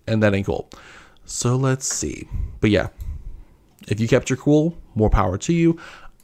and 0.07 0.23
that 0.23 0.33
ain't 0.33 0.45
cool. 0.45 0.69
So 1.25 1.55
let's 1.55 1.87
see. 1.87 2.27
But 2.59 2.69
yeah, 2.69 2.87
if 3.87 3.99
you 3.99 4.07
kept 4.07 4.29
your 4.29 4.37
cool, 4.37 4.77
more 4.95 5.09
power 5.09 5.37
to 5.37 5.53
you. 5.53 5.77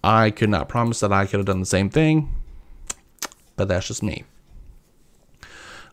I 0.03 0.32
could 0.32 0.49
not 0.49 0.69
promise 0.69 0.99
that 1.01 1.11
I 1.11 1.25
could 1.25 1.39
have 1.39 1.45
done 1.45 1.59
the 1.59 1.65
same 1.65 1.89
thing, 1.89 2.30
but 3.55 3.67
that's 3.67 3.88
just 3.88 4.03
me. 4.03 4.23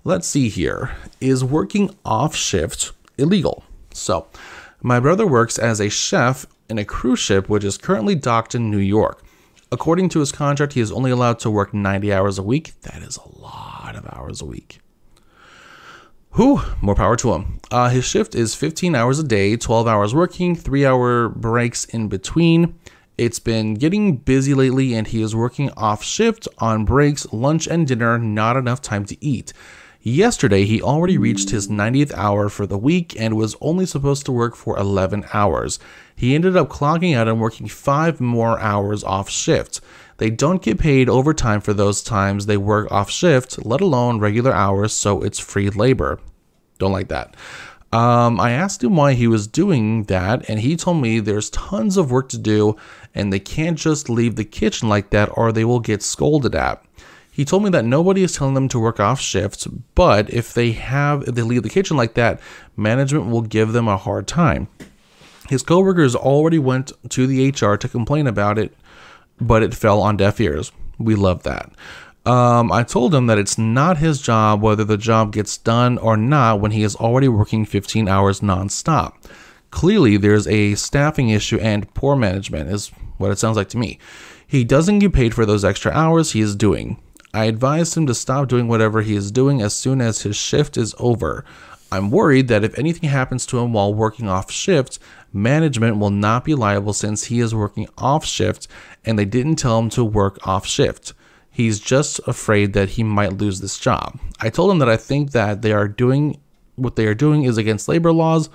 Let's 0.06 0.26
see 0.26 0.50
here. 0.50 0.90
Is 1.18 1.42
working 1.42 1.96
off 2.04 2.36
shift 2.36 2.92
illegal? 3.16 3.64
So, 3.94 4.26
my 4.82 5.00
brother 5.00 5.26
works 5.26 5.58
as 5.58 5.80
a 5.80 5.88
chef 5.88 6.44
in 6.68 6.76
a 6.76 6.84
cruise 6.84 7.20
ship 7.20 7.48
which 7.48 7.64
is 7.64 7.78
currently 7.78 8.14
docked 8.14 8.54
in 8.54 8.70
New 8.70 8.76
York. 8.76 9.24
According 9.72 10.10
to 10.10 10.20
his 10.20 10.30
contract, 10.30 10.74
he 10.74 10.82
is 10.82 10.92
only 10.92 11.10
allowed 11.10 11.38
to 11.38 11.50
work 11.50 11.72
90 11.72 12.12
hours 12.12 12.38
a 12.38 12.42
week. 12.42 12.78
That 12.82 13.02
is 13.02 13.16
a 13.16 13.38
lot 13.40 13.96
of 13.96 14.06
hours 14.12 14.42
a 14.42 14.44
week. 14.44 14.80
Whew, 16.32 16.60
more 16.82 16.94
power 16.94 17.16
to 17.16 17.32
him. 17.32 17.60
Uh, 17.70 17.88
his 17.88 18.04
shift 18.04 18.34
is 18.34 18.54
15 18.54 18.94
hours 18.94 19.18
a 19.18 19.24
day, 19.24 19.56
12 19.56 19.88
hours 19.88 20.14
working, 20.14 20.54
3 20.54 20.84
hour 20.84 21.30
breaks 21.30 21.86
in 21.86 22.08
between. 22.08 22.78
It's 23.16 23.38
been 23.38 23.72
getting 23.72 24.18
busy 24.18 24.52
lately, 24.52 24.92
and 24.92 25.06
he 25.06 25.22
is 25.22 25.34
working 25.34 25.70
off 25.78 26.04
shift 26.04 26.46
on 26.58 26.84
breaks, 26.84 27.26
lunch, 27.32 27.66
and 27.66 27.86
dinner, 27.86 28.18
not 28.18 28.58
enough 28.58 28.82
time 28.82 29.06
to 29.06 29.24
eat. 29.24 29.54
Yesterday, 30.06 30.66
he 30.66 30.82
already 30.82 31.16
reached 31.16 31.48
his 31.48 31.68
90th 31.68 32.12
hour 32.12 32.50
for 32.50 32.66
the 32.66 32.76
week 32.76 33.18
and 33.18 33.38
was 33.38 33.56
only 33.62 33.86
supposed 33.86 34.26
to 34.26 34.32
work 34.32 34.54
for 34.54 34.78
11 34.78 35.24
hours. 35.32 35.78
He 36.14 36.34
ended 36.34 36.58
up 36.58 36.68
clocking 36.68 37.16
out 37.16 37.26
and 37.26 37.40
working 37.40 37.68
five 37.68 38.20
more 38.20 38.60
hours 38.60 39.02
off 39.02 39.30
shift. 39.30 39.80
They 40.18 40.28
don't 40.28 40.60
get 40.60 40.78
paid 40.78 41.08
overtime 41.08 41.62
for 41.62 41.72
those 41.72 42.02
times 42.02 42.44
they 42.44 42.58
work 42.58 42.92
off 42.92 43.10
shift, 43.10 43.64
let 43.64 43.80
alone 43.80 44.20
regular 44.20 44.52
hours, 44.52 44.92
so 44.92 45.22
it's 45.22 45.38
free 45.38 45.70
labor. 45.70 46.20
Don't 46.78 46.92
like 46.92 47.08
that. 47.08 47.34
Um, 47.90 48.38
I 48.38 48.50
asked 48.50 48.84
him 48.84 48.96
why 48.96 49.14
he 49.14 49.26
was 49.26 49.46
doing 49.46 50.04
that, 50.04 50.46
and 50.50 50.60
he 50.60 50.76
told 50.76 51.00
me 51.00 51.18
there's 51.18 51.48
tons 51.48 51.96
of 51.96 52.10
work 52.10 52.28
to 52.28 52.38
do, 52.38 52.76
and 53.14 53.32
they 53.32 53.40
can't 53.40 53.78
just 53.78 54.10
leave 54.10 54.36
the 54.36 54.44
kitchen 54.44 54.86
like 54.90 55.08
that 55.10 55.30
or 55.32 55.50
they 55.50 55.64
will 55.64 55.80
get 55.80 56.02
scolded 56.02 56.54
at. 56.54 56.84
He 57.34 57.44
told 57.44 57.64
me 57.64 57.70
that 57.70 57.84
nobody 57.84 58.22
is 58.22 58.36
telling 58.36 58.54
them 58.54 58.68
to 58.68 58.78
work 58.78 59.00
off 59.00 59.20
shifts, 59.20 59.66
but 59.96 60.32
if 60.32 60.54
they 60.54 60.70
have 60.70 61.24
if 61.24 61.34
they 61.34 61.42
leave 61.42 61.64
the 61.64 61.68
kitchen 61.68 61.96
like 61.96 62.14
that, 62.14 62.40
management 62.76 63.26
will 63.26 63.42
give 63.42 63.72
them 63.72 63.88
a 63.88 63.96
hard 63.96 64.28
time. 64.28 64.68
His 65.48 65.64
coworkers 65.64 66.14
already 66.14 66.60
went 66.60 66.92
to 67.10 67.26
the 67.26 67.48
HR 67.48 67.74
to 67.74 67.88
complain 67.88 68.28
about 68.28 68.56
it, 68.56 68.72
but 69.40 69.64
it 69.64 69.74
fell 69.74 70.00
on 70.00 70.16
deaf 70.16 70.40
ears. 70.40 70.70
We 70.96 71.16
love 71.16 71.42
that. 71.42 71.72
Um, 72.24 72.70
I 72.70 72.84
told 72.84 73.12
him 73.12 73.26
that 73.26 73.38
it's 73.38 73.58
not 73.58 73.98
his 73.98 74.22
job 74.22 74.62
whether 74.62 74.84
the 74.84 74.96
job 74.96 75.32
gets 75.32 75.58
done 75.58 75.98
or 75.98 76.16
not 76.16 76.60
when 76.60 76.70
he 76.70 76.84
is 76.84 76.94
already 76.94 77.26
working 77.26 77.66
15 77.66 78.06
hours 78.06 78.40
nonstop. 78.42 79.14
Clearly, 79.72 80.16
there's 80.16 80.46
a 80.46 80.76
staffing 80.76 81.30
issue 81.30 81.58
and 81.58 81.92
poor 81.94 82.14
management, 82.14 82.70
is 82.70 82.92
what 83.18 83.32
it 83.32 83.40
sounds 83.40 83.56
like 83.56 83.70
to 83.70 83.76
me. 83.76 83.98
He 84.46 84.62
doesn't 84.62 85.00
get 85.00 85.12
paid 85.12 85.34
for 85.34 85.44
those 85.44 85.64
extra 85.64 85.90
hours 85.90 86.30
he 86.30 86.40
is 86.40 86.54
doing. 86.54 87.00
I 87.34 87.46
advised 87.46 87.96
him 87.96 88.06
to 88.06 88.14
stop 88.14 88.46
doing 88.46 88.68
whatever 88.68 89.02
he 89.02 89.16
is 89.16 89.32
doing 89.32 89.60
as 89.60 89.74
soon 89.74 90.00
as 90.00 90.22
his 90.22 90.36
shift 90.36 90.76
is 90.76 90.94
over. 91.00 91.44
I'm 91.90 92.12
worried 92.12 92.46
that 92.46 92.62
if 92.62 92.78
anything 92.78 93.10
happens 93.10 93.44
to 93.46 93.58
him 93.58 93.72
while 93.72 93.92
working 93.92 94.28
off 94.28 94.52
shift, 94.52 95.00
management 95.32 95.98
will 95.98 96.10
not 96.10 96.44
be 96.44 96.54
liable 96.54 96.92
since 96.92 97.24
he 97.24 97.40
is 97.40 97.52
working 97.52 97.88
off 97.98 98.24
shift 98.24 98.68
and 99.04 99.18
they 99.18 99.24
didn't 99.24 99.56
tell 99.56 99.80
him 99.80 99.90
to 99.90 100.04
work 100.04 100.38
off 100.46 100.64
shift. 100.64 101.12
He's 101.50 101.80
just 101.80 102.20
afraid 102.26 102.72
that 102.74 102.90
he 102.90 103.02
might 103.02 103.38
lose 103.38 103.60
this 103.60 103.80
job. 103.80 104.20
I 104.40 104.48
told 104.48 104.70
him 104.70 104.78
that 104.78 104.88
I 104.88 104.96
think 104.96 105.32
that 105.32 105.62
they 105.62 105.72
are 105.72 105.88
doing 105.88 106.38
what 106.76 106.94
they 106.94 107.06
are 107.06 107.14
doing 107.14 107.42
is 107.42 107.58
against 107.58 107.88
labor 107.88 108.12
laws 108.12 108.48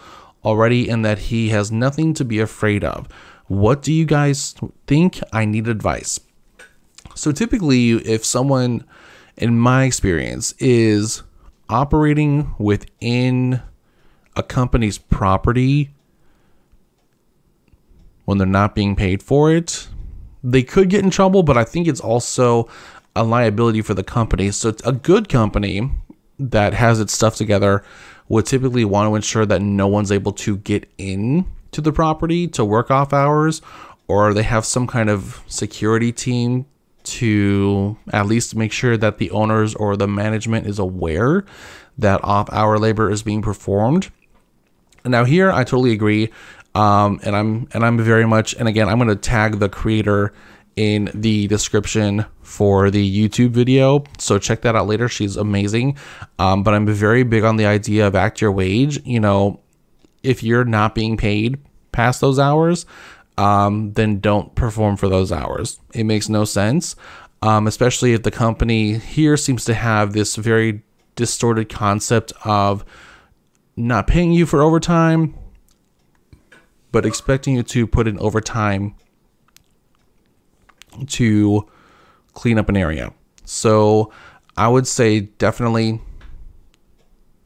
already 0.46 0.88
and 0.88 1.04
that 1.04 1.20
he 1.20 1.50
has 1.50 1.70
nothing 1.70 2.14
to 2.14 2.24
be 2.24 2.40
afraid 2.40 2.86
of. 2.86 3.10
What 3.48 3.82
do 3.82 3.92
you 3.92 4.06
guys 4.06 4.56
think? 4.88 5.20
I 5.34 5.44
need 5.44 5.68
advice. 5.68 6.20
So 7.20 7.34
typically, 7.34 7.92
if 7.92 8.24
someone, 8.24 8.86
in 9.36 9.60
my 9.60 9.84
experience, 9.84 10.54
is 10.58 11.22
operating 11.68 12.56
within 12.58 13.62
a 14.38 14.42
company's 14.42 14.98
property 14.98 15.90
when 18.24 18.38
they're 18.38 18.48
not 18.48 18.74
being 18.74 18.96
paid 18.96 19.22
for 19.22 19.52
it, 19.52 19.90
they 20.42 20.64
could 20.64 20.90
get 20.90 21.04
in 21.04 21.10
trouble, 21.10 21.44
but 21.44 21.58
I 21.58 21.66
think 21.66 21.90
it's 21.90 22.00
also 22.00 22.70
a 23.18 23.26
liability 23.26 23.82
for 23.82 23.94
the 23.94 24.04
company. 24.04 24.50
So 24.52 24.74
a 24.86 24.94
good 24.94 25.28
company 25.28 25.92
that 26.40 26.74
has 26.74 27.02
its 27.02 27.12
stuff 27.12 27.36
together 27.36 27.84
would 28.30 28.46
typically 28.46 28.86
want 28.86 29.10
to 29.10 29.16
ensure 29.16 29.46
that 29.46 29.62
no 29.62 29.88
one's 29.88 30.14
able 30.14 30.32
to 30.32 30.56
get 30.56 30.90
in 30.98 31.46
to 31.72 31.82
the 31.82 31.92
property 31.92 32.48
to 32.48 32.64
work 32.64 32.90
off 32.90 33.12
hours 33.12 33.62
or 34.08 34.34
they 34.34 34.44
have 34.44 34.64
some 34.64 34.88
kind 34.88 35.10
of 35.10 35.44
security 35.48 36.14
team 36.14 36.66
to 37.10 37.98
at 38.12 38.26
least 38.26 38.56
make 38.56 38.72
sure 38.72 38.98
that 38.98 39.18
the 39.18 39.32
owners 39.32 39.76
or 39.76 39.96
the 39.96 40.08
management 40.08 40.68
is 40.68 40.80
aware 40.80 41.46
that 41.98 42.24
off 42.24 42.52
hour 42.52 42.78
labor 42.78 43.10
is 43.12 43.24
being 43.24 43.42
performed. 43.42 44.12
Now 45.06 45.26
here 45.26 45.52
I 45.52 45.64
totally 45.64 45.92
agree. 45.92 46.30
Um, 46.76 47.20
and 47.24 47.36
I'm 47.36 47.68
and 47.74 47.84
I'm 47.84 47.98
very 47.98 48.28
much 48.28 48.54
and 48.54 48.68
again 48.68 48.88
I'm 48.88 49.00
to 49.08 49.16
tag 49.16 49.60
the 49.60 49.70
creator 49.70 50.34
in 50.76 51.12
the 51.14 51.48
description 51.48 52.26
for 52.42 52.90
the 52.90 53.28
YouTube 53.28 53.50
video. 53.50 54.04
So 54.18 54.40
check 54.40 54.62
that 54.62 54.76
out 54.76 54.88
later. 54.88 55.10
She's 55.10 55.36
amazing. 55.36 55.98
Um, 56.38 56.64
but 56.64 56.74
I'm 56.74 56.86
very 56.86 57.24
big 57.24 57.44
on 57.44 57.58
the 57.58 57.66
idea 57.66 58.08
of 58.08 58.16
act 58.16 58.40
your 58.40 58.52
wage. 58.52 59.06
You 59.06 59.20
know, 59.20 59.60
if 60.24 60.42
you're 60.42 60.64
not 60.64 60.96
being 60.96 61.18
paid 61.18 61.60
past 61.92 62.22
those 62.22 62.40
hours, 62.40 62.86
um, 63.40 63.94
then 63.94 64.20
don't 64.20 64.54
perform 64.54 64.98
for 64.98 65.08
those 65.08 65.32
hours. 65.32 65.80
It 65.94 66.04
makes 66.04 66.28
no 66.28 66.44
sense, 66.44 66.98
um, 67.42 67.68
especially 67.68 68.12
if 68.12 68.24
the 68.24 68.32
company 68.32 68.98
here 68.98 69.38
seems 69.38 69.64
to 69.66 69.74
have 69.74 70.12
this 70.12 70.36
very 70.36 70.84
distorted 71.16 71.70
concept 71.70 72.34
of 72.44 72.84
not 73.78 74.08
paying 74.08 74.34
you 74.34 74.46
for 74.46 74.62
overtime, 74.62 75.36
but 76.92 77.06
expecting 77.06 77.56
you 77.56 77.64
to 77.64 77.88
put 77.88 78.10
in 78.10 78.20
overtime 78.20 78.94
to 81.08 81.66
clean 82.34 82.60
up 82.60 82.68
an 82.68 82.76
area. 82.76 83.14
So 83.46 84.12
I 84.58 84.68
would 84.68 84.86
say 84.86 85.22
definitely, 85.22 86.02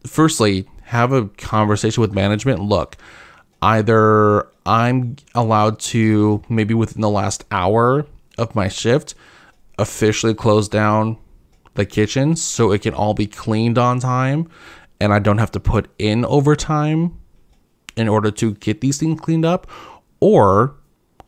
firstly, 0.08 0.68
have 0.86 1.12
a 1.12 1.28
conversation 1.28 2.02
with 2.02 2.14
management. 2.14 2.62
Look, 2.62 2.98
either 3.64 4.50
I'm 4.66 5.16
allowed 5.34 5.80
to 5.80 6.44
maybe 6.50 6.74
within 6.74 7.02
the 7.02 7.10
last 7.10 7.46
hour 7.50 8.06
of 8.38 8.56
my 8.56 8.68
shift 8.68 9.16
officially 9.80 10.34
close 10.34 10.68
down 10.68 11.18
the 11.76 11.86
kitchen 11.86 12.36
so 12.36 12.72
it 12.72 12.82
can 12.82 12.94
all 12.94 13.14
be 13.14 13.26
cleaned 13.26 13.78
on 13.78 14.00
time 14.00 14.50
and 15.00 15.14
I 15.14 15.20
don't 15.20 15.38
have 15.38 15.52
to 15.52 15.60
put 15.62 15.90
in 15.98 16.26
overtime 16.26 17.18
in 17.96 18.10
order 18.10 18.32
to 18.32 18.54
get 18.56 18.82
these 18.82 18.98
things 18.98 19.20
cleaned 19.22 19.46
up 19.46 19.66
or 20.20 20.76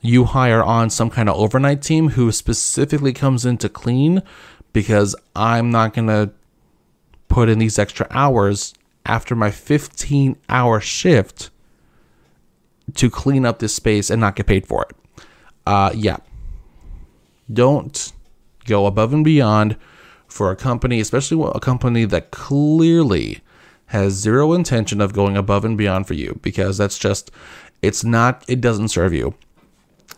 you 0.02 0.26
hire 0.26 0.62
on 0.62 0.90
some 0.90 1.10
kind 1.10 1.30
of 1.30 1.36
overnight 1.36 1.82
team 1.82 2.10
who 2.10 2.32
specifically 2.32 3.14
comes 3.14 3.46
in 3.46 3.58
to 3.60 3.70
clean 3.70 4.22
because 4.74 5.16
I'm 5.36 5.70
not 5.72 5.94
going 5.94 6.08
to 6.08 6.32
put 7.30 7.48
in 7.48 7.60
these 7.60 7.80
extra 7.80 8.08
hours 8.12 8.74
after 9.06 9.36
my 9.36 9.52
15 9.52 10.36
hour 10.50 10.82
shift 10.82 11.50
to 12.94 13.10
clean 13.10 13.46
up 13.46 13.60
this 13.60 13.74
space 13.74 14.10
and 14.10 14.22
not 14.22 14.36
get 14.36 14.46
paid 14.46 14.68
for 14.68 14.84
it. 14.84 14.96
Uh, 15.66 15.92
yeah. 15.96 16.18
Don't 17.52 18.14
go 18.66 18.86
above 18.86 19.14
and 19.14 19.24
beyond 19.24 19.76
for 20.28 20.52
a 20.52 20.56
company, 20.56 21.00
especially 21.00 21.52
a 21.54 21.60
company 21.60 22.06
that 22.06 22.32
clearly 22.32 23.42
has 23.88 24.14
zero 24.14 24.54
intention 24.54 25.00
of 25.00 25.14
going 25.14 25.38
above 25.38 25.64
and 25.64 25.78
beyond 25.78 26.08
for 26.08 26.14
you 26.16 26.40
because 26.42 26.78
that's 26.78 26.98
just, 26.98 27.32
it's 27.82 28.04
not, 28.04 28.44
it 28.48 28.62
doesn't 28.62 28.90
serve 28.90 29.14
you. 29.14 29.36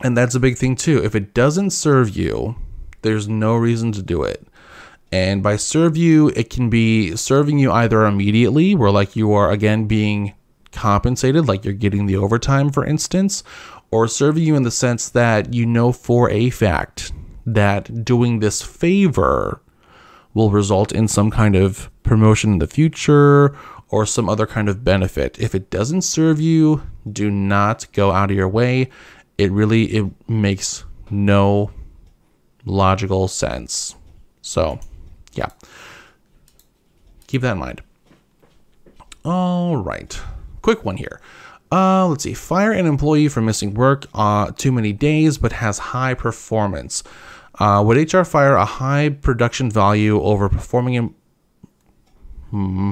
And 0.01 0.15
that's 0.15 0.35
a 0.35 0.39
big 0.39 0.57
thing 0.57 0.75
too. 0.75 1.03
If 1.03 1.15
it 1.15 1.33
doesn't 1.33 1.71
serve 1.71 2.15
you, 2.15 2.55
there's 3.01 3.27
no 3.27 3.55
reason 3.55 3.91
to 3.93 4.01
do 4.01 4.23
it. 4.23 4.47
And 5.11 5.41
by 5.41 5.55
serve 5.55 5.95
you, 5.95 6.29
it 6.29 6.49
can 6.49 6.69
be 6.69 7.15
serving 7.15 7.59
you 7.59 7.71
either 7.71 8.05
immediately, 8.05 8.75
where 8.75 8.91
like 8.91 9.15
you 9.15 9.31
are 9.33 9.51
again 9.51 9.85
being 9.85 10.33
compensated, 10.71 11.47
like 11.47 11.65
you're 11.65 11.73
getting 11.73 12.05
the 12.05 12.17
overtime, 12.17 12.71
for 12.71 12.85
instance, 12.85 13.43
or 13.91 14.07
serving 14.07 14.43
you 14.43 14.55
in 14.55 14.63
the 14.63 14.71
sense 14.71 15.09
that 15.09 15.53
you 15.53 15.65
know 15.65 15.91
for 15.91 16.29
a 16.29 16.49
fact 16.49 17.11
that 17.45 18.03
doing 18.03 18.39
this 18.39 18.61
favor 18.61 19.61
will 20.33 20.51
result 20.51 20.91
in 20.91 21.07
some 21.07 21.31
kind 21.31 21.55
of 21.55 21.89
promotion 22.03 22.53
in 22.53 22.59
the 22.59 22.67
future 22.67 23.55
or 23.89 24.05
some 24.05 24.27
other 24.29 24.45
kind 24.45 24.67
of 24.67 24.83
benefit. 24.83 25.39
If 25.39 25.55
it 25.55 25.69
doesn't 25.69 26.01
serve 26.01 26.41
you, 26.41 26.83
do 27.09 27.31
not 27.31 27.87
go 27.93 28.11
out 28.11 28.29
of 28.29 28.37
your 28.37 28.49
way. 28.49 28.89
It 29.37 29.51
really 29.51 29.85
it 29.85 30.05
makes 30.29 30.83
no 31.09 31.71
logical 32.65 33.27
sense. 33.29 33.95
So, 34.41 34.79
yeah. 35.33 35.49
Keep 37.27 37.41
that 37.41 37.53
in 37.53 37.59
mind. 37.59 37.81
All 39.23 39.77
right 39.77 40.19
quick 40.67 40.83
one 40.83 40.97
here. 40.97 41.21
Uh, 41.71 42.05
let's 42.07 42.25
see. 42.25 42.33
Fire 42.33 42.73
an 42.73 42.85
employee 42.85 43.29
for 43.29 43.39
missing 43.39 43.73
work 43.73 44.05
uh, 44.13 44.51
too 44.51 44.69
many 44.69 44.91
days 44.91 45.37
but 45.37 45.53
has 45.53 45.79
high 45.79 46.13
performance. 46.13 47.03
Uh, 47.57 47.81
would 47.85 48.13
HR 48.13 48.23
fire 48.23 48.55
a 48.55 48.65
high 48.65 49.07
production 49.07 49.71
value 49.71 50.21
over 50.21 50.49
performing? 50.49 50.95
In- 50.95 51.15
hmm. 52.49 52.91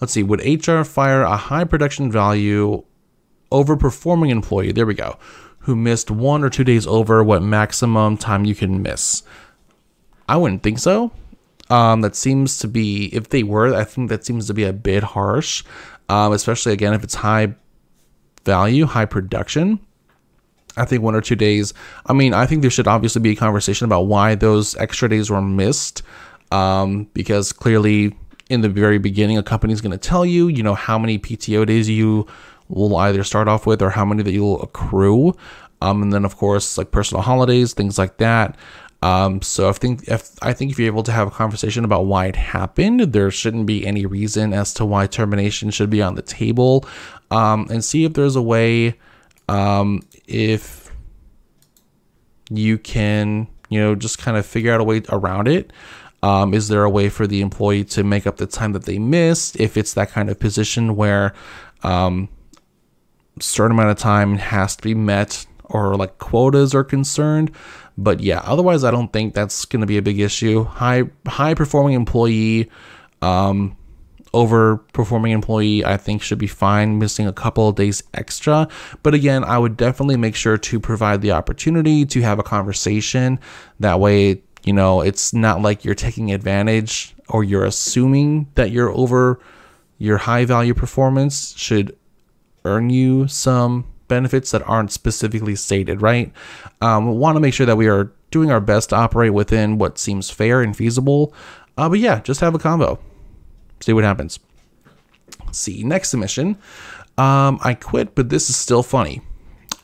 Let's 0.00 0.12
see. 0.12 0.22
Would 0.22 0.38
HR 0.38 0.84
fire 0.84 1.22
a 1.22 1.36
high 1.36 1.64
production 1.64 2.12
value 2.12 2.84
over 3.50 3.76
performing 3.76 4.30
employee? 4.30 4.70
There 4.70 4.86
we 4.86 4.94
go. 4.94 5.18
Who 5.62 5.74
missed 5.74 6.12
one 6.12 6.44
or 6.44 6.48
two 6.48 6.62
days 6.62 6.86
over 6.86 7.24
what 7.24 7.42
maximum 7.42 8.18
time 8.18 8.44
you 8.44 8.54
can 8.54 8.82
miss? 8.82 9.24
I 10.28 10.36
wouldn't 10.36 10.62
think 10.62 10.78
so. 10.78 11.10
Um, 11.70 12.00
that 12.00 12.16
seems 12.16 12.58
to 12.58 12.68
be, 12.68 13.06
if 13.14 13.28
they 13.28 13.42
were, 13.42 13.74
I 13.74 13.84
think 13.84 14.08
that 14.08 14.24
seems 14.24 14.46
to 14.46 14.54
be 14.54 14.64
a 14.64 14.72
bit 14.72 15.02
harsh, 15.02 15.64
um, 16.08 16.32
especially 16.32 16.72
again 16.72 16.94
if 16.94 17.04
it's 17.04 17.14
high 17.14 17.54
value, 18.44 18.86
high 18.86 19.04
production. 19.04 19.78
I 20.76 20.84
think 20.84 21.02
one 21.02 21.14
or 21.14 21.20
two 21.20 21.36
days. 21.36 21.74
I 22.06 22.12
mean, 22.12 22.32
I 22.32 22.46
think 22.46 22.62
there 22.62 22.70
should 22.70 22.86
obviously 22.86 23.20
be 23.20 23.30
a 23.30 23.36
conversation 23.36 23.84
about 23.84 24.02
why 24.02 24.34
those 24.34 24.76
extra 24.76 25.08
days 25.08 25.28
were 25.28 25.42
missed, 25.42 26.02
um, 26.52 27.08
because 27.14 27.52
clearly 27.52 28.16
in 28.48 28.60
the 28.62 28.68
very 28.68 28.98
beginning, 28.98 29.36
a 29.36 29.42
company 29.42 29.72
is 29.72 29.80
going 29.80 29.92
to 29.92 29.98
tell 29.98 30.24
you, 30.24 30.48
you 30.48 30.62
know, 30.62 30.74
how 30.74 30.98
many 30.98 31.18
PTO 31.18 31.66
days 31.66 31.88
you 31.88 32.26
will 32.68 32.96
either 32.96 33.24
start 33.24 33.48
off 33.48 33.66
with 33.66 33.82
or 33.82 33.90
how 33.90 34.04
many 34.04 34.22
that 34.22 34.32
you'll 34.32 34.62
accrue. 34.62 35.34
Um, 35.80 36.02
and 36.02 36.12
then 36.12 36.24
of 36.24 36.36
course 36.36 36.76
like 36.76 36.90
personal 36.90 37.22
holidays, 37.22 37.72
things 37.72 37.98
like 37.98 38.18
that. 38.18 38.56
Um, 39.00 39.42
so 39.42 39.68
I 39.68 39.72
think 39.72 40.08
if 40.08 40.32
I 40.42 40.52
think 40.52 40.72
if 40.72 40.78
you're 40.78 40.86
able 40.86 41.04
to 41.04 41.12
have 41.12 41.28
a 41.28 41.30
conversation 41.30 41.84
about 41.84 42.06
why 42.06 42.26
it 42.26 42.36
happened, 42.36 43.00
there 43.00 43.30
shouldn't 43.30 43.66
be 43.66 43.86
any 43.86 44.06
reason 44.06 44.52
as 44.52 44.74
to 44.74 44.84
why 44.84 45.06
termination 45.06 45.70
should 45.70 45.90
be 45.90 46.02
on 46.02 46.16
the 46.16 46.22
table, 46.22 46.84
um, 47.30 47.68
and 47.70 47.84
see 47.84 48.04
if 48.04 48.14
there's 48.14 48.34
a 48.34 48.42
way, 48.42 48.98
um, 49.48 50.02
if 50.26 50.90
you 52.50 52.76
can, 52.78 53.46
you 53.68 53.78
know, 53.78 53.94
just 53.94 54.18
kind 54.18 54.36
of 54.36 54.44
figure 54.44 54.72
out 54.72 54.80
a 54.80 54.84
way 54.84 55.02
around 55.10 55.46
it. 55.46 55.72
Um, 56.20 56.52
is 56.52 56.66
there 56.66 56.82
a 56.82 56.90
way 56.90 57.08
for 57.08 57.28
the 57.28 57.40
employee 57.40 57.84
to 57.84 58.02
make 58.02 58.26
up 58.26 58.38
the 58.38 58.46
time 58.46 58.72
that 58.72 58.84
they 58.84 58.98
missed? 58.98 59.60
If 59.60 59.76
it's 59.76 59.94
that 59.94 60.10
kind 60.10 60.28
of 60.28 60.40
position 60.40 60.96
where 60.96 61.32
um, 61.84 62.28
certain 63.40 63.72
amount 63.72 63.90
of 63.90 63.98
time 63.98 64.36
has 64.38 64.74
to 64.76 64.82
be 64.82 64.94
met 64.94 65.46
or 65.64 65.96
like 65.96 66.18
quotas 66.18 66.74
are 66.74 66.84
concerned. 66.84 67.52
But 67.98 68.20
yeah, 68.20 68.40
otherwise 68.44 68.84
I 68.84 68.92
don't 68.92 69.12
think 69.12 69.34
that's 69.34 69.64
going 69.64 69.80
to 69.80 69.86
be 69.86 69.98
a 69.98 70.02
big 70.02 70.20
issue. 70.20 70.64
High 70.64 71.04
high 71.26 71.54
performing 71.54 71.94
employee 71.94 72.70
um 73.20 73.76
overperforming 74.32 75.30
employee 75.30 75.84
I 75.84 75.96
think 75.96 76.22
should 76.22 76.38
be 76.38 76.46
fine 76.46 76.98
missing 76.98 77.26
a 77.26 77.32
couple 77.32 77.68
of 77.68 77.74
days 77.74 78.04
extra. 78.14 78.68
But 79.02 79.14
again, 79.14 79.42
I 79.42 79.58
would 79.58 79.76
definitely 79.76 80.16
make 80.16 80.36
sure 80.36 80.56
to 80.56 80.78
provide 80.80 81.22
the 81.22 81.32
opportunity 81.32 82.06
to 82.06 82.22
have 82.22 82.38
a 82.38 82.44
conversation. 82.44 83.40
That 83.80 83.98
way, 83.98 84.42
you 84.62 84.72
know, 84.72 85.00
it's 85.00 85.32
not 85.32 85.60
like 85.60 85.84
you're 85.84 85.96
taking 85.96 86.30
advantage 86.32 87.16
or 87.28 87.42
you're 87.42 87.64
assuming 87.64 88.48
that 88.54 88.70
your 88.70 88.90
over 88.90 89.40
your 89.98 90.18
high 90.18 90.44
value 90.44 90.74
performance 90.74 91.56
should 91.56 91.96
earn 92.64 92.90
you 92.90 93.26
some 93.26 93.86
benefits 94.08 94.50
that 94.50 94.62
aren't 94.62 94.92
specifically 94.92 95.54
stated, 95.54 96.02
right? 96.02 96.32
Um, 96.80 97.10
we 97.10 97.16
want 97.16 97.36
to 97.36 97.40
make 97.40 97.54
sure 97.54 97.66
that 97.66 97.76
we 97.76 97.88
are 97.88 98.12
doing 98.30 98.50
our 98.50 98.60
best 98.60 98.90
to 98.90 98.96
operate 98.96 99.32
within 99.32 99.78
what 99.78 99.98
seems 99.98 100.30
fair 100.30 100.62
and 100.62 100.76
feasible. 100.76 101.32
Uh, 101.76 101.88
but 101.88 101.98
yeah, 101.98 102.20
just 102.20 102.40
have 102.40 102.54
a 102.54 102.58
combo. 102.58 102.98
See 103.80 103.92
what 103.92 104.04
happens. 104.04 104.38
See, 105.52 105.82
next 105.82 106.10
submission. 106.10 106.58
Um, 107.16 107.58
I 107.62 107.74
quit, 107.74 108.14
but 108.14 108.28
this 108.28 108.50
is 108.50 108.56
still 108.56 108.82
funny. 108.82 109.22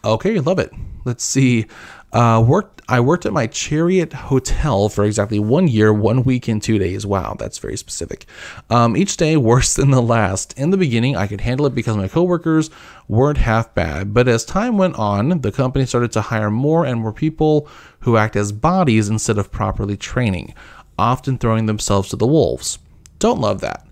Okay, 0.05 0.39
love 0.41 0.59
it. 0.59 0.73
Let's 1.05 1.25
see. 1.25 1.67
Uh, 2.13 2.45
worked. 2.47 2.74
I 2.87 3.01
worked 3.01 3.25
at 3.25 3.33
my 3.33 3.49
Marriott 3.71 4.13
Hotel 4.13 4.91
for 4.91 5.05
exactly 5.05 5.39
one 5.39 5.69
year, 5.69 5.91
one 5.91 6.23
week, 6.23 6.49
and 6.49 6.63
two 6.63 6.79
days. 6.79 7.07
Wow, 7.07 7.35
that's 7.39 7.57
very 7.57 7.79
specific. 7.79 8.27
Um, 8.69 8.95
each 8.95 9.17
day 9.17 9.37
worse 9.39 9.75
than 9.75 9.91
the 9.91 10.03
last. 10.03 10.59
In 10.59 10.69
the 10.69 10.77
beginning, 10.77 11.17
I 11.17 11.27
could 11.27 11.41
handle 11.41 11.65
it 11.67 11.75
because 11.75 11.97
my 11.97 12.09
coworkers 12.09 12.71
weren't 13.09 13.39
half 13.39 13.75
bad. 13.75 14.13
But 14.13 14.29
as 14.29 14.45
time 14.45 14.77
went 14.77 14.97
on, 14.97 15.41
the 15.41 15.53
company 15.53 15.87
started 15.87 16.13
to 16.13 16.21
hire 16.21 16.51
more 16.51 16.85
and 16.85 17.01
more 17.01 17.13
people 17.13 17.69
who 18.01 18.19
act 18.19 18.37
as 18.37 18.53
bodies 18.53 19.09
instead 19.09 19.39
of 19.39 19.51
properly 19.51 19.97
training, 19.97 20.55
often 20.99 21.39
throwing 21.39 21.65
themselves 21.65 22.11
to 22.11 22.17
the 22.17 22.27
wolves. 22.27 22.79
Don't 23.19 23.41
love 23.41 23.63
that. 23.63 23.87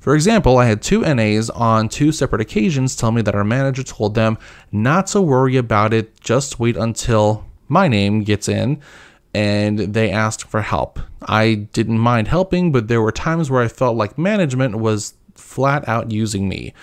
For 0.00 0.14
example, 0.14 0.56
I 0.56 0.66
had 0.66 0.80
two 0.80 1.02
NAs 1.02 1.50
on 1.50 1.90
two 1.90 2.12
separate 2.12 2.40
occasions 2.40 2.96
tell 2.96 3.12
me 3.12 3.20
that 3.22 3.34
our 3.34 3.44
manager 3.44 3.82
told 3.82 4.14
them 4.14 4.38
not 4.72 5.08
to 5.08 5.20
worry 5.20 5.58
about 5.58 5.92
it, 5.92 6.18
just 6.20 6.58
wait 6.58 6.76
until 6.78 7.47
my 7.68 7.88
name 7.88 8.22
gets 8.22 8.48
in 8.48 8.80
and 9.34 9.78
they 9.78 10.10
asked 10.10 10.44
for 10.44 10.62
help. 10.62 10.98
I 11.22 11.54
didn't 11.72 11.98
mind 11.98 12.28
helping, 12.28 12.72
but 12.72 12.88
there 12.88 13.02
were 13.02 13.12
times 13.12 13.50
where 13.50 13.62
I 13.62 13.68
felt 13.68 13.96
like 13.96 14.18
management 14.18 14.76
was 14.76 15.14
flat 15.34 15.86
out 15.88 16.10
using 16.10 16.48
me. 16.48 16.74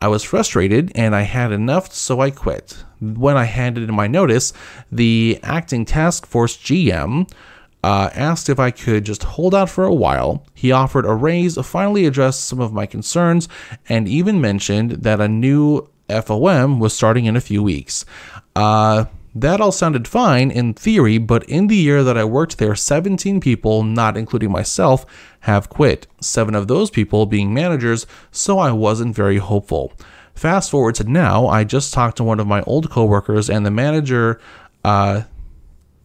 I 0.00 0.08
was 0.08 0.22
frustrated 0.22 0.92
and 0.94 1.14
I 1.14 1.22
had 1.22 1.50
enough, 1.50 1.92
so 1.92 2.20
I 2.20 2.30
quit. 2.30 2.84
When 3.00 3.36
I 3.36 3.44
handed 3.44 3.88
in 3.88 3.94
my 3.94 4.06
notice, 4.06 4.52
the 4.92 5.40
acting 5.42 5.84
task 5.84 6.24
force 6.26 6.56
GM 6.56 7.30
uh, 7.82 8.10
asked 8.14 8.48
if 8.48 8.58
I 8.58 8.70
could 8.70 9.04
just 9.04 9.22
hold 9.24 9.54
out 9.54 9.70
for 9.70 9.84
a 9.84 9.94
while. 9.94 10.44
He 10.54 10.72
offered 10.72 11.04
a 11.04 11.14
raise, 11.14 11.58
finally 11.66 12.06
addressed 12.06 12.44
some 12.44 12.60
of 12.60 12.72
my 12.72 12.86
concerns, 12.86 13.48
and 13.88 14.08
even 14.08 14.40
mentioned 14.40 14.92
that 14.92 15.20
a 15.20 15.28
new 15.28 15.88
FOM 16.08 16.78
was 16.78 16.94
starting 16.94 17.26
in 17.26 17.36
a 17.36 17.40
few 17.40 17.62
weeks. 17.62 18.04
Uh, 18.56 19.06
that 19.40 19.60
all 19.60 19.72
sounded 19.72 20.08
fine 20.08 20.50
in 20.50 20.74
theory, 20.74 21.18
but 21.18 21.44
in 21.44 21.66
the 21.66 21.76
year 21.76 22.02
that 22.02 22.18
I 22.18 22.24
worked 22.24 22.58
there, 22.58 22.74
17 22.74 23.40
people, 23.40 23.82
not 23.82 24.16
including 24.16 24.50
myself, 24.50 25.06
have 25.40 25.68
quit. 25.68 26.06
Seven 26.20 26.54
of 26.54 26.68
those 26.68 26.90
people 26.90 27.26
being 27.26 27.54
managers, 27.54 28.06
so 28.30 28.58
I 28.58 28.72
wasn't 28.72 29.14
very 29.14 29.38
hopeful. 29.38 29.92
Fast 30.34 30.70
forward 30.70 30.94
to 30.96 31.04
now, 31.04 31.46
I 31.46 31.64
just 31.64 31.92
talked 31.92 32.16
to 32.18 32.24
one 32.24 32.40
of 32.40 32.46
my 32.46 32.62
old 32.62 32.90
coworkers, 32.90 33.50
and 33.50 33.66
the 33.66 33.70
manager, 33.70 34.40
uh, 34.84 35.22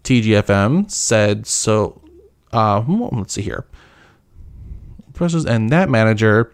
TGFM, 0.03 0.89
said 0.89 1.45
so. 1.45 2.01
Uh, 2.51 2.81
hmm, 2.81 3.07
let's 3.11 3.33
see 3.33 3.41
here. 3.41 3.65
And 5.19 5.69
that 5.69 5.89
manager, 5.89 6.51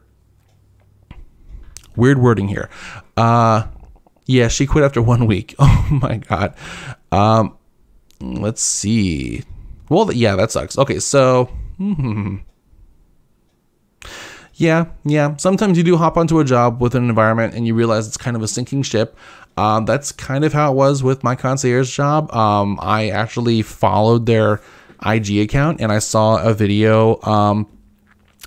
weird 1.96 2.20
wording 2.20 2.48
here. 2.48 2.70
Uh, 3.18 3.68
yeah, 4.30 4.48
she 4.48 4.68
quit 4.68 4.84
after 4.84 5.02
one 5.02 5.26
week. 5.26 5.56
Oh 5.92 6.00
my 6.04 6.18
god. 6.18 6.54
Um, 7.12 7.58
let's 8.22 8.62
see. 8.62 9.42
Well, 9.90 10.14
yeah, 10.14 10.36
that 10.36 10.52
sucks. 10.52 10.78
Okay, 10.78 11.00
so. 11.00 11.46
Hmm. 11.78 12.38
Yeah, 14.54 14.86
yeah. 15.04 15.36
Sometimes 15.38 15.80
you 15.80 15.84
do 15.84 15.98
hop 15.98 16.16
onto 16.16 16.40
a 16.40 16.46
job 16.46 16.80
with 16.80 16.94
an 16.94 17.10
environment 17.10 17.56
and 17.56 17.66
you 17.66 17.74
realize 17.74 18.08
it's 18.08 18.18
kind 18.18 18.38
of 18.38 18.44
a 18.44 18.48
sinking 18.48 18.84
ship. 18.84 19.18
Um, 19.58 19.86
that's 19.86 20.12
kind 20.12 20.46
of 20.46 20.54
how 20.54 20.72
it 20.72 20.76
was 20.76 21.02
with 21.02 21.24
my 21.24 21.34
concierge 21.34 21.92
job. 21.92 22.32
Um, 22.32 22.78
I 22.84 23.10
actually 23.10 23.64
followed 23.64 24.28
their 24.28 24.62
IG 25.04 25.40
account 25.40 25.82
and 25.82 25.92
I 25.92 25.98
saw 25.98 26.38
a 26.44 26.54
video, 26.54 27.20
um, 27.24 27.66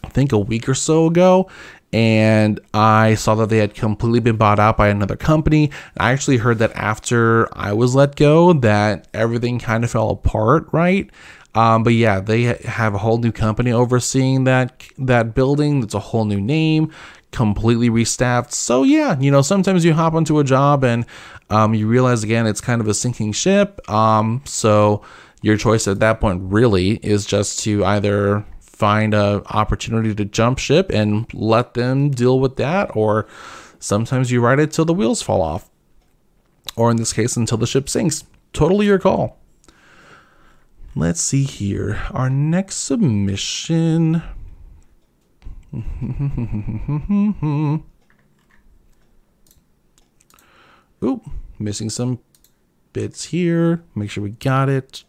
I 0.04 0.08
think 0.10 0.30
a 0.30 0.38
week 0.38 0.68
or 0.68 0.74
so 0.74 1.06
ago, 1.06 1.50
and 1.92 2.58
I 2.72 3.14
saw 3.14 3.34
that 3.36 3.50
they 3.50 3.58
had 3.58 3.74
completely 3.74 4.20
been 4.20 4.36
bought 4.36 4.58
out 4.58 4.76
by 4.76 4.88
another 4.88 5.16
company. 5.16 5.70
I 5.98 6.12
actually 6.12 6.38
heard 6.38 6.58
that 6.58 6.72
after 6.74 7.48
I 7.56 7.72
was 7.74 7.94
let 7.94 8.16
go, 8.16 8.52
that 8.54 9.08
everything 9.12 9.58
kind 9.58 9.84
of 9.84 9.90
fell 9.90 10.10
apart, 10.10 10.68
right? 10.72 11.10
Um, 11.54 11.82
but 11.82 11.92
yeah, 11.92 12.20
they 12.20 12.44
have 12.64 12.94
a 12.94 12.98
whole 12.98 13.18
new 13.18 13.32
company 13.32 13.72
overseeing 13.72 14.44
that 14.44 14.84
that 14.98 15.34
building. 15.34 15.80
That's 15.80 15.94
a 15.94 15.98
whole 15.98 16.24
new 16.24 16.40
name, 16.40 16.90
completely 17.30 17.90
restaffed. 17.90 18.52
So 18.52 18.84
yeah, 18.84 19.18
you 19.20 19.30
know, 19.30 19.42
sometimes 19.42 19.84
you 19.84 19.92
hop 19.92 20.14
onto 20.14 20.38
a 20.38 20.44
job 20.44 20.82
and 20.82 21.04
um, 21.50 21.74
you 21.74 21.86
realize 21.86 22.24
again 22.24 22.46
it's 22.46 22.62
kind 22.62 22.80
of 22.80 22.88
a 22.88 22.94
sinking 22.94 23.32
ship. 23.32 23.86
Um, 23.90 24.40
so 24.46 25.02
your 25.42 25.58
choice 25.58 25.86
at 25.86 26.00
that 26.00 26.20
point 26.20 26.40
really 26.44 26.92
is 27.02 27.26
just 27.26 27.58
to 27.60 27.84
either 27.84 28.46
find 28.82 29.14
a 29.14 29.40
opportunity 29.46 30.12
to 30.12 30.24
jump 30.24 30.58
ship 30.58 30.90
and 30.92 31.32
let 31.32 31.74
them 31.74 32.10
deal 32.10 32.40
with 32.40 32.56
that 32.56 32.90
or 32.96 33.28
sometimes 33.78 34.32
you 34.32 34.40
ride 34.40 34.58
it 34.58 34.72
till 34.72 34.84
the 34.84 34.92
wheels 34.92 35.22
fall 35.22 35.40
off. 35.40 35.70
Or 36.74 36.90
in 36.90 36.96
this 36.96 37.12
case 37.12 37.36
until 37.36 37.58
the 37.58 37.66
ship 37.68 37.88
sinks. 37.88 38.24
Totally 38.52 38.86
your 38.86 38.98
call. 38.98 39.38
Let's 40.96 41.20
see 41.20 41.44
here. 41.44 42.02
Our 42.10 42.28
next 42.28 42.78
submission. 42.78 44.20
Oop, 51.04 51.30
missing 51.56 51.88
some 51.88 52.18
bits 52.92 53.26
here. 53.26 53.84
Make 53.94 54.10
sure 54.10 54.24
we 54.24 54.30
got 54.30 54.68
it. 54.68 55.04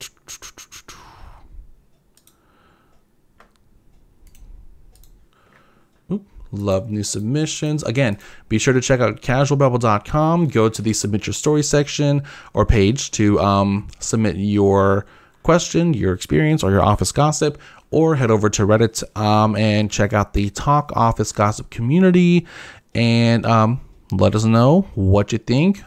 Love 6.54 6.92
new 6.92 7.02
submissions. 7.04 7.82
Again, 7.82 8.18
be 8.48 8.60
sure 8.60 8.76
to 8.76 8.80
check 8.80 9.00
out 9.00 9.22
casualbabble.com. 9.22 10.48
Go 10.50 10.70
to 10.70 10.82
the 10.84 10.94
submit 10.94 11.26
your 11.26 11.34
story 11.34 11.64
section 11.64 12.22
or 12.54 12.64
page 12.64 13.10
to 13.12 13.40
um, 13.40 13.88
submit 14.00 14.36
your 14.36 15.08
question, 15.42 15.96
your 15.96 16.14
experience, 16.14 16.64
or 16.64 16.70
your 16.70 16.84
office 16.84 17.12
gossip, 17.12 17.60
or 17.90 18.16
head 18.16 18.30
over 18.30 18.52
to 18.52 18.68
Reddit 18.68 19.04
um, 19.20 19.56
and 19.56 19.90
check 19.90 20.14
out 20.14 20.34
the 20.34 20.52
Talk 20.52 20.92
Office 20.96 21.32
Gossip 21.32 21.72
community 21.72 22.46
and 22.94 23.46
um, 23.48 23.82
let 24.12 24.36
us 24.36 24.44
know 24.44 24.82
what 24.94 25.32
you 25.32 25.40
think. 25.40 25.82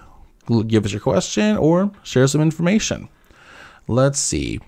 Give 0.66 0.84
us 0.84 0.92
your 0.92 1.00
question 1.00 1.56
or 1.56 1.92
share 2.02 2.26
some 2.26 2.40
information. 2.40 3.08
Let's 3.86 4.18
see. 4.18 4.58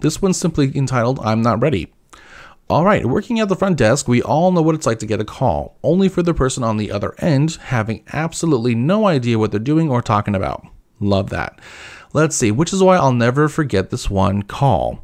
This 0.00 0.20
one's 0.20 0.36
simply 0.36 0.70
entitled 0.76 1.18
I'm 1.20 1.40
Not 1.40 1.62
Ready. 1.62 1.92
All 2.70 2.84
right, 2.84 3.06
working 3.06 3.40
at 3.40 3.48
the 3.48 3.56
front 3.56 3.78
desk, 3.78 4.06
we 4.08 4.20
all 4.20 4.52
know 4.52 4.60
what 4.60 4.74
it's 4.74 4.84
like 4.84 4.98
to 4.98 5.06
get 5.06 5.22
a 5.22 5.24
call, 5.24 5.78
only 5.82 6.10
for 6.10 6.22
the 6.22 6.34
person 6.34 6.62
on 6.62 6.76
the 6.76 6.92
other 6.92 7.14
end 7.16 7.56
having 7.62 8.04
absolutely 8.12 8.74
no 8.74 9.06
idea 9.06 9.38
what 9.38 9.52
they're 9.52 9.58
doing 9.58 9.88
or 9.88 10.02
talking 10.02 10.34
about. 10.34 10.66
Love 11.00 11.30
that. 11.30 11.58
Let's 12.12 12.36
see, 12.36 12.50
which 12.50 12.74
is 12.74 12.82
why 12.82 12.96
I'll 12.96 13.12
never 13.12 13.48
forget 13.48 13.88
this 13.88 14.10
one 14.10 14.42
call. 14.42 15.02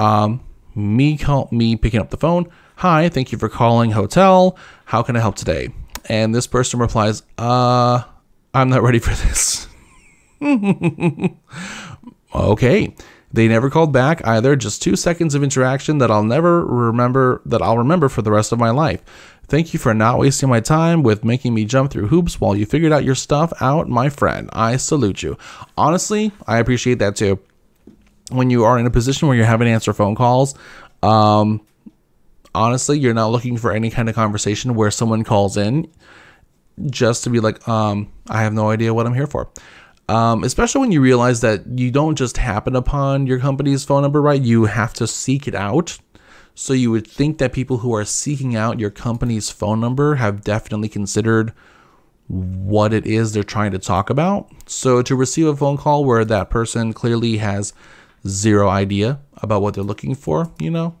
Um, 0.00 0.40
me 0.74 1.16
call 1.16 1.48
me 1.52 1.76
picking 1.76 2.00
up 2.00 2.10
the 2.10 2.16
phone. 2.16 2.50
Hi, 2.76 3.08
thank 3.08 3.30
you 3.30 3.38
for 3.38 3.48
calling 3.48 3.92
hotel. 3.92 4.58
How 4.86 5.04
can 5.04 5.14
I 5.14 5.20
help 5.20 5.36
today? 5.36 5.68
And 6.06 6.34
this 6.34 6.48
person 6.48 6.80
replies, 6.80 7.22
Uh, 7.38 8.02
I'm 8.52 8.68
not 8.68 8.82
ready 8.82 8.98
for 8.98 9.10
this. 9.10 9.68
okay. 12.34 12.96
They 13.32 13.46
never 13.46 13.70
called 13.70 13.92
back 13.92 14.26
either, 14.26 14.56
just 14.56 14.82
two 14.82 14.96
seconds 14.96 15.34
of 15.34 15.42
interaction 15.42 15.98
that 15.98 16.10
I'll 16.10 16.24
never 16.24 16.64
remember 16.64 17.40
that 17.46 17.62
I'll 17.62 17.78
remember 17.78 18.08
for 18.08 18.22
the 18.22 18.32
rest 18.32 18.50
of 18.50 18.58
my 18.58 18.70
life. 18.70 19.02
Thank 19.46 19.72
you 19.72 19.78
for 19.78 19.94
not 19.94 20.18
wasting 20.18 20.48
my 20.48 20.60
time 20.60 21.02
with 21.02 21.24
making 21.24 21.54
me 21.54 21.64
jump 21.64 21.90
through 21.90 22.08
hoops 22.08 22.40
while 22.40 22.56
you 22.56 22.66
figured 22.66 22.92
out 22.92 23.04
your 23.04 23.14
stuff 23.14 23.52
out, 23.60 23.88
my 23.88 24.08
friend. 24.08 24.48
I 24.52 24.76
salute 24.76 25.22
you. 25.22 25.36
Honestly, 25.76 26.32
I 26.46 26.58
appreciate 26.58 26.98
that 27.00 27.16
too. 27.16 27.40
When 28.30 28.50
you 28.50 28.64
are 28.64 28.78
in 28.78 28.86
a 28.86 28.90
position 28.90 29.26
where 29.26 29.36
you're 29.36 29.46
having 29.46 29.66
to 29.66 29.72
answer 29.72 29.92
phone 29.92 30.14
calls, 30.14 30.54
um, 31.02 31.60
honestly, 32.54 32.98
you're 32.98 33.14
not 33.14 33.28
looking 33.28 33.56
for 33.56 33.72
any 33.72 33.90
kind 33.90 34.08
of 34.08 34.14
conversation 34.14 34.74
where 34.74 34.90
someone 34.90 35.24
calls 35.24 35.56
in 35.56 35.88
just 36.88 37.24
to 37.24 37.30
be 37.30 37.40
like, 37.40 37.66
um, 37.68 38.12
I 38.28 38.42
have 38.42 38.52
no 38.52 38.70
idea 38.70 38.94
what 38.94 39.06
I'm 39.06 39.14
here 39.14 39.26
for. 39.26 39.50
Um, 40.10 40.42
especially 40.42 40.80
when 40.80 40.90
you 40.90 41.00
realize 41.00 41.40
that 41.42 41.78
you 41.78 41.92
don't 41.92 42.16
just 42.16 42.36
happen 42.36 42.74
upon 42.74 43.28
your 43.28 43.38
company's 43.38 43.84
phone 43.84 44.02
number, 44.02 44.20
right? 44.20 44.42
You 44.42 44.64
have 44.64 44.92
to 44.94 45.06
seek 45.06 45.46
it 45.46 45.54
out. 45.54 45.98
So 46.52 46.72
you 46.72 46.90
would 46.90 47.06
think 47.06 47.38
that 47.38 47.52
people 47.52 47.78
who 47.78 47.94
are 47.94 48.04
seeking 48.04 48.56
out 48.56 48.80
your 48.80 48.90
company's 48.90 49.50
phone 49.50 49.78
number 49.80 50.16
have 50.16 50.42
definitely 50.42 50.88
considered 50.88 51.52
what 52.26 52.92
it 52.92 53.06
is 53.06 53.32
they're 53.32 53.44
trying 53.44 53.70
to 53.70 53.78
talk 53.78 54.10
about. 54.10 54.50
So 54.66 55.00
to 55.00 55.14
receive 55.14 55.46
a 55.46 55.54
phone 55.54 55.76
call 55.76 56.04
where 56.04 56.24
that 56.24 56.50
person 56.50 56.92
clearly 56.92 57.36
has 57.36 57.72
zero 58.26 58.68
idea 58.68 59.20
about 59.36 59.62
what 59.62 59.74
they're 59.74 59.84
looking 59.84 60.16
for, 60.16 60.50
you 60.58 60.72
know, 60.72 60.96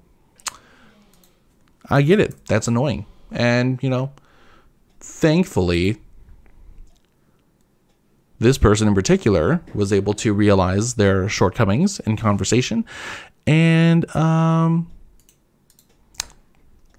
I 1.88 2.02
get 2.02 2.20
it. 2.20 2.46
That's 2.46 2.68
annoying. 2.68 3.06
And, 3.32 3.82
you 3.82 3.90
know, 3.90 4.12
thankfully, 5.00 5.98
this 8.40 8.56
person 8.56 8.88
in 8.88 8.94
particular 8.94 9.60
was 9.74 9.92
able 9.92 10.14
to 10.14 10.32
realize 10.32 10.94
their 10.94 11.28
shortcomings 11.28 12.00
in 12.00 12.16
conversation 12.16 12.84
and 13.46 14.14
um, 14.16 14.90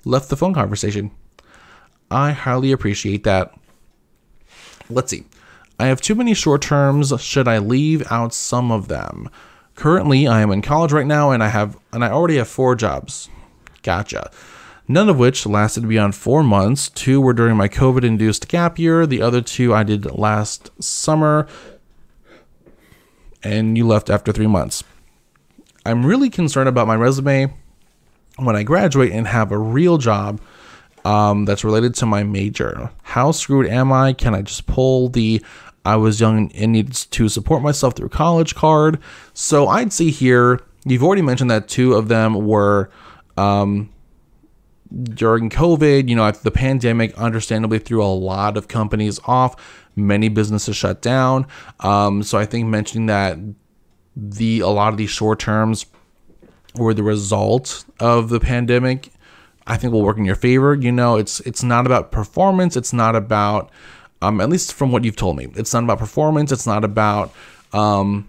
left 0.05 0.29
the 0.29 0.37
phone 0.37 0.53
conversation. 0.53 1.11
I 2.11 2.31
highly 2.31 2.71
appreciate 2.71 3.23
that. 3.23 3.53
Let's 4.89 5.09
see. 5.09 5.25
I 5.79 5.87
have 5.87 5.99
too 5.99 6.13
many 6.13 6.35
short 6.35 6.61
terms. 6.61 7.11
Should 7.19 7.47
I 7.47 7.57
leave 7.57 8.09
out 8.11 8.33
some 8.33 8.71
of 8.71 8.87
them? 8.87 9.29
Currently, 9.73 10.27
I 10.27 10.41
am 10.41 10.51
in 10.51 10.61
college 10.61 10.91
right 10.91 11.07
now 11.07 11.31
and 11.31 11.43
I 11.43 11.47
have 11.47 11.75
and 11.91 12.05
I 12.05 12.11
already 12.11 12.37
have 12.37 12.47
four 12.47 12.75
jobs. 12.75 13.29
Gotcha 13.81 14.29
none 14.93 15.09
of 15.09 15.17
which 15.17 15.45
lasted 15.45 15.87
beyond 15.87 16.15
four 16.15 16.43
months. 16.43 16.89
Two 16.89 17.21
were 17.21 17.33
during 17.33 17.57
my 17.57 17.67
COVID 17.67 18.03
induced 18.03 18.47
gap 18.47 18.77
year, 18.77 19.05
the 19.05 19.21
other 19.21 19.41
two 19.41 19.73
I 19.73 19.83
did 19.83 20.05
last 20.11 20.71
summer, 20.81 21.47
and 23.43 23.77
you 23.77 23.87
left 23.87 24.09
after 24.09 24.31
three 24.31 24.47
months. 24.47 24.83
I'm 25.85 26.05
really 26.05 26.29
concerned 26.29 26.69
about 26.69 26.87
my 26.87 26.95
resume 26.95 27.53
when 28.37 28.55
I 28.55 28.63
graduate 28.63 29.11
and 29.11 29.27
have 29.27 29.51
a 29.51 29.57
real 29.57 29.97
job 29.97 30.39
um, 31.05 31.45
that's 31.45 31.63
related 31.63 31.95
to 31.95 32.05
my 32.05 32.23
major. 32.23 32.91
How 33.03 33.31
screwed 33.31 33.67
am 33.67 33.91
I? 33.91 34.13
Can 34.13 34.35
I 34.35 34.41
just 34.43 34.67
pull 34.67 35.09
the 35.09 35.43
I 35.83 35.95
was 35.95 36.19
young 36.19 36.51
and 36.51 36.73
needed 36.73 36.93
to 36.93 37.27
support 37.27 37.63
myself 37.63 37.95
through 37.95 38.09
college 38.09 38.53
card? 38.53 38.99
So 39.33 39.67
I'd 39.67 39.91
see 39.91 40.11
here, 40.11 40.59
you've 40.85 41.03
already 41.03 41.23
mentioned 41.23 41.49
that 41.49 41.67
two 41.67 41.93
of 41.93 42.07
them 42.07 42.45
were 42.45 42.91
um, 43.37 43.89
during 45.03 45.49
COVID, 45.49 46.09
you 46.09 46.15
know, 46.15 46.29
the 46.31 46.51
pandemic 46.51 47.17
understandably 47.17 47.79
threw 47.79 48.03
a 48.03 48.05
lot 48.05 48.57
of 48.57 48.67
companies 48.67 49.19
off. 49.25 49.55
Many 49.95 50.29
businesses 50.29 50.75
shut 50.75 51.01
down. 51.01 51.47
Um, 51.79 52.23
so 52.23 52.37
I 52.37 52.45
think 52.45 52.67
mentioning 52.67 53.07
that 53.07 53.37
the 54.15 54.59
a 54.59 54.67
lot 54.67 54.91
of 54.91 54.97
these 54.97 55.09
short 55.09 55.39
terms 55.39 55.85
were 56.75 56.93
the 56.93 57.03
result 57.03 57.85
of 57.99 58.29
the 58.29 58.39
pandemic, 58.39 59.11
I 59.67 59.77
think 59.77 59.93
will 59.93 60.01
work 60.01 60.17
in 60.17 60.25
your 60.25 60.35
favor. 60.35 60.73
You 60.75 60.91
know, 60.91 61.17
it's 61.17 61.39
it's 61.41 61.63
not 61.63 61.85
about 61.85 62.11
performance. 62.11 62.75
It's 62.75 62.93
not 62.93 63.15
about, 63.15 63.71
um, 64.21 64.41
at 64.41 64.49
least 64.49 64.73
from 64.73 64.91
what 64.91 65.03
you've 65.03 65.15
told 65.15 65.37
me, 65.37 65.47
it's 65.55 65.73
not 65.73 65.83
about 65.83 65.99
performance. 65.99 66.51
It's 66.51 66.67
not 66.67 66.83
about 66.83 67.33
um, 67.73 68.27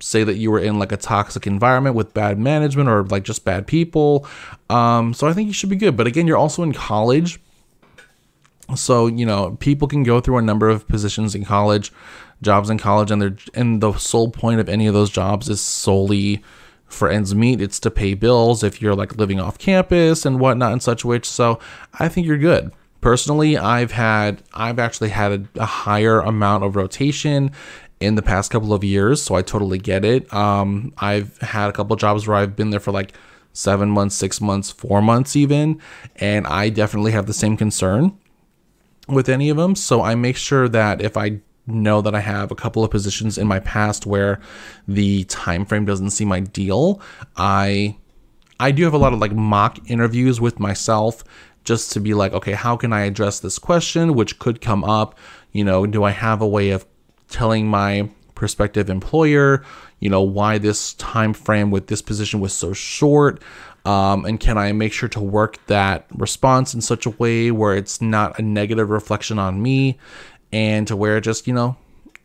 say 0.00 0.24
that 0.24 0.36
you 0.36 0.50
were 0.50 0.58
in 0.58 0.78
like 0.78 0.92
a 0.92 0.96
toxic 0.96 1.46
environment 1.46 1.94
with 1.94 2.14
bad 2.14 2.38
management 2.38 2.88
or 2.88 3.04
like 3.04 3.22
just 3.22 3.44
bad 3.44 3.66
people. 3.66 4.26
Um, 4.68 5.14
so 5.14 5.26
I 5.26 5.32
think 5.32 5.46
you 5.46 5.52
should 5.52 5.70
be 5.70 5.76
good. 5.76 5.96
But 5.96 6.06
again, 6.06 6.26
you're 6.26 6.36
also 6.36 6.62
in 6.62 6.72
college. 6.72 7.40
So, 8.76 9.06
you 9.06 9.26
know, 9.26 9.56
people 9.60 9.88
can 9.88 10.02
go 10.02 10.20
through 10.20 10.38
a 10.38 10.42
number 10.42 10.68
of 10.68 10.86
positions 10.86 11.34
in 11.34 11.44
college, 11.44 11.92
jobs 12.40 12.70
in 12.70 12.78
college, 12.78 13.10
and 13.10 13.20
they're 13.20 13.36
and 13.54 13.80
the 13.80 13.92
sole 13.94 14.30
point 14.30 14.60
of 14.60 14.68
any 14.68 14.86
of 14.86 14.94
those 14.94 15.10
jobs 15.10 15.48
is 15.48 15.60
solely 15.60 16.42
for 16.86 17.08
ends 17.08 17.34
meet. 17.34 17.60
It's 17.60 17.80
to 17.80 17.90
pay 17.90 18.14
bills 18.14 18.62
if 18.62 18.80
you're 18.80 18.94
like 18.94 19.16
living 19.16 19.40
off 19.40 19.58
campus 19.58 20.24
and 20.24 20.40
whatnot 20.40 20.72
and 20.72 20.82
such 20.82 21.04
which. 21.04 21.28
So 21.28 21.58
I 21.98 22.08
think 22.08 22.26
you're 22.26 22.38
good. 22.38 22.72
Personally, 23.00 23.56
I've 23.56 23.92
had 23.92 24.42
I've 24.54 24.78
actually 24.78 25.08
had 25.08 25.32
a, 25.32 25.62
a 25.62 25.66
higher 25.66 26.20
amount 26.20 26.64
of 26.64 26.76
rotation 26.76 27.50
in 28.00 28.14
the 28.14 28.22
past 28.22 28.50
couple 28.50 28.72
of 28.72 28.82
years, 28.82 29.22
so 29.22 29.34
I 29.34 29.42
totally 29.42 29.78
get 29.78 30.04
it. 30.04 30.32
Um, 30.32 30.92
I've 30.98 31.36
had 31.38 31.68
a 31.68 31.72
couple 31.72 31.94
jobs 31.96 32.26
where 32.26 32.36
I've 32.36 32.56
been 32.56 32.70
there 32.70 32.80
for 32.80 32.92
like 32.92 33.12
seven 33.52 33.90
months, 33.90 34.14
six 34.14 34.40
months, 34.40 34.70
four 34.70 35.02
months, 35.02 35.36
even, 35.36 35.80
and 36.16 36.46
I 36.46 36.70
definitely 36.70 37.12
have 37.12 37.26
the 37.26 37.34
same 37.34 37.56
concern 37.56 38.18
with 39.06 39.28
any 39.28 39.50
of 39.50 39.56
them. 39.56 39.74
So 39.74 40.02
I 40.02 40.14
make 40.14 40.36
sure 40.36 40.68
that 40.68 41.02
if 41.02 41.16
I 41.16 41.40
know 41.66 42.00
that 42.00 42.14
I 42.14 42.20
have 42.20 42.50
a 42.50 42.54
couple 42.54 42.82
of 42.82 42.90
positions 42.90 43.36
in 43.36 43.46
my 43.46 43.60
past 43.60 44.06
where 44.06 44.40
the 44.88 45.24
time 45.24 45.66
frame 45.66 45.84
doesn't 45.84 46.10
seem 46.10 46.32
ideal, 46.32 47.02
I 47.36 47.96
I 48.58 48.72
do 48.72 48.84
have 48.84 48.94
a 48.94 48.98
lot 48.98 49.12
of 49.12 49.18
like 49.18 49.32
mock 49.32 49.78
interviews 49.90 50.40
with 50.40 50.58
myself 50.58 51.24
just 51.64 51.92
to 51.92 52.00
be 52.00 52.14
like, 52.14 52.32
okay, 52.32 52.52
how 52.52 52.76
can 52.76 52.92
I 52.92 53.02
address 53.02 53.40
this 53.40 53.58
question 53.58 54.14
which 54.14 54.38
could 54.38 54.60
come 54.60 54.84
up? 54.84 55.18
You 55.52 55.64
know, 55.64 55.86
do 55.86 56.04
I 56.04 56.10
have 56.10 56.40
a 56.40 56.48
way 56.48 56.70
of 56.70 56.86
telling 57.30 57.66
my 57.66 58.10
prospective 58.34 58.90
employer, 58.90 59.62
you 59.98 60.08
know, 60.08 60.22
why 60.22 60.58
this 60.58 60.94
time 60.94 61.32
frame 61.32 61.70
with 61.70 61.86
this 61.86 62.02
position 62.02 62.40
was 62.40 62.52
so 62.52 62.72
short. 62.72 63.42
Um, 63.84 64.24
and 64.24 64.38
can 64.38 64.58
I 64.58 64.72
make 64.72 64.92
sure 64.92 65.08
to 65.10 65.20
work 65.20 65.64
that 65.66 66.06
response 66.14 66.74
in 66.74 66.80
such 66.80 67.06
a 67.06 67.10
way 67.10 67.50
where 67.50 67.74
it's 67.74 68.02
not 68.02 68.38
a 68.38 68.42
negative 68.42 68.90
reflection 68.90 69.38
on 69.38 69.62
me 69.62 69.98
and 70.52 70.86
to 70.88 70.96
where 70.96 71.16
it 71.16 71.22
just, 71.22 71.46
you 71.46 71.54
know, 71.54 71.76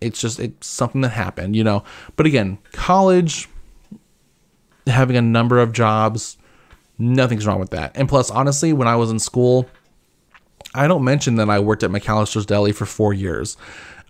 it's 0.01 0.19
just 0.19 0.39
it's 0.39 0.67
something 0.67 1.01
that 1.01 1.09
happened, 1.09 1.55
you 1.55 1.63
know. 1.63 1.83
But 2.15 2.25
again, 2.25 2.57
college 2.71 3.47
having 4.87 5.17
a 5.17 5.21
number 5.21 5.59
of 5.59 5.71
jobs, 5.71 6.37
nothing's 6.97 7.47
wrong 7.47 7.59
with 7.59 7.71
that. 7.71 7.91
And 7.95 8.07
plus, 8.07 8.29
honestly, 8.29 8.73
when 8.73 8.87
I 8.87 8.95
was 8.95 9.11
in 9.11 9.19
school, 9.19 9.67
I 10.73 10.87
don't 10.87 11.03
mention 11.03 11.35
that 11.35 11.49
I 11.49 11.59
worked 11.59 11.83
at 11.83 11.89
McAllister's 11.89 12.45
Deli 12.45 12.71
for 12.71 12.85
four 12.85 13.13
years. 13.13 13.57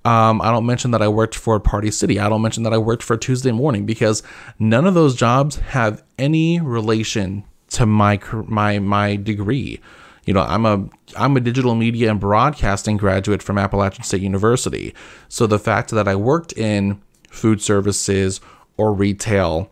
Um, 0.06 0.40
I 0.42 0.52
don't 0.52 0.68
mention 0.68 0.92
that 0.92 1.02
I 1.02 1.08
worked 1.08 1.34
for 1.34 1.60
Party 1.60 1.90
City. 1.90 2.20
I 2.20 2.30
don't 2.30 2.44
mention 2.44 2.62
that 2.64 2.74
I 2.74 2.78
worked 2.78 3.02
for 3.02 3.18
Tuesday 3.18 3.52
Morning 3.52 3.88
because 3.88 4.22
none 4.60 4.86
of 4.86 4.94
those 4.94 5.16
jobs 5.16 5.56
have 5.58 6.04
any 6.20 6.62
relation 6.62 7.44
to 7.72 7.88
my 7.88 8.20
my 8.46 8.78
my 8.80 9.16
degree. 9.16 9.82
You 10.26 10.36
know, 10.36 10.42
I'm 10.42 10.66
a 10.66 10.88
I'm 11.18 11.36
a 11.36 11.40
digital 11.40 11.74
media 11.74 12.12
and 12.12 12.20
broadcasting 12.20 12.98
graduate 12.98 13.42
from 13.42 13.58
Appalachian 13.58 14.04
State 14.04 14.22
University. 14.22 14.94
So 15.28 15.48
the 15.48 15.60
fact 15.60 15.90
that 15.92 16.08
I 16.08 16.16
worked 16.16 16.54
in 16.54 17.02
food 17.30 17.62
services 17.62 18.42
or 18.78 18.94
retail 18.94 19.72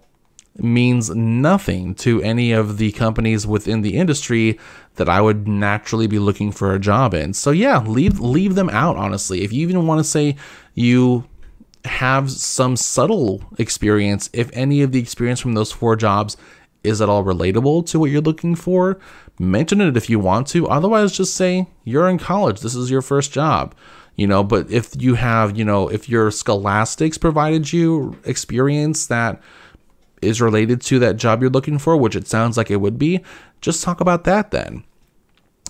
means 0.58 1.10
nothing 1.10 1.96
to 1.96 2.22
any 2.22 2.52
of 2.52 2.78
the 2.78 2.92
companies 2.92 3.48
within 3.48 3.82
the 3.82 3.98
industry 3.98 4.60
that 4.96 5.10
I 5.10 5.20
would 5.20 5.48
naturally 5.48 6.08
be 6.08 6.20
looking 6.20 6.52
for 6.52 6.74
a 6.74 6.80
job 6.80 7.14
in. 7.14 7.34
So 7.34 7.52
yeah, 7.52 7.80
leave 7.80 8.20
leave 8.20 8.56
them 8.56 8.70
out 8.70 8.96
honestly. 8.96 9.44
If 9.44 9.52
you 9.52 9.62
even 9.68 9.88
want 9.88 10.00
to 10.00 10.04
say 10.04 10.36
you 10.76 11.26
have 11.86 12.32
some 12.32 12.78
subtle 12.78 13.44
experience, 13.58 14.30
if 14.32 14.50
any 14.54 14.82
of 14.82 14.92
the 14.92 15.00
experience 15.00 15.40
from 15.40 15.54
those 15.54 15.72
four 15.72 15.96
jobs 15.96 16.38
is 16.84 17.02
at 17.02 17.10
all 17.10 17.24
relatable 17.24 17.86
to 17.88 18.00
what 18.00 18.12
you're 18.12 18.22
looking 18.22 18.56
for, 18.56 19.00
mention 19.40 19.82
it 19.82 19.98
if 19.98 20.10
you 20.10 20.20
want 20.20 20.48
to. 20.48 20.68
Otherwise 20.68 21.12
just 21.12 21.36
say 21.36 21.68
you're 21.84 22.10
in 22.10 22.20
college, 22.20 22.62
this 22.62 22.76
is 22.76 22.92
your 22.92 23.02
first 23.02 23.32
job. 23.32 23.74
You 24.16 24.28
know, 24.28 24.44
but 24.44 24.70
if 24.70 25.02
you 25.02 25.16
have, 25.16 25.58
you 25.58 25.66
know, 25.66 25.88
if 25.88 26.08
your 26.08 26.30
scholastics 26.30 27.18
provided 27.18 27.74
you 27.74 28.16
experience 28.26 29.08
that 29.08 29.42
is 30.24 30.42
related 30.42 30.82
to 30.82 31.00
that 31.00 31.18
job 31.18 31.42
you're 31.42 31.52
looking 31.52 31.78
for, 31.80 31.98
which 31.98 32.16
it 32.16 32.28
sounds 32.28 32.58
like 32.58 32.72
it 32.72 32.78
would 32.82 32.98
be, 33.00 33.22
just 33.62 33.84
talk 33.84 34.02
about 34.02 34.24
that 34.26 34.52
then. 34.52 34.84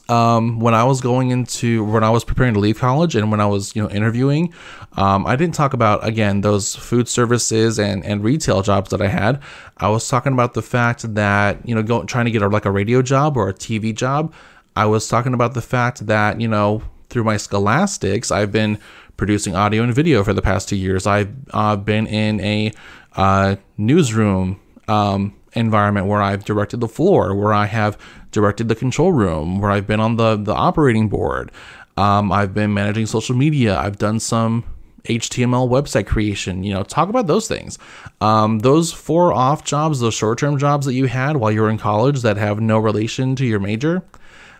um, 0.09 0.59
when 0.59 0.73
I 0.73 0.83
was 0.83 0.99
going 0.99 1.31
into 1.31 1.85
when 1.85 2.03
I 2.03 2.09
was 2.09 2.25
preparing 2.25 2.53
to 2.55 2.59
leave 2.59 2.77
college 2.77 3.15
and 3.15 3.31
when 3.31 3.39
I 3.39 3.45
was 3.45 3.73
you 3.75 3.81
know 3.81 3.89
interviewing, 3.89 4.53
um, 4.93 5.25
I 5.25 5.35
didn't 5.37 5.55
talk 5.55 5.73
about 5.73 6.05
again 6.05 6.41
those 6.41 6.75
food 6.75 7.07
services 7.07 7.79
and 7.79 8.03
and 8.05 8.21
retail 8.23 8.61
jobs 8.61 8.89
that 8.89 9.01
I 9.01 9.07
had. 9.07 9.41
I 9.77 9.87
was 9.89 10.07
talking 10.07 10.33
about 10.33 10.55
the 10.55 10.61
fact 10.61 11.13
that 11.15 11.65
you 11.67 11.73
know 11.73 11.83
go, 11.83 12.03
trying 12.03 12.25
to 12.25 12.31
get 12.31 12.41
a, 12.41 12.49
like 12.49 12.65
a 12.65 12.71
radio 12.71 13.01
job 13.01 13.37
or 13.37 13.47
a 13.49 13.53
TV 13.53 13.95
job. 13.95 14.33
I 14.75 14.85
was 14.87 15.07
talking 15.07 15.33
about 15.33 15.53
the 15.53 15.61
fact 15.61 16.05
that 16.07 16.41
you 16.41 16.47
know 16.49 16.83
through 17.09 17.23
my 17.23 17.37
scholastics 17.37 18.31
I've 18.31 18.51
been 18.51 18.79
producing 19.17 19.55
audio 19.55 19.83
and 19.83 19.93
video 19.93 20.23
for 20.23 20.33
the 20.33 20.41
past 20.41 20.69
two 20.69 20.75
years. 20.75 21.05
I've 21.07 21.33
uh, 21.51 21.75
been 21.75 22.07
in 22.07 22.39
a 22.41 22.71
uh, 23.15 23.55
newsroom. 23.77 24.59
Um, 24.87 25.35
environment 25.55 26.07
where 26.07 26.21
I've 26.21 26.43
directed 26.45 26.79
the 26.79 26.87
floor, 26.87 27.35
where 27.35 27.53
I 27.53 27.65
have 27.65 27.97
directed 28.31 28.67
the 28.67 28.75
control 28.75 29.11
room, 29.11 29.59
where 29.59 29.71
I've 29.71 29.87
been 29.87 29.99
on 29.99 30.15
the 30.17 30.35
the 30.35 30.53
operating 30.53 31.09
board. 31.09 31.51
Um, 31.95 32.31
I've 32.31 32.53
been 32.53 32.73
managing 32.73 33.05
social 33.05 33.35
media. 33.35 33.77
I've 33.77 33.97
done 33.97 34.19
some 34.19 34.63
HTML 35.05 35.69
website 35.69 36.07
creation. 36.07 36.63
You 36.63 36.73
know, 36.73 36.83
talk 36.83 37.09
about 37.09 37.27
those 37.27 37.47
things. 37.47 37.77
Um, 38.21 38.59
those 38.59 38.91
four 38.91 39.33
off 39.33 39.63
jobs, 39.63 39.99
those 39.99 40.13
short 40.13 40.39
term 40.39 40.57
jobs 40.57 40.85
that 40.85 40.93
you 40.93 41.05
had 41.05 41.37
while 41.37 41.51
you 41.51 41.61
were 41.61 41.69
in 41.69 41.77
college 41.77 42.21
that 42.21 42.37
have 42.37 42.59
no 42.59 42.79
relation 42.79 43.35
to 43.35 43.45
your 43.45 43.59
major, 43.59 44.03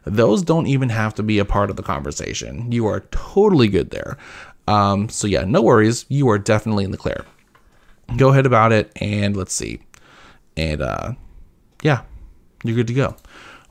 those 0.06 0.44
don't 0.44 0.68
even 0.68 0.90
have 0.90 1.16
to 1.16 1.24
be 1.24 1.40
a 1.40 1.46
part 1.46 1.70
of 1.70 1.76
the 1.76 1.84
conversation. 1.84 2.72
You 2.72 2.88
are 2.88 3.02
totally 3.12 3.68
good 3.68 3.92
there. 3.92 4.18
Um, 4.68 5.10
so 5.10 5.28
yeah, 5.28 5.44
no 5.44 5.62
worries. 5.62 6.06
You 6.10 6.30
are 6.30 6.38
definitely 6.38 6.84
in 6.84 6.92
the 6.92 6.98
clear. 6.98 7.26
Go 8.18 8.30
ahead 8.30 8.46
about 8.46 8.72
it, 8.72 8.92
and 9.02 9.36
let's 9.36 9.54
see. 9.54 9.80
And 10.58 10.82
uh, 10.82 11.14
yeah, 11.82 12.02
you're 12.64 12.76
good 12.76 12.88
to 12.88 12.94
go. 12.94 13.16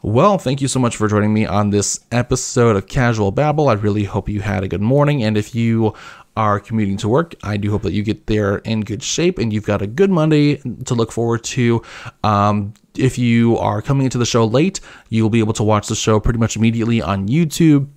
Well, 0.04 0.36
thank 0.36 0.60
you 0.60 0.66
so 0.66 0.80
much 0.80 0.96
for 0.96 1.06
joining 1.06 1.32
me 1.32 1.46
on 1.46 1.70
this 1.70 2.00
episode 2.10 2.74
of 2.74 2.88
Casual 2.88 3.30
Babble. 3.30 3.68
I 3.68 3.74
really 3.74 4.02
hope 4.02 4.28
you 4.28 4.40
had 4.40 4.64
a 4.64 4.68
good 4.68 4.80
morning. 4.80 5.22
And 5.22 5.36
if 5.36 5.54
you 5.54 5.94
are 6.36 6.58
commuting 6.60 6.96
to 6.98 7.08
work, 7.08 7.34
I 7.42 7.56
do 7.56 7.70
hope 7.70 7.82
that 7.82 7.92
you 7.92 8.02
get 8.02 8.26
there 8.26 8.58
in 8.58 8.80
good 8.80 9.02
shape 9.02 9.38
and 9.38 9.52
you've 9.52 9.66
got 9.66 9.82
a 9.82 9.86
good 9.86 10.10
Monday 10.10 10.56
to 10.56 10.94
look 10.94 11.12
forward 11.12 11.44
to. 11.44 11.82
Um, 12.24 12.74
if 12.96 13.18
you 13.18 13.58
are 13.58 13.82
coming 13.82 14.04
into 14.04 14.18
the 14.18 14.26
show 14.26 14.44
late, 14.44 14.80
you'll 15.08 15.30
be 15.30 15.40
able 15.40 15.52
to 15.54 15.62
watch 15.62 15.88
the 15.88 15.94
show 15.94 16.20
pretty 16.20 16.38
much 16.38 16.56
immediately 16.56 17.00
on 17.00 17.28
YouTube. 17.28 17.88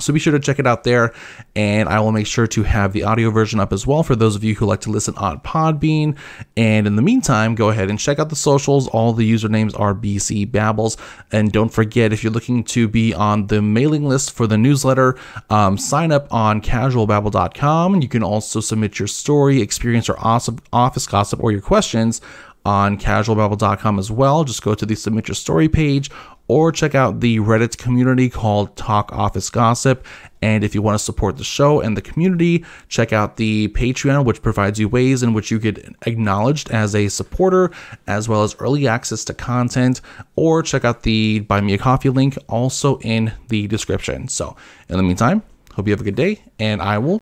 So 0.00 0.12
be 0.12 0.18
sure 0.18 0.32
to 0.32 0.38
check 0.38 0.58
it 0.58 0.66
out 0.66 0.84
there, 0.84 1.12
and 1.54 1.88
I 1.88 2.00
will 2.00 2.12
make 2.12 2.26
sure 2.26 2.46
to 2.46 2.62
have 2.62 2.92
the 2.92 3.04
audio 3.04 3.30
version 3.30 3.60
up 3.60 3.72
as 3.72 3.86
well 3.86 4.02
for 4.02 4.16
those 4.16 4.36
of 4.36 4.44
you 4.44 4.54
who 4.54 4.66
like 4.66 4.80
to 4.82 4.90
listen 4.90 5.14
on 5.16 5.40
Podbean. 5.40 6.16
And 6.56 6.86
in 6.86 6.96
the 6.96 7.02
meantime, 7.02 7.54
go 7.54 7.70
ahead 7.70 7.90
and 7.90 7.98
check 7.98 8.18
out 8.18 8.28
the 8.28 8.36
socials. 8.36 8.88
All 8.88 9.12
the 9.12 9.30
usernames 9.30 9.78
are 9.78 9.94
BC 9.94 10.50
Babbles. 10.50 10.96
And 11.32 11.52
don't 11.52 11.72
forget, 11.72 12.12
if 12.12 12.22
you're 12.22 12.32
looking 12.32 12.64
to 12.64 12.88
be 12.88 13.14
on 13.14 13.46
the 13.46 13.62
mailing 13.62 14.08
list 14.08 14.32
for 14.32 14.46
the 14.46 14.58
newsletter, 14.58 15.16
um, 15.50 15.78
sign 15.78 16.12
up 16.12 16.32
on 16.32 16.60
casualbabble.com. 16.60 18.02
You 18.02 18.08
can 18.08 18.22
also 18.22 18.60
submit 18.60 18.98
your 18.98 19.08
story, 19.08 19.60
experience, 19.60 20.08
or 20.08 20.16
office 20.18 21.06
gossip, 21.06 21.42
or 21.42 21.52
your 21.52 21.60
questions 21.60 22.20
on 22.66 22.98
casualbabble.com 22.98 23.98
as 23.98 24.10
well. 24.10 24.42
Just 24.42 24.62
go 24.62 24.74
to 24.74 24.84
the 24.84 24.96
submit 24.96 25.28
your 25.28 25.36
story 25.36 25.68
page 25.68 26.10
or 26.48 26.72
check 26.72 26.94
out 26.94 27.20
the 27.20 27.38
Reddit 27.38 27.76
community 27.78 28.28
called 28.28 28.76
Talk 28.76 29.12
Office 29.12 29.50
Gossip. 29.50 30.06
And 30.42 30.62
if 30.62 30.74
you 30.74 30.82
want 30.82 30.98
to 30.98 31.04
support 31.04 31.36
the 31.38 31.44
show 31.44 31.80
and 31.80 31.96
the 31.96 32.02
community, 32.02 32.64
check 32.88 33.12
out 33.12 33.36
the 33.36 33.68
Patreon, 33.68 34.24
which 34.24 34.42
provides 34.42 34.78
you 34.78 34.88
ways 34.88 35.22
in 35.22 35.32
which 35.32 35.50
you 35.50 35.58
get 35.58 35.94
acknowledged 36.06 36.70
as 36.70 36.94
a 36.94 37.08
supporter, 37.08 37.70
as 38.06 38.28
well 38.28 38.42
as 38.42 38.54
early 38.60 38.86
access 38.86 39.24
to 39.24 39.34
content, 39.34 40.00
or 40.36 40.62
check 40.62 40.84
out 40.84 41.02
the 41.02 41.40
Buy 41.40 41.60
Me 41.60 41.74
a 41.74 41.78
Coffee 41.78 42.10
link 42.10 42.38
also 42.48 42.98
in 42.98 43.32
the 43.48 43.66
description. 43.66 44.28
So, 44.28 44.56
in 44.88 44.96
the 44.96 45.02
meantime, 45.02 45.42
hope 45.74 45.86
you 45.86 45.92
have 45.92 46.00
a 46.00 46.04
good 46.04 46.16
day, 46.16 46.42
and 46.58 46.80
I 46.80 46.98
will 46.98 47.14